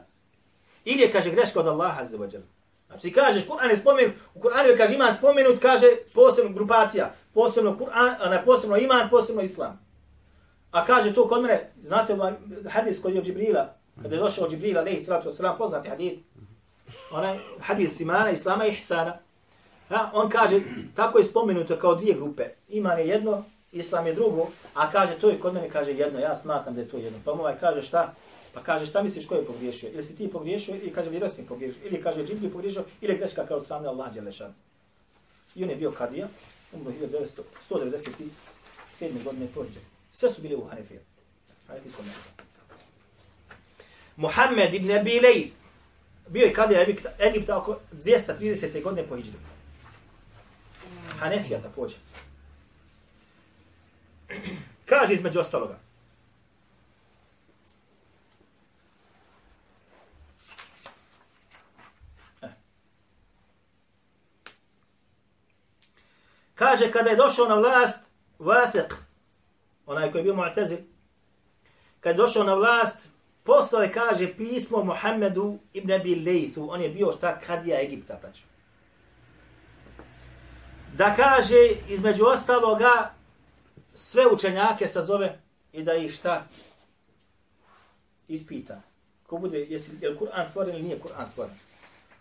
Ili 0.85 1.01
je, 1.01 1.11
kaže, 1.11 1.31
greška 1.31 1.59
od 1.59 1.67
Allaha, 1.67 2.05
za 2.05 2.17
vađala. 2.17 2.43
Znači 2.87 3.11
kažeš, 3.11 3.47
Kur'an 3.47 3.69
je 3.69 3.77
spomenut, 3.77 4.13
u 4.33 4.39
Kur'anu 4.39 4.65
je 4.65 4.77
kaže 4.77 4.93
ima 4.93 5.13
spomenut, 5.13 5.59
kaže 5.61 5.87
posebno 6.13 6.51
grupacija, 6.51 7.13
posebno 7.33 7.77
Kur'an, 7.79 8.29
na 8.29 8.41
posebno 8.45 8.77
iman, 8.77 9.09
posebno 9.09 9.41
islam. 9.41 9.85
A 10.71 10.85
kaže 10.85 11.13
to 11.13 11.27
kod 11.27 11.41
mene, 11.41 11.71
znate 11.83 12.13
ovaj 12.13 12.33
hadis 12.69 13.01
koji 13.01 13.13
je 13.13 13.19
od 13.19 13.25
Džibrila, 13.25 13.73
kada 14.01 14.15
je 14.15 14.21
došao 14.21 14.45
od 14.45 14.51
Džibrila, 14.51 14.81
alaihi 14.81 15.01
sallatu 15.01 15.29
wasalam, 15.29 15.57
poznati 15.57 15.89
hadis, 15.89 16.13
onaj 17.11 17.37
hadis 17.59 17.99
imana, 17.99 18.29
islama 18.29 18.65
i 18.65 18.71
ihsana. 18.71 19.17
Ha, 19.89 20.09
on 20.13 20.29
kaže, 20.29 20.61
tako 20.95 21.17
je 21.17 21.23
spomenuto 21.25 21.77
kao 21.77 21.95
dvije 21.95 22.13
grupe. 22.13 22.43
Iman 22.69 22.99
je 22.99 23.07
jedno, 23.07 23.43
islam 23.71 24.07
je 24.07 24.13
drugo, 24.13 24.47
a 24.73 24.91
kaže, 24.91 25.13
to 25.13 25.29
je 25.29 25.39
kod 25.39 25.53
mene, 25.53 25.69
kaže 25.69 25.91
jedno, 25.91 26.19
ja 26.19 26.35
smatram 26.35 26.75
da 26.75 26.81
je 26.81 26.87
to 26.89 26.97
jedno. 26.97 27.19
Pa 27.25 27.33
mu 27.33 27.41
ovaj 27.41 27.59
kaže 27.59 27.81
šta? 27.81 28.13
Pa 28.55 28.63
kaže, 28.63 28.85
šta 28.85 29.03
misliš 29.03 29.27
ko 29.27 29.35
je 29.35 29.45
pogriješio? 29.45 29.89
Ili 29.93 30.03
si 30.03 30.15
ti 30.15 30.31
pogriješio, 30.31 30.75
ili 30.75 30.93
kaže, 30.93 31.09
vjerosnik 31.09 31.47
pogriješio, 31.47 31.81
ili 31.85 32.01
kaže, 32.01 32.25
džibli 32.25 32.49
pogriješio, 32.49 32.85
ili 33.01 33.13
je 33.13 33.17
greška 33.17 33.45
kao 33.45 33.59
strane 33.59 33.87
Allah 33.87 34.13
Đelešan. 34.13 34.53
I 35.55 35.63
on 35.63 35.69
je 35.69 35.75
bio 35.75 35.91
kadija, 35.91 36.27
umro 36.73 36.91
1997. 36.91 39.23
godine 39.23 39.47
pođe. 39.55 39.79
Sve 40.13 40.31
su 40.31 40.41
bili 40.41 40.55
u 40.55 40.63
Hanefiju. 40.63 40.99
Hanefijskom 41.67 42.05
Muhammed 44.15 44.73
ibn 44.73 44.91
Abilej 44.91 45.51
bio 46.27 46.45
je 46.45 46.53
kadija 46.53 46.81
Egipta, 46.81 47.09
Egipta 47.19 47.57
oko 47.57 47.79
230. 47.91 48.83
godine 48.83 49.07
po 49.07 49.15
Hidžri. 49.15 49.33
Hanefija 51.19 51.61
također. 51.61 51.97
Kaže 54.85 55.13
između 55.13 55.39
ostaloga. 55.39 55.84
Kaže, 66.55 66.91
kada 66.91 67.09
je 67.09 67.15
došao 67.15 67.47
na 67.47 67.55
vlast, 67.55 67.99
Vafiq, 68.39 68.93
onaj 69.85 70.11
koji 70.11 70.19
je 70.19 70.23
bio 70.23 70.33
Mu'tazil, 70.33 70.77
kad 71.99 72.15
je 72.15 72.17
došao 72.17 72.43
na 72.43 72.53
vlast, 72.53 72.97
poslao 73.43 73.81
je, 73.81 73.91
kaže, 73.91 74.33
pismo 74.37 74.83
Muhammedu 74.83 75.59
ibn 75.73 75.91
Abi 75.91 76.15
Lejthu, 76.15 76.67
on 76.71 76.81
je 76.81 76.89
bio 76.89 77.11
šta 77.11 77.39
kadija 77.39 77.81
Egipta, 77.81 78.15
praću. 78.21 78.41
Da 80.97 81.15
kaže, 81.15 81.69
između 81.89 82.25
ostaloga, 82.25 83.11
sve 83.93 84.27
učenjake 84.31 84.87
sazove 84.87 85.39
i 85.73 85.83
da 85.83 85.93
ih 85.93 86.13
šta 86.13 86.43
ispita. 88.27 88.81
Ko 89.27 89.37
bude, 89.37 89.59
jesi, 89.59 89.91
je 90.01 90.09
li 90.09 90.17
Kur'an 90.17 90.49
stvoren 90.49 90.75
ili 90.75 90.83
nije 90.83 90.99
Kur'an 90.99 91.25
stvoren? 91.31 91.53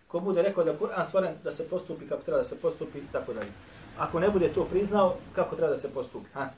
Ko 0.07 0.19
bude 0.19 0.41
rekao 0.41 0.63
da 0.63 0.71
je 0.71 0.77
Kur'an 0.77 1.05
stvoren, 1.07 1.35
da 1.43 1.51
se 1.51 1.69
postupi 1.69 2.07
kako 2.07 2.23
treba 2.23 2.37
da 2.37 2.43
se 2.43 2.59
postupi, 2.59 2.99
tako 3.11 3.33
dalje. 3.33 3.51
Ako 3.97 4.19
ne 4.19 4.29
bude 4.29 4.53
to 4.53 4.65
priznao, 4.65 5.17
kako 5.35 5.55
treba 5.55 5.73
da 5.73 5.79
se 5.79 5.93
postupi? 5.93 6.29
Ha? 6.33 6.49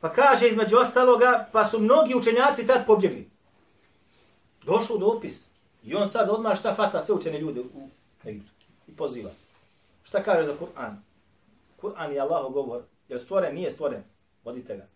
Pa 0.00 0.12
kaže 0.12 0.48
između 0.48 0.76
ostaloga, 0.76 1.48
pa 1.52 1.64
su 1.64 1.80
mnogi 1.80 2.14
učenjaci 2.14 2.66
tad 2.66 2.86
pobjegli. 2.86 3.30
Došao 4.64 4.98
do 4.98 5.06
opis. 5.06 5.48
I 5.84 5.94
on 5.94 6.08
sad 6.08 6.30
odmah 6.30 6.58
šta 6.58 6.74
fata 6.74 7.02
sve 7.02 7.14
učene 7.14 7.40
ljude 7.40 7.60
u 7.60 7.88
Egiptu. 8.24 8.50
I 8.88 8.96
poziva. 8.96 9.30
Šta 10.04 10.22
kaže 10.22 10.46
za 10.46 10.52
Kur'an? 10.60 10.96
Kur'an 11.82 12.12
je 12.12 12.20
Allahov 12.20 12.50
govor. 12.50 12.82
Je 13.08 13.18
stvoren? 13.18 13.54
Nije 13.54 13.70
stvoren. 13.70 14.02
Vodite 14.44 14.76
ga. 14.76 14.86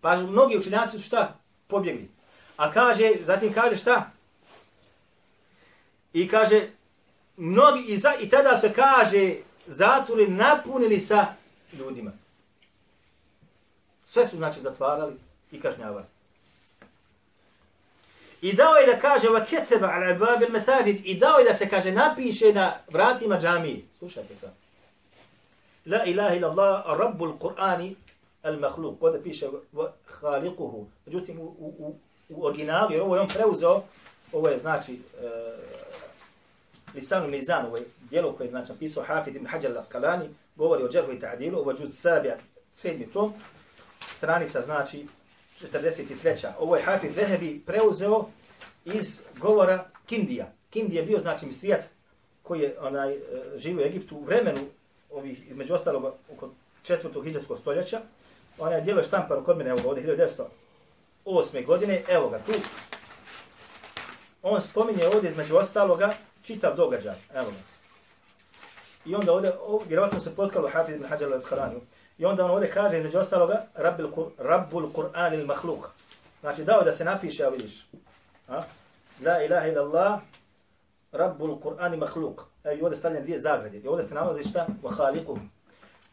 Pa 0.00 0.16
mnogi 0.16 0.58
učenjaci 0.58 0.96
su 0.96 1.02
šta? 1.02 1.36
Pobjegli. 1.68 2.08
A 2.56 2.72
kaže, 2.72 3.12
zatim 3.26 3.52
kaže 3.52 3.76
šta? 3.76 4.10
I 6.12 6.28
kaže, 6.28 6.68
mnogi, 7.36 7.84
i, 7.88 7.98
za, 7.98 8.14
i 8.20 8.28
tada 8.28 8.58
se 8.58 8.72
kaže, 8.72 9.36
zatvore 9.70 10.28
napunili 10.28 11.00
sa 11.00 11.26
ljudima. 11.72 12.12
Sve 14.06 14.26
su 14.26 14.36
znači 14.36 14.60
zatvarali 14.60 15.14
i 15.52 15.60
kažnjavali. 15.60 16.04
I 18.42 18.52
dao 18.52 18.74
je 18.74 18.86
da 18.86 19.00
kaže 19.00 19.28
wa 19.28 19.44
keteba 19.46 19.86
ala 19.86 20.14
bab 20.14 20.42
al 20.42 20.52
masajid 20.52 21.00
i 21.04 21.18
dao 21.18 21.38
je 21.38 21.44
da 21.44 21.54
se 21.54 21.68
kaže 21.68 21.92
napiše 21.92 22.52
na 22.52 22.72
vratima 22.88 23.40
džamije. 23.40 23.80
Slušajte 23.98 24.34
sad. 24.40 24.50
La 25.86 26.04
ilaha 26.04 26.34
illa 26.34 26.48
Allah 26.48 26.84
rabbul 26.98 27.32
Qur'ani 27.38 27.94
al 28.42 28.58
makhluq. 28.58 28.98
Kod 29.00 29.20
piše 29.24 29.46
khaliquhu. 30.20 30.84
Međutim 31.06 31.40
u, 31.40 31.44
u, 31.44 31.74
u, 31.78 31.96
u 32.28 32.46
originalu, 32.46 32.92
jer 32.92 33.02
ovo 33.02 33.14
je 33.14 33.20
on 33.20 33.28
preuzeo, 33.28 33.82
ovo 34.32 34.48
je 34.48 34.58
znači 34.58 34.92
uh, 34.92 35.89
Lisanu 36.94 37.28
Mizan, 37.28 37.66
ovo 37.66 37.76
je 37.76 37.84
dijelo 38.10 38.32
koje 38.32 38.46
je 38.46 38.50
znači 38.50 38.72
napisao 38.72 39.04
Hafid 39.04 39.36
ibn 39.36 39.46
Hajar 39.46 39.72
al-Askalani, 39.72 40.28
govori 40.56 40.84
o 40.84 40.88
džerhu 40.88 41.12
i 41.12 41.20
ta'dilu, 41.20 41.58
ovo 41.58 41.70
je 41.70 41.76
džuz 41.76 41.98
sabija, 41.98 42.36
sedmi 42.74 43.06
tom, 43.06 43.34
stranica 44.16 44.62
znači 44.62 45.06
43. 45.62 46.46
Ovo 46.58 46.76
je 46.76 46.82
Hafid 46.82 47.16
Vehebi 47.16 47.60
preuzeo 47.66 48.26
iz 48.84 49.20
govora 49.38 49.84
Kindija. 50.06 50.52
Kindi 50.70 50.96
je 50.96 51.02
bio 51.02 51.18
znači 51.18 51.46
mistrijac 51.46 51.84
koji 52.42 52.60
je 52.60 52.76
onaj, 52.80 53.12
e, 53.12 53.18
živio 53.56 53.82
u 53.82 53.86
Egiptu 53.86 54.16
u 54.16 54.24
vremenu 54.24 54.60
ovih, 55.10 55.50
između 55.50 55.74
ostalog, 55.74 56.14
oko 56.32 56.50
četvrtog 56.82 57.24
hiđarskog 57.24 57.58
stoljeća. 57.58 58.00
Ona 58.58 58.74
je 58.74 58.80
dijelo 58.80 59.02
štampar 59.02 59.44
kod 59.44 59.58
mene, 59.58 59.70
evo 59.70 59.80
ga, 59.82 59.88
ovdje 59.88 60.16
1908. 61.24 61.66
godine, 61.66 62.02
evo 62.08 62.28
ga 62.28 62.38
tu. 62.38 62.52
On 64.42 64.62
spominje 64.62 65.06
ovdje 65.06 65.30
između 65.30 65.56
ostaloga 65.56 66.14
čitav 66.42 66.76
događaj, 66.76 67.16
evo 67.34 67.50
ga. 67.50 67.56
I 69.04 69.14
onda 69.14 69.32
ovdje, 69.32 69.52
ovdje 69.66 69.88
vjerovatno 69.88 70.20
se 70.20 70.34
potkalo 70.36 70.68
Hafiz 70.68 70.94
ibn 70.94 71.04
Hajar 71.04 71.30
al-Asqalani. 71.30 71.80
I 72.18 72.24
onda 72.24 72.44
on 72.44 72.50
ovdje 72.50 72.70
kaže, 72.70 72.98
između 72.98 73.18
ostaloga, 73.18 73.62
Rabbul, 73.74 74.10
Kur, 74.10 74.26
Rabbul 74.38 74.92
Kur'an 74.92 75.34
il 75.34 75.46
Mahluk. 75.46 75.88
Znači, 76.40 76.64
dao 76.64 76.82
da 76.82 76.92
se 76.92 77.04
napiše, 77.04 77.44
a 77.44 77.48
vidiš. 77.48 77.86
A? 78.48 78.62
La 79.24 79.42
ilaha 79.44 79.66
illallah, 79.66 80.20
Rabbul 81.12 81.60
Kur'an 81.60 81.92
il 81.92 81.98
Mahluk. 81.98 82.42
E, 82.64 82.74
I 82.74 82.82
ovdje 82.82 82.98
stavljene 82.98 83.22
dvije 83.22 83.38
zagrade. 83.38 83.78
I 83.78 83.88
ovdje 83.88 84.06
se 84.06 84.14
nalazi 84.14 84.48
šta? 84.48 84.66
Wa 84.82 84.96
khaliqu. 84.96 85.38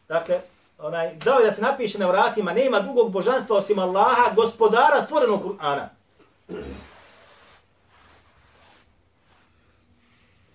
Dakle, 0.08 0.40
onaj, 0.78 1.14
dao 1.14 1.40
da 1.42 1.52
se 1.52 1.62
napiše 1.62 1.98
na 1.98 2.06
vratima, 2.06 2.52
nema 2.52 2.80
drugog 2.80 3.12
božanstva 3.12 3.56
osim 3.56 3.78
Allaha, 3.78 4.34
gospodara 4.34 5.02
stvorenog 5.02 5.42
Kur'ana. 5.42 5.88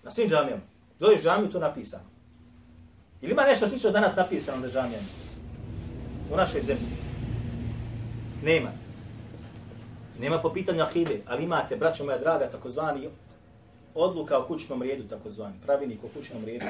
Na 0.04 0.12
svim 0.12 0.30
džamijama. 0.30 0.62
Dođeš 1.00 1.24
džamiju, 1.24 1.52
to 1.52 1.60
napisano. 1.60 2.04
Ili 3.22 3.32
ima 3.32 3.44
nešto 3.44 3.68
slično 3.68 3.92
danas 3.92 4.16
napisano 4.16 4.58
na 4.58 4.68
džamijama? 4.68 5.08
u 6.32 6.38
našoj 6.38 6.62
zemlji. 6.62 6.88
Nema. 8.44 8.70
Nema 10.20 10.42
po 10.42 10.54
pitanju 10.54 10.84
akide, 10.84 11.22
ali 11.28 11.44
imate, 11.44 11.76
braćo 11.76 12.06
moja 12.06 12.18
draga, 12.18 12.50
takozvani 12.50 13.10
odluka 13.96 14.40
o 14.40 14.48
kućnom 14.48 14.82
redu, 14.82 15.04
takozvani, 15.04 15.56
pravilnik 15.66 16.04
o 16.04 16.08
kućnom 16.18 16.46
redu. 16.46 16.66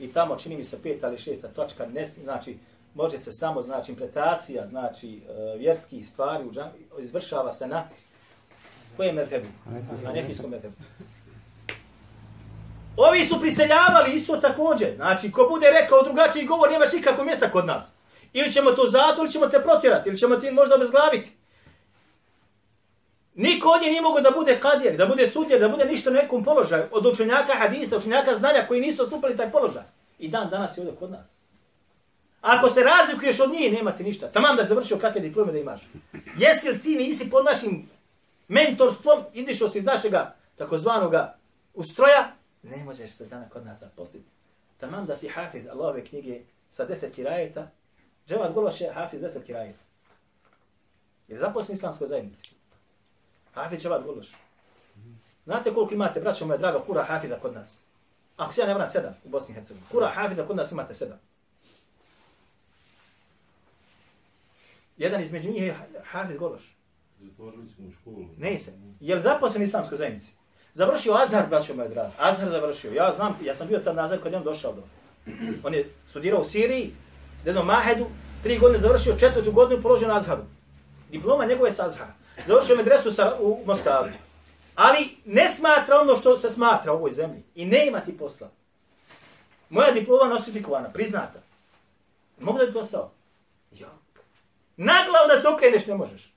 I 0.00 0.12
tamo 0.12 0.36
čini 0.36 0.56
mi 0.56 0.64
se 0.64 0.82
peta 0.82 1.08
ili 1.08 1.18
šesta 1.18 1.48
točka, 1.48 1.86
ne, 1.86 2.06
znači, 2.24 2.58
može 2.94 3.18
se 3.18 3.32
samo, 3.32 3.62
znači, 3.62 3.92
impletacija, 3.92 4.66
znači, 4.68 5.20
uh, 5.22 5.60
vjerskih 5.60 6.08
stvari 6.08 6.44
u 6.44 6.52
džam, 6.52 6.70
izvršava 6.98 7.52
se 7.52 7.66
na 7.66 7.88
kojem 8.96 9.14
medhebu? 9.14 9.46
Na 10.04 10.12
nefijskom 10.12 10.50
medhebu. 10.50 10.74
Ovi 12.96 13.26
su 13.26 13.40
priseljavali 13.40 14.14
isto 14.14 14.36
također. 14.36 14.94
Znači, 14.96 15.32
ko 15.32 15.46
bude 15.50 15.70
rekao 15.70 16.02
drugačiji 16.02 16.46
govor, 16.46 16.70
nemaš 16.70 16.92
nikako 16.92 17.24
mjesta 17.24 17.50
kod 17.50 17.66
nas. 17.66 17.84
Ili 18.32 18.52
ćemo 18.52 18.70
to 18.70 18.86
zato, 18.86 19.20
ili 19.20 19.30
ćemo 19.30 19.46
te 19.46 19.62
protjerati, 19.62 20.08
ili 20.08 20.18
ćemo 20.18 20.36
ti 20.36 20.50
možda 20.50 20.76
bezglaviti. 20.76 21.30
Niko 23.34 23.68
od 23.68 23.82
njih 23.82 23.90
nije 23.90 24.02
mogo 24.02 24.20
da 24.20 24.30
bude 24.30 24.58
kadjer, 24.60 24.96
da 24.96 25.06
bude 25.06 25.26
sudjer, 25.26 25.60
da 25.60 25.68
bude 25.68 25.84
ništa 25.84 26.10
na 26.10 26.20
nekom 26.20 26.44
položaju. 26.44 26.84
Od 26.90 27.06
učenjaka 27.06 27.52
hadista, 27.58 27.96
učenjaka 27.96 28.34
znanja 28.34 28.64
koji 28.68 28.80
nisu 28.80 29.02
ostupili 29.02 29.36
taj 29.36 29.50
položaj. 29.50 29.82
I 30.18 30.28
dan 30.28 30.50
danas 30.50 30.76
je 30.76 30.80
ovdje 30.80 30.96
kod 30.98 31.10
nas. 31.10 31.26
Ako 32.40 32.68
se 32.68 32.82
razlikuješ 32.82 33.40
od 33.40 33.52
njih, 33.52 33.72
nema 33.72 33.92
ti 33.92 34.02
ništa. 34.02 34.28
Tamam 34.28 34.56
da 34.56 34.64
završio 34.64 34.98
kakve 34.98 35.20
diplome 35.20 35.52
da 35.52 35.58
imaš. 35.58 35.80
Jesi 36.36 36.70
li 36.70 36.80
ti 36.80 36.94
nisi 36.94 37.30
pod 37.30 37.44
našim 37.44 37.88
mentorstvom, 38.48 39.24
izišao 39.34 39.68
si 39.68 39.78
iz 39.78 39.84
našega 39.84 40.34
takozvanoga 40.56 41.36
ustroja, 41.74 42.32
ne 42.70 42.84
možeš 42.84 43.10
se 43.10 43.26
zana 43.26 43.48
kod 43.48 43.66
nas 43.66 43.78
da 43.78 43.88
posliti. 43.96 44.26
Tamam 44.78 45.06
da 45.06 45.16
si 45.16 45.28
hafiz 45.28 45.66
Allahove 45.66 46.04
knjige 46.04 46.40
sa 46.70 46.84
deset 46.84 47.14
kirajeta, 47.14 47.70
Dževat 48.28 48.52
Gološ 48.52 48.80
je 48.80 48.92
Hafiz 48.92 49.20
deset 49.20 49.44
kirajeta. 49.44 49.78
Je 51.28 51.38
zaposlen 51.38 51.76
islamskoj 51.76 52.08
zajednici. 52.08 52.54
Hafiz 53.54 53.82
Dževat 53.82 54.04
Gološ. 54.04 54.32
Znate 55.44 55.74
koliko 55.74 55.94
imate, 55.94 56.20
braćo 56.20 56.46
moja 56.46 56.58
draga, 56.58 56.84
kura 56.86 57.04
Hafiza 57.04 57.38
kod 57.38 57.54
nas? 57.54 57.78
Ako 58.36 58.52
se 58.52 58.60
ja 58.60 58.66
ne 58.66 58.74
vram 58.74 58.86
sedam 58.86 59.14
u 59.24 59.28
Bosni 59.28 59.52
i 59.52 59.54
Hercegovini. 59.54 59.88
Kura 59.90 60.08
Hafiza 60.14 60.46
kod 60.46 60.56
nas 60.56 60.72
imate 60.72 60.94
sedam. 60.94 61.18
Jedan 64.96 65.22
između 65.22 65.50
njih 65.50 65.62
je 65.62 65.76
Hafiz 66.04 66.36
Gološ. 66.38 66.76
Zatvorili 67.20 67.68
smo 67.68 67.88
u 67.88 67.92
školu. 67.92 68.26
Ne 68.38 68.58
se. 68.58 68.72
Je 69.00 69.14
li 69.14 69.22
zaposlen 69.22 69.62
islamskoj 69.62 69.98
zajednici? 69.98 70.32
Završio 70.76 71.14
Azhar, 71.14 71.46
braćo 71.48 71.74
moja 71.74 71.88
draga. 71.88 72.10
Azhar 72.18 72.48
završio. 72.48 72.92
Ja 72.92 73.12
znam, 73.16 73.38
ja 73.42 73.54
sam 73.54 73.68
bio 73.68 73.78
tad 73.78 73.96
nazad 73.96 74.22
kad 74.22 74.32
je 74.32 74.38
on 74.38 74.44
došao 74.44 74.72
do. 74.72 74.82
On 75.64 75.74
je 75.74 75.90
studirao 76.10 76.40
u 76.40 76.44
Siriji, 76.44 76.94
jednom 77.44 77.66
mahedu, 77.66 78.06
tri 78.42 78.58
godine 78.58 78.80
završio, 78.80 79.16
četvrtu 79.20 79.52
godinu 79.52 79.82
položio 79.82 80.08
na 80.08 80.16
Azharu. 80.16 80.42
Diploma 81.10 81.46
njegove 81.46 81.72
sa 81.72 81.86
Azhara. 81.86 82.12
Završio 82.46 82.76
medresu 82.76 83.12
sa, 83.12 83.36
u 83.40 83.62
Mostavu. 83.66 84.08
Ali 84.74 85.08
ne 85.24 85.48
smatra 85.48 86.00
ono 86.00 86.16
što 86.16 86.36
se 86.36 86.50
smatra 86.50 86.92
u 86.92 86.96
ovoj 86.96 87.12
zemlji. 87.12 87.42
I 87.54 87.66
ne 87.66 87.86
ima 87.86 88.00
ti 88.00 88.18
posla. 88.18 88.48
Moja 89.70 89.90
diploma 89.90 90.34
nostrifikovana, 90.34 90.88
priznata. 90.88 91.40
Mogu 92.40 92.58
da 92.58 92.66
bi 92.66 92.72
posao? 92.72 93.10
Jok. 93.70 93.90
Naglav 94.76 95.28
da 95.34 95.40
se 95.40 95.48
okreneš 95.48 95.86
ne 95.86 95.94
možeš. 95.94 96.35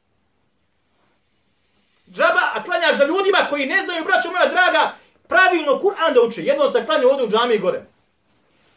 Džaba, 2.11 2.51
a 2.53 2.63
klanjaš 2.63 2.97
za 2.97 3.05
ljudima 3.05 3.37
koji 3.49 3.65
ne 3.65 3.81
znaju, 3.85 4.03
braćo 4.05 4.31
moja 4.31 4.45
draga, 4.45 4.95
pravilno 5.27 5.81
Kur'an 5.83 6.13
da 6.13 6.21
uče. 6.21 6.43
Jednom 6.43 6.71
sam 6.71 6.85
klanio 6.85 7.09
ovdje 7.09 7.25
u 7.25 7.29
džami 7.29 7.57
gore. 7.57 7.85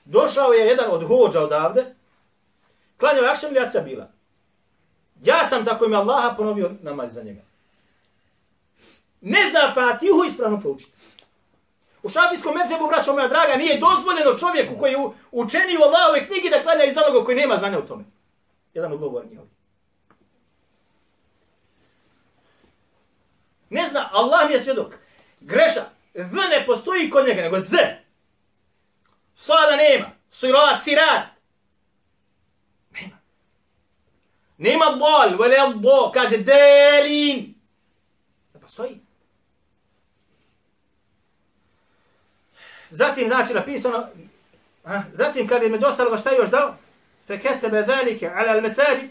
Došao 0.04 0.52
je 0.52 0.66
jedan 0.66 0.90
od 0.90 1.06
hođa 1.08 1.40
odavde, 1.40 1.94
Klanjao 3.02 3.24
je 3.24 3.34
ili 3.50 3.84
bila? 3.84 4.08
Ja 5.24 5.46
sam 5.48 5.64
tako 5.64 5.84
ime 5.84 5.96
Allaha 5.96 6.34
ponovio 6.36 6.70
namaz 6.82 7.14
za 7.14 7.22
njega. 7.22 7.40
Ne 9.20 9.38
zna 9.50 9.74
Fatihu 9.74 10.24
ispravno 10.28 10.60
proučiti. 10.60 10.92
U 12.02 12.08
šafijskom 12.08 12.54
medhebu, 12.54 12.88
braćo 12.88 13.12
moja 13.12 13.28
draga, 13.28 13.54
nije 13.56 13.80
dozvoljeno 13.80 14.38
čovjeku 14.38 14.74
koji 14.78 14.94
učeni 15.30 15.76
u 15.76 15.82
Allahove 15.82 16.26
knjigi 16.26 16.50
da 16.50 16.62
klanja 16.62 16.84
iz 16.84 16.96
onoga 16.96 17.24
koji 17.24 17.36
nema 17.36 17.56
znanja 17.56 17.78
u 17.78 17.86
tome. 17.86 18.04
Jedan 18.74 18.92
ugovor 18.92 19.26
njihovi. 19.30 19.48
Ne 23.72 23.88
zna, 23.88 24.08
Allah 24.12 24.48
mi 24.48 24.54
je 24.54 24.60
svjedok. 24.60 24.94
Greša. 25.40 25.84
V 26.14 26.34
ne 26.50 26.66
postoji 26.66 27.10
kod 27.10 27.26
njega, 27.26 27.42
nego 27.42 27.60
Z. 27.60 27.76
Sada 29.34 29.76
nema. 29.76 30.10
Sirat, 30.30 30.84
sirat. 30.84 31.26
Nema 32.90 33.16
Nema 34.58 34.84
bol, 34.84 35.38
vele 35.38 35.74
bo, 35.74 36.10
kaže 36.14 36.38
delin. 36.38 37.54
Ne 38.54 38.60
postoji. 38.60 39.00
Zatim, 42.90 43.28
znači, 43.28 43.54
napisano, 43.54 44.08
a, 44.84 45.02
zatim, 45.12 45.48
kada 45.48 45.64
je 45.64 45.70
među 45.70 45.86
ostaloga 45.86 46.16
šta 46.16 46.30
je 46.30 46.36
još 46.36 46.50
dao? 46.50 46.76
Feketebe 47.26 47.82
dhalike 47.82 48.28
ala 48.28 48.52
al-mesađi. 48.52 49.08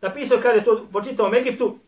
Napisao 0.00 0.38
kada 0.42 0.54
je 0.54 0.64
to 0.64 0.88
počitao 0.92 1.30
u 1.30 1.34
Egiptu. 1.34 1.78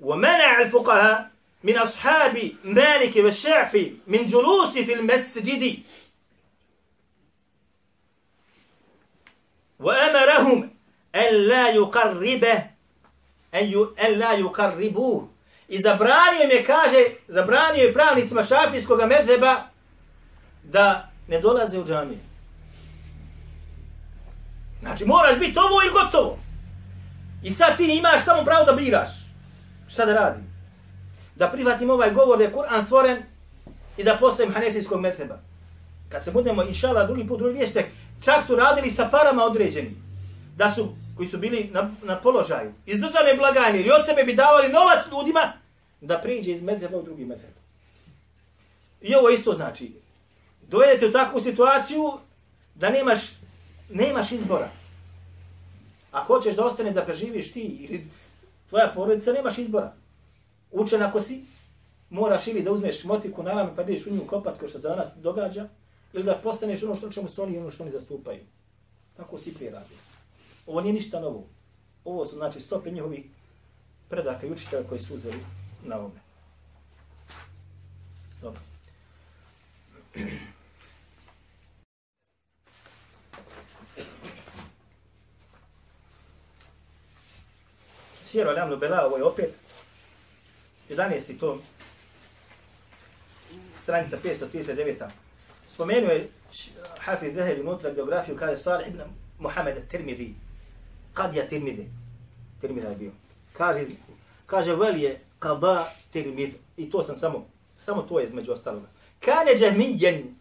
ومنع 0.00 0.60
الفقهاء 0.60 1.30
من 1.64 1.78
أصحاب 1.78 2.52
مالك 2.64 3.16
والشافعي 3.16 3.94
من 4.06 4.26
جلوس 4.26 4.72
في 4.72 4.94
المسجد 4.94 5.82
وأمرهم 9.78 10.70
أن 11.14 11.34
لا 11.34 11.70
يقربه 11.70 12.66
أن 13.54 14.12
لا 14.18 14.32
يقربوه 14.32 15.28
I 15.68 15.78
zabranio 15.78 16.42
je, 16.50 16.64
kaže, 16.64 17.04
zabranio 17.28 17.82
je 17.82 17.94
pravnicima 17.94 18.42
šafijskog 18.42 19.00
medheba 19.08 19.62
da 20.62 21.10
ne 21.28 21.40
dolaze 21.40 21.78
u 21.78 21.84
džamiju. 21.84 22.18
Znači, 24.80 25.04
moraš 25.04 25.38
biti 25.38 25.58
ovo 25.58 25.82
ili 25.84 25.92
gotovo. 25.92 26.38
I 27.42 27.50
sad 27.50 27.76
ti 27.76 27.84
imaš 27.84 28.24
samo 28.24 28.44
pravo 28.44 28.64
da 28.64 28.72
biraš. 28.72 29.21
Šta 29.92 30.04
da 30.06 30.12
radim? 30.14 30.44
Da 31.36 31.48
prihvatim 31.48 31.90
ovaj 31.90 32.10
govor 32.10 32.38
da 32.38 32.44
je 32.44 32.52
Kur'an 32.52 32.84
stvoren 32.84 33.22
i 33.96 34.04
da 34.04 34.16
postojim 34.20 34.52
hanefijskog 34.52 35.00
medheba. 35.00 35.38
Kad 36.08 36.24
se 36.24 36.30
budemo, 36.30 36.62
inšala, 36.62 37.06
drugi 37.06 37.28
put, 37.28 37.38
drugi 37.38 37.58
vještek, 37.58 37.86
čak 38.24 38.46
su 38.46 38.56
radili 38.56 38.90
sa 38.90 39.08
parama 39.08 39.44
određeni. 39.44 39.96
Da 40.56 40.70
su, 40.70 40.88
koji 41.16 41.28
su 41.28 41.38
bili 41.38 41.70
na, 41.72 41.90
na 42.02 42.16
položaju, 42.16 42.72
iz 42.86 43.00
državne 43.00 43.34
blagajne 43.36 43.80
ili 43.80 43.90
od 43.90 44.06
sebe 44.06 44.24
bi 44.24 44.34
davali 44.34 44.68
novac 44.68 44.98
ljudima 45.12 45.52
da 46.00 46.18
priđe 46.18 46.52
iz 46.52 46.62
medheba 46.62 46.98
u 46.98 47.02
drugi 47.02 47.24
medheb. 47.24 47.54
I 49.00 49.14
ovo 49.14 49.30
isto 49.30 49.54
znači, 49.54 49.92
dovedete 50.68 51.06
u 51.06 51.12
takvu 51.12 51.40
situaciju 51.40 52.18
da 52.74 52.90
nemaš, 52.90 53.20
nemaš 53.90 54.32
izbora. 54.32 54.68
Ako 56.12 56.34
hoćeš 56.34 56.54
da 56.54 56.64
ostane 56.64 56.90
da 56.90 57.04
preživiš 57.04 57.52
ti 57.52 57.60
ili 57.60 58.06
tvoja 58.72 58.92
porodica, 58.94 59.32
nemaš 59.32 59.58
izbora. 59.58 59.92
Učen 60.70 61.02
ako 61.02 61.20
si, 61.20 61.44
moraš 62.10 62.46
ili 62.46 62.62
da 62.62 62.72
uzmeš 62.72 63.04
motiku 63.04 63.42
na 63.42 63.52
rame 63.52 63.76
pa 63.76 63.82
ideš 63.82 64.06
u 64.06 64.10
nju 64.10 64.26
kopat 64.26 64.58
kao 64.58 64.68
što 64.68 64.80
se 64.80 64.88
danas 64.88 65.08
događa, 65.16 65.68
ili 66.12 66.24
da 66.24 66.40
postaneš 66.42 66.82
ono 66.82 66.96
što 66.96 67.12
čemu 67.12 67.28
su 67.28 67.42
oni 67.42 67.58
ono 67.58 67.70
što 67.70 67.82
oni 67.82 67.92
zastupaju. 67.92 68.40
Tako 69.16 69.38
si 69.38 69.54
prije 69.54 69.70
radi. 69.70 69.94
Ovo 70.66 70.80
nije 70.80 70.92
ništa 70.92 71.20
novo. 71.20 71.44
Ovo 72.04 72.26
su 72.26 72.36
znači 72.36 72.60
stope 72.60 72.90
njihovi 72.90 73.30
predaka 74.08 74.46
i 74.46 74.52
učitelja 74.52 74.88
koji 74.88 75.00
su 75.00 75.14
uzeli 75.14 75.40
na 75.84 75.98
ovome. 75.98 76.20
Dobro. 78.42 78.60
Sjeru 88.32 88.50
Alamnu 88.50 88.76
Bela, 88.76 89.06
ovo 89.06 89.16
je 89.16 89.24
opet 89.24 89.54
11. 90.90 91.38
tom, 91.40 91.60
stranica 93.82 94.16
539. 94.24 95.08
Spomenuo 95.68 96.10
je 96.10 96.28
Hafid 96.98 97.34
Dehel 97.34 97.60
unutra 97.60 97.90
biografiju 97.90 98.36
kaže 98.36 98.56
Salih 98.56 98.88
ibn 98.88 99.00
Muhammed 99.38 99.88
Tirmidhi. 99.90 100.34
Kad 101.14 101.34
je 101.34 101.48
Tirmidhi? 101.48 101.88
Tirmidhi 102.60 102.88
je 102.88 102.96
bio. 102.96 103.10
Kaže, 103.52 103.86
kaže 104.46 104.74
vel 104.74 104.96
je 104.96 105.20
kada 105.38 105.92
Tirmidhi. 106.12 106.56
I 106.76 106.90
to 106.90 107.02
sam 107.02 107.16
samo, 107.16 107.46
samo 107.84 108.02
to 108.02 108.18
je 108.18 108.26
između 108.26 108.52
ostaloga. 108.52 108.86
Kane 109.20 109.52
džahmijen 109.58 110.34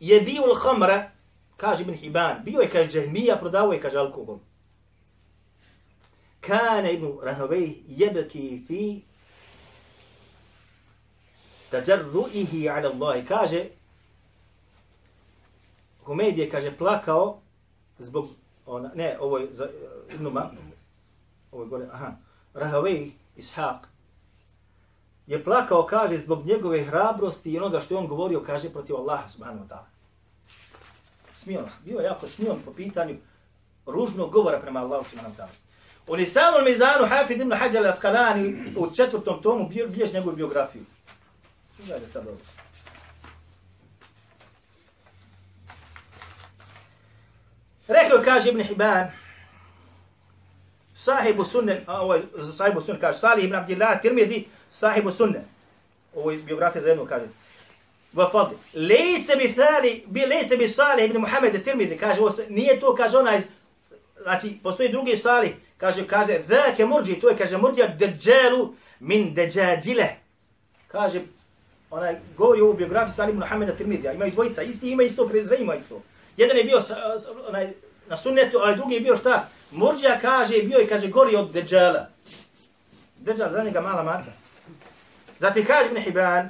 je 0.00 0.20
bio 0.20 0.42
l-khamra, 0.42 1.10
kaže 1.56 1.82
Ibn 1.82 1.94
Hiban, 1.94 2.44
bio 2.44 2.60
je 2.60 2.70
kaže 2.70 2.90
džahmija, 2.90 3.36
prodavao 3.36 3.72
je 3.72 3.80
kaže 3.80 3.98
alkohol. 3.98 4.38
Kane 6.46 6.92
Ibn 6.94 7.18
Rahavej 7.22 7.82
jebeki 7.88 8.62
fi 8.66 9.02
tađarruihi 11.70 12.68
ala 12.68 12.88
Allahi. 12.88 13.26
Kaže, 13.26 13.64
Humeid 16.04 16.38
je, 16.38 16.50
kaže, 16.50 16.70
plakao 16.78 17.40
zbog, 17.98 18.28
ona, 18.66 18.90
ne, 18.94 19.16
ovo 19.20 19.38
je 19.38 19.48
za, 19.52 19.68
Ibn 20.14 20.26
ovo 21.52 21.62
je 21.62 21.68
gore, 21.68 21.86
aha, 21.92 22.12
Rahavej, 22.54 23.10
Ishaq, 23.36 23.78
je 25.26 25.44
plakao, 25.44 25.86
kaže, 25.86 26.18
zbog 26.18 26.46
njegove 26.46 26.84
hrabrosti 26.84 27.52
i 27.52 27.58
onoga 27.58 27.80
što 27.80 27.94
je 27.94 27.98
on 27.98 28.06
govorio, 28.06 28.42
kaže, 28.46 28.70
protiv 28.70 28.96
Allaha 28.96 29.28
subhanahu 29.28 29.64
wa 29.64 29.68
ta'ala. 29.68 29.86
Smijonost. 31.36 31.76
Bio 31.84 31.98
je 31.98 32.04
jako 32.04 32.28
smijon 32.28 32.58
po 32.64 32.72
pitanju 32.72 33.16
ružnog 33.86 34.32
govora 34.32 34.60
prema 34.60 34.80
Allahu 34.80 35.04
subhanahu 35.04 35.34
wa 35.34 35.38
ta'ala. 35.38 35.65
U 36.06 36.16
Nisamul 36.16 36.62
Mizanu, 36.62 37.06
Hafid 37.06 37.40
ibn 37.40 37.52
Hajar 37.52 37.82
al-Asqalani, 37.82 38.72
u 38.76 38.94
četvrtom 38.94 39.42
tomu, 39.42 39.68
bilješ 39.68 40.12
njegovu 40.12 40.36
biografiju. 40.36 40.84
Slušajte 41.76 42.06
sad 42.12 42.26
ovo. 42.26 42.36
Rekao 47.88 48.22
kaže 48.24 48.48
Ibn 48.48 48.62
Hibban, 48.62 49.10
sahibu 50.94 51.44
sunne, 51.44 51.84
ovo 51.86 52.14
je 52.14 52.22
sahibu 52.56 52.80
sunne, 52.80 53.00
kaže 53.00 53.18
Salih 53.18 53.44
ibn 53.44 53.54
Abdillah 53.54 54.00
Tirmidhi, 54.02 54.48
sahibu 54.70 55.12
sunne. 55.12 55.44
Ovo 56.14 56.30
je 56.30 56.38
biografija 56.38 56.82
za 56.82 56.88
jednu, 56.88 57.06
kaže. 57.06 57.24
Vafad, 58.12 58.50
lejse 58.74 59.36
bi 59.36 59.54
thali, 59.54 60.04
bi 60.06 60.26
lejse 60.26 60.56
bi 60.56 60.68
Salih 60.68 61.04
ibn 61.04 61.18
Muhammed 61.18 61.64
Tirmidhi, 61.64 61.98
kaže, 61.98 62.20
ovo 62.20 62.32
nije 62.48 62.80
to, 62.80 62.94
kaže 62.94 63.18
onaj, 63.18 63.42
znači, 64.26 64.58
postoji 64.62 64.88
drugi 64.88 65.16
Salih, 65.16 65.52
kaže, 65.78 66.06
kaže, 66.06 66.38
dheke 66.48 66.86
murđi, 66.86 67.20
to 67.20 67.28
je, 67.28 67.36
kaže, 67.36 67.56
murđa 67.56 67.86
deđelu 67.86 68.74
min 69.00 69.34
deđađile. 69.34 70.08
Kaže, 70.88 71.20
onaj, 71.90 72.16
govori 72.36 72.60
o 72.60 72.72
biografiji 72.72 73.14
Salih 73.14 73.34
Muhammeda 73.34 73.76
Tirmidija, 73.76 74.12
imaju 74.12 74.32
dvojica, 74.32 74.62
isti 74.62 74.90
ima 74.90 75.02
isto, 75.02 75.28
prezve 75.28 75.56
ima 75.60 75.74
isto. 75.74 76.02
Jedan 76.36 76.56
je 76.56 76.64
bio 76.64 76.80
sa, 76.80 76.96
onaj, 77.48 77.68
na 78.08 78.16
sunnetu, 78.16 78.58
a 78.58 78.74
drugi 78.74 78.94
je 78.94 79.00
bio 79.00 79.16
šta? 79.16 79.48
Murđija 79.70 80.18
kaže, 80.20 80.62
bio 80.62 80.80
i 80.80 80.86
kaže, 80.86 81.08
gori 81.08 81.36
od 81.36 81.52
deđala. 81.52 82.08
Dejjal 83.18 83.52
za 83.52 83.64
njega 83.64 83.80
mala 83.80 84.02
maca. 84.02 84.30
Zatim 85.38 85.64
kaže 85.64 85.86
Ibn 85.86 86.00
Hibban, 86.00 86.48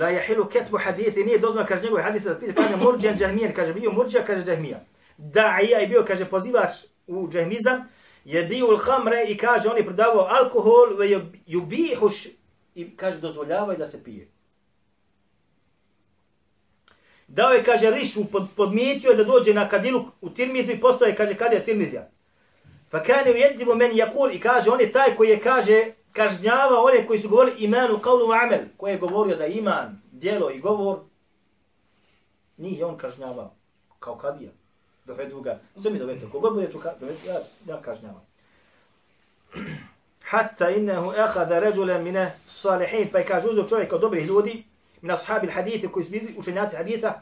la 0.00 0.10
jahilu 0.10 0.44
ketbu 0.44 0.78
hadithi, 0.78 1.24
nije 1.24 1.38
dozvan, 1.38 1.66
kaže 1.66 1.82
njegove 1.82 2.02
hadise, 2.02 2.28
da 2.28 2.38
pita, 2.38 2.62
kaže 2.62 2.76
Murđijan 2.76 3.18
Džahmijan, 3.18 3.52
kaže 3.52 3.72
bio 3.72 3.92
Murđija, 3.92 4.24
kaže 4.24 4.44
džahmijan. 4.44 4.80
Da'ija 5.18 5.82
i 5.84 5.86
bio, 5.86 6.04
kaže, 6.06 6.24
pozivač 6.24 6.72
u 7.06 7.28
džehmizam, 7.28 7.88
je 8.24 8.44
bio 8.44 8.74
u 8.74 8.76
Hamre 8.76 9.24
i 9.28 9.36
kaže, 9.36 9.68
on 9.68 9.76
je 9.76 9.84
prodavao 9.84 10.26
alkohol, 10.30 10.96
ve 10.98 11.20
jubihuš, 11.46 12.26
i 12.74 12.96
kaže, 12.96 13.20
dozvoljavaju 13.20 13.78
da 13.78 13.88
se 13.88 14.04
pije. 14.04 14.28
Dao 17.28 17.52
je, 17.52 17.64
kaže, 17.64 17.90
rišu, 17.90 18.24
pod, 18.32 18.48
podmijetio 18.56 19.14
da 19.14 19.24
dođe 19.24 19.54
na 19.54 19.68
kadilu 19.68 20.04
u 20.20 20.30
Tirmidu 20.30 20.72
i 20.72 20.80
postoje, 20.80 21.16
kaže, 21.16 21.34
kad 21.34 21.52
je 21.52 21.64
Tirmizija. 21.64 22.08
Pa 22.90 23.02
kane 23.02 23.30
u 23.30 23.36
jednivu 23.36 23.74
meni 23.74 23.96
jakul 23.96 24.30
i 24.32 24.40
kaže, 24.40 24.70
on 24.70 24.80
je 24.80 24.92
taj 24.92 25.16
koji 25.16 25.28
je, 25.28 25.40
kaže, 25.40 25.92
kažnjava 26.12 26.82
one 26.82 27.06
koji 27.06 27.18
su 27.18 27.28
govorili 27.28 27.64
imanu 27.64 27.98
qawlu 27.98 28.44
amel, 28.44 28.60
koji 28.76 28.92
je 28.92 28.98
govorio 28.98 29.36
da 29.36 29.46
iman, 29.46 30.02
djelo 30.12 30.50
i 30.50 30.60
govor, 30.60 30.98
nije 32.56 32.84
on 32.84 32.96
kažnjavao, 32.96 33.54
kao 33.98 34.16
kadija. 34.16 34.50
Dovedu 35.06 35.40
ga, 35.40 35.58
sve 35.80 35.90
mi 35.90 35.98
dovedu, 35.98 36.28
kogod 36.32 36.54
bude 36.54 36.70
tu, 36.70 36.82
dovedu, 37.00 37.18
ja, 37.26 37.40
ja 37.66 37.82
kažnjavam. 37.82 38.26
Hatta 40.22 40.70
innehu 40.70 41.12
ehada 41.12 41.58
ređule 41.58 41.98
mine 41.98 42.32
salihin, 42.46 43.08
pa 43.12 43.18
je 43.18 43.26
kaže, 43.26 43.48
uzeo 43.48 43.68
čovjek 43.68 43.92
od 43.92 44.00
dobrih 44.00 44.26
ljudi, 44.26 44.64
من 45.02 45.10
أصحاب 45.10 45.44
الحديث 45.44 45.86
كويس 45.86 46.08
بيدي 46.08 46.38
وشناس 46.38 46.76
حديثة 46.76 47.20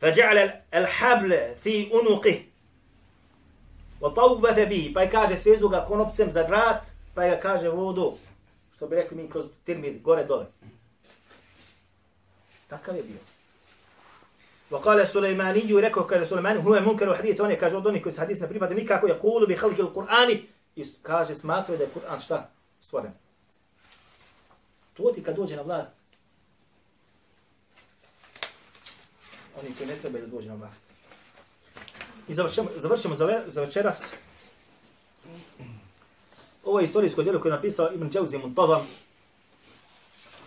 فجعل 0.00 0.60
الحبل 0.74 1.54
في 1.64 1.94
أنقه 1.94 2.42
وطوبث 4.00 4.58
به 4.58 4.92
pa 4.94 5.02
je 5.02 5.10
kaže 5.10 5.36
svezu 5.36 5.68
ga 5.68 5.84
konopcem 5.88 6.32
za 6.32 6.42
vrat 6.42 6.82
pa 7.14 7.28
ga 7.28 7.40
kaže 7.40 7.68
vodu 7.68 8.16
što 8.76 8.86
bi 8.86 8.96
rekli 8.96 9.16
mi 9.16 9.30
kroz 9.30 9.46
tirmid 9.64 10.02
gore 10.02 10.24
dole 10.24 10.46
takav 12.68 12.96
je 12.96 13.02
bio 13.02 13.18
وقال 14.71 15.07
سليماني 15.07 15.81
rekao 15.81 16.03
kaže 16.07 16.25
Sulejmani 16.25 16.61
huwa 16.61 16.81
munkar 16.81 17.09
wa 17.09 17.15
hadith 17.15 17.41
on 17.41 17.51
je 17.51 17.59
kaže 17.59 17.77
od 17.77 17.87
onih 17.87 18.03
koji 18.03 18.13
se 18.13 18.19
hadis 18.19 18.39
ne 18.39 18.47
prihvate 18.47 18.75
nikako 18.75 19.07
je 19.07 19.19
kulu 19.19 19.47
bi 19.47 19.55
khalqi 19.55 19.81
al-Qur'ani 19.81 20.41
kaže 21.01 21.35
smatraju 21.35 21.77
da 21.77 21.83
je 21.83 21.89
Kur'an 21.89 22.19
šta 22.19 22.49
stvoren 22.79 23.11
To 24.97 25.11
ti 25.15 25.23
kad 25.23 25.35
dođe 25.35 25.55
na 25.55 25.61
vlast, 25.61 25.89
oni 29.59 29.75
koji 29.77 29.87
ne 29.87 29.95
trebaju 29.95 30.25
da 30.25 30.31
dođe 30.31 30.49
na 30.49 30.55
vlast. 30.55 30.83
I 32.27 32.33
završimo, 32.33 32.69
završimo 32.75 33.15
za, 33.15 33.25
ve- 33.25 33.43
za 33.47 33.61
večeras. 33.61 34.13
Ovo 36.63 36.79
je 36.79 36.85
istorijsko 36.85 37.23
djelo 37.23 37.41
koje 37.41 37.49
je 37.49 37.55
napisao 37.55 37.93
Ibn 37.93 38.09
Džauzi 38.09 38.37
Muntazam. 38.37 38.87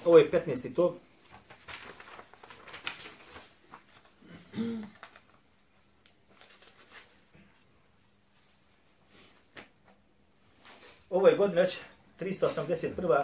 Ovo 0.05 0.19
je 0.19 0.31
15. 0.31 0.75
tom. 0.75 0.95
Ovo 11.10 11.28
je 11.28 11.38
godina 11.38 11.62
već 11.62 11.78
381. 12.20 13.24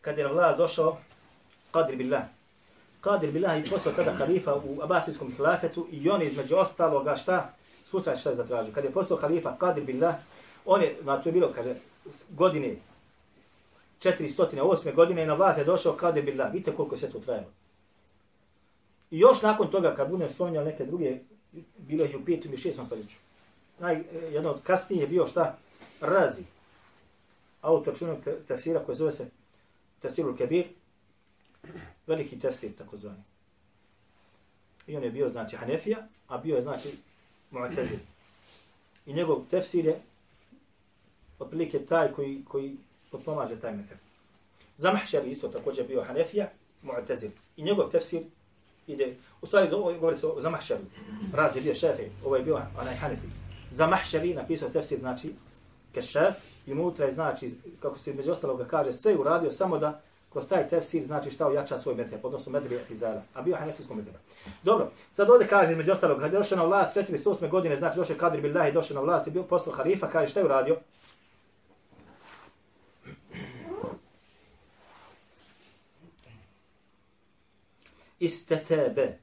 Kad 0.00 0.18
je 0.18 0.24
na 0.24 0.30
vlast 0.30 0.58
došao 0.58 0.98
Qadir 1.72 1.96
Billah. 1.96 2.22
Qadir 3.02 3.32
Billah 3.32 3.56
je 3.56 3.70
poslao 3.70 3.94
tada 3.94 4.12
halifa 4.12 4.54
u 4.54 4.82
Abasijskom 4.82 5.32
hilafetu 5.36 5.88
i 5.90 6.10
on 6.10 6.22
je 6.22 6.28
između 6.28 6.56
ostaloga 6.56 7.16
šta? 7.16 7.54
Slučaj 7.90 8.16
šta 8.16 8.30
je 8.30 8.36
zatražio. 8.36 8.74
Kad 8.74 8.84
je 8.84 8.92
poslao 8.92 9.20
halifa 9.20 9.56
Qadir 9.60 9.84
Billah, 9.84 10.14
on 10.64 10.82
je, 10.82 10.96
znači 11.02 11.28
je 11.28 11.32
bilo, 11.32 11.52
kaže, 11.54 11.74
godine 12.30 12.76
408. 14.02 14.94
godine 14.94 15.22
i 15.22 15.26
na 15.26 15.34
vlast 15.34 15.58
je 15.58 15.64
došao 15.64 15.96
Qadir 15.96 16.24
Billah. 16.24 16.52
Vidite 16.52 16.76
koliko 16.76 16.96
se 16.96 17.10
to 17.10 17.18
trajalo. 17.18 17.61
I 19.12 19.18
još 19.18 19.42
nakon 19.42 19.70
toga, 19.70 19.94
kad 19.94 20.10
budem 20.10 20.28
spominjao 20.28 20.64
neke 20.64 20.84
druge, 20.84 21.18
bilo 21.78 22.04
je 22.04 22.16
u 22.16 22.24
petom 22.24 22.54
i 22.54 22.56
šestom 22.56 22.86
stoljeću. 22.86 23.16
Naj, 23.78 23.94
e, 23.94 24.04
jedno 24.32 24.50
od 24.50 24.62
kasnije 24.62 25.00
je 25.00 25.06
bio 25.06 25.26
šta? 25.26 25.58
Razi. 26.00 26.42
Autor 27.60 27.98
čunog 27.98 28.18
tefsira 28.48 28.80
koji 28.84 28.96
zove 28.96 29.12
se 29.12 29.26
Tefsirul 30.00 30.36
Kebir, 30.36 30.64
veliki 32.06 32.40
tefsir 32.40 32.72
takozvani. 32.78 33.22
I 34.86 34.96
on 34.96 35.04
je 35.04 35.10
bio 35.10 35.28
znači 35.28 35.56
Hanefija, 35.56 36.06
a 36.28 36.38
bio 36.38 36.56
je 36.56 36.62
znači 36.62 36.96
Mu'tazil. 37.52 37.98
I 39.06 39.12
njegov 39.12 39.44
tefsir 39.50 39.86
je 39.86 40.00
otprilike 41.38 41.86
taj 41.86 42.12
koji 42.12 42.44
koji 42.48 42.76
potpomaže 43.10 43.60
taj 43.60 43.76
metar. 43.76 43.96
Zamahšari 44.76 45.30
isto 45.30 45.48
također 45.48 45.86
bio 45.86 46.04
Hanefija, 46.04 46.50
Mu'tazil. 46.82 47.30
I 47.56 47.62
njegov 47.62 47.90
tefsir 47.90 48.22
ide, 48.92 49.16
u 49.42 49.46
stvari 49.46 49.72
ovo 49.72 49.92
govori 49.92 50.16
se 50.16 50.26
o 50.26 50.40
Zamahšaru. 50.40 50.80
razi 51.32 51.60
bio 51.60 51.74
šefe, 51.74 52.02
ovo 52.24 52.36
je 52.36 52.42
bio 52.42 52.60
onaj 52.80 52.94
Hanefi. 52.94 53.26
Zamahšari 53.72 54.34
napisao 54.34 54.68
tefsir 54.68 54.98
znači 54.98 55.32
kešef 55.94 56.34
i 56.66 56.72
unutra 56.72 57.06
je 57.06 57.12
znači, 57.12 57.54
kako 57.80 57.98
se 57.98 58.14
među 58.14 58.32
ostaloga 58.32 58.64
kaže, 58.64 58.92
sve 58.92 59.16
uradio 59.16 59.50
samo 59.50 59.78
da 59.78 60.00
kroz 60.32 60.48
taj 60.48 60.68
tefsir 60.68 61.06
znači 61.06 61.30
šta 61.30 61.46
ojača 61.46 61.78
svoj 61.78 61.94
medheb, 61.94 62.20
odnosno 62.22 62.52
medheb 62.52 62.72
Etizala, 62.72 63.22
a 63.34 63.42
bio 63.42 63.56
hanefijskom 63.56 63.96
medheba. 63.96 64.18
Dobro, 64.62 64.90
sad 65.12 65.30
ovdje 65.30 65.48
kaže 65.48 65.72
između 65.72 65.92
ostalog, 65.92 66.16
kada 66.16 66.36
je 66.36 66.38
došao 66.38 66.58
na 66.58 66.64
vlast 66.64 66.96
408. 66.96 67.48
godine, 67.48 67.76
znači 67.76 67.96
došao 67.96 68.16
Kadir 68.16 68.40
Billahi, 68.40 68.72
došao 68.72 68.94
na 68.94 69.00
vlast 69.00 69.26
i 69.26 69.30
bio 69.30 69.42
postao 69.42 69.74
halifa, 69.74 70.06
kaže 70.06 70.30
šta 70.30 70.40
je 70.40 70.46
uradio? 70.46 70.76
استتاب 78.22 79.18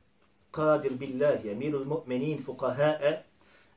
قادر 0.53 0.93
بالله 0.93 1.41
يمير 1.45 1.81
المؤمنين 1.81 2.37
فقهاء 2.37 3.25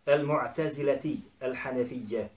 المعتزله 0.09 1.17
الحنفيه 1.43 2.31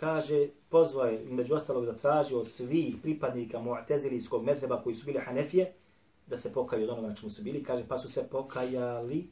كاجي 0.00 0.50
позва 0.70 1.10
između 1.10 1.54
ostalog 1.54 1.86
da 1.86 1.92
traži 1.92 2.34
od 2.34 2.48
svih 2.48 2.94
pripadnika 3.02 3.58
mu'tazilskog 3.58 4.44
mezheba 4.44 4.82
koji 4.82 4.94
su 4.94 5.06
bili 5.06 5.18
hanefije 5.18 5.72
da 6.26 6.36
se 6.36 6.52
pokaju 6.52 6.84
od 6.84 6.90
onoga 6.90 7.14
što 7.14 7.30
su 7.30 7.42
bili. 7.42 7.64
Kaže 7.64 7.84
pa 7.88 7.98
su 7.98 8.12
se 8.12 8.28
pokajali 8.30 9.28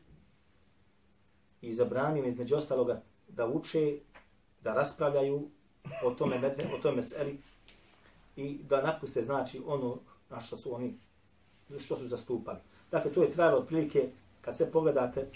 i 1.62 1.74
zabranio 1.74 2.22
im 2.22 2.28
između 2.28 2.56
ostaloga 2.56 3.02
da 3.28 3.46
uče 3.46 3.98
da 4.62 4.74
raspravljaju 4.74 5.48
o 6.04 6.10
tome 6.10 6.54
o 6.74 6.78
tome 6.82 7.02
i 8.36 8.58
da 8.68 8.82
napuste 8.82 9.22
znači 9.22 9.62
ono 9.66 9.98
na 10.30 10.40
što 10.40 10.56
su 10.56 10.74
oni 10.74 10.94
što 11.78 11.96
su 11.96 12.08
zastupali. 12.08 12.58
Dakle, 12.90 13.12
to 13.12 13.22
je 13.22 13.30
trajalo 13.30 13.58
otprilike, 13.58 14.08
kad 14.40 14.56
se 14.56 14.70
pogledate, 14.70 15.26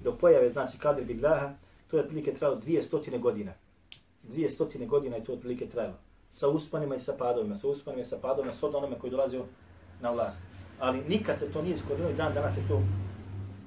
do 0.00 0.12
pojave, 0.12 0.50
znači, 0.50 0.78
Kadir 0.78 1.04
Billaha, 1.04 1.54
to 1.90 1.96
je 1.96 2.02
otprilike 2.02 2.34
trajalo 2.34 2.60
dvije 2.60 2.82
stotine 2.82 3.18
godina 3.18 3.52
dvije 4.28 4.50
stotine 4.50 4.86
godina 4.86 5.16
je 5.16 5.24
to 5.24 5.32
otprilike 5.32 5.66
trajalo. 5.66 5.96
Sa 6.32 6.48
uspanima 6.48 6.94
i 6.96 7.00
sa 7.00 7.12
padovima, 7.18 7.56
sa 7.56 7.68
uspanima 7.68 8.02
i 8.02 8.04
sa 8.04 8.16
padovima, 8.22 8.52
s 8.52 8.62
onome 8.62 8.98
koji 8.98 9.10
dolazio 9.10 9.44
na 10.00 10.10
vlast. 10.10 10.38
Ali 10.78 11.02
nikad 11.08 11.38
se 11.38 11.52
to 11.52 11.62
nije 11.62 11.74
iskorilo 11.74 12.10
i 12.10 12.14
dan 12.14 12.34
danas 12.34 12.56
je 12.56 12.68
to 12.68 12.82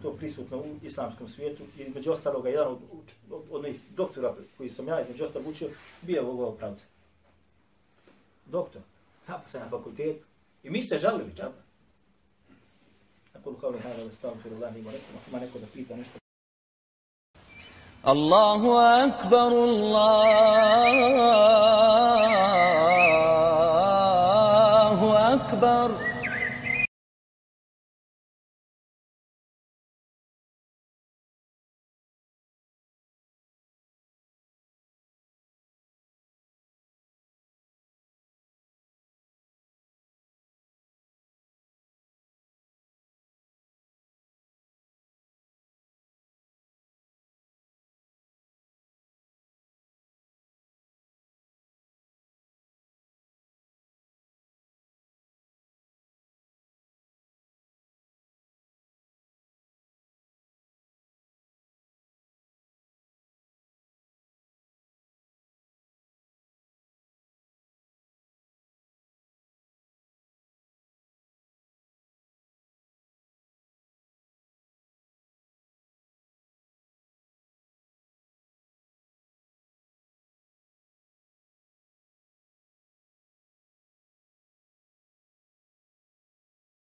to 0.02 0.14
prisutno 0.14 0.58
u 0.58 0.66
islamskom 0.82 1.28
svijetu. 1.28 1.64
I 1.78 1.82
između 1.82 2.12
ostaloga, 2.12 2.50
jedan 2.50 2.68
od, 2.68 2.78
od, 2.92 3.42
od 3.52 3.66
onih 3.66 3.80
doktora 3.96 4.36
koji 4.58 4.70
sam 4.70 4.88
ja 4.88 5.02
između 5.02 5.26
ostalog 5.26 5.48
učio, 5.48 5.70
bio 6.02 6.28
u 6.28 6.30
ovog 6.30 6.58
pravca. 6.58 6.86
Doktor, 8.46 8.82
zaposlen 9.28 9.64
na 9.64 9.70
fakultetu. 9.70 10.26
I 10.64 10.70
mi 10.70 10.84
se 10.84 10.98
žalili, 10.98 11.36
čapa. 11.36 11.62
أقول 13.44 13.56
قولي 13.56 13.80
هذا 13.80 14.04
وأستغفر 14.04 14.50
الله 14.50 14.70
لي 14.70 14.80
ولكم. 14.80 15.14
وما 15.34 15.38
لكم 15.46 15.60
فيه 15.74 15.96
نشكر. 15.96 16.20
الله 18.08 18.62
أكبر 19.06 19.48
الله. 19.48 21.10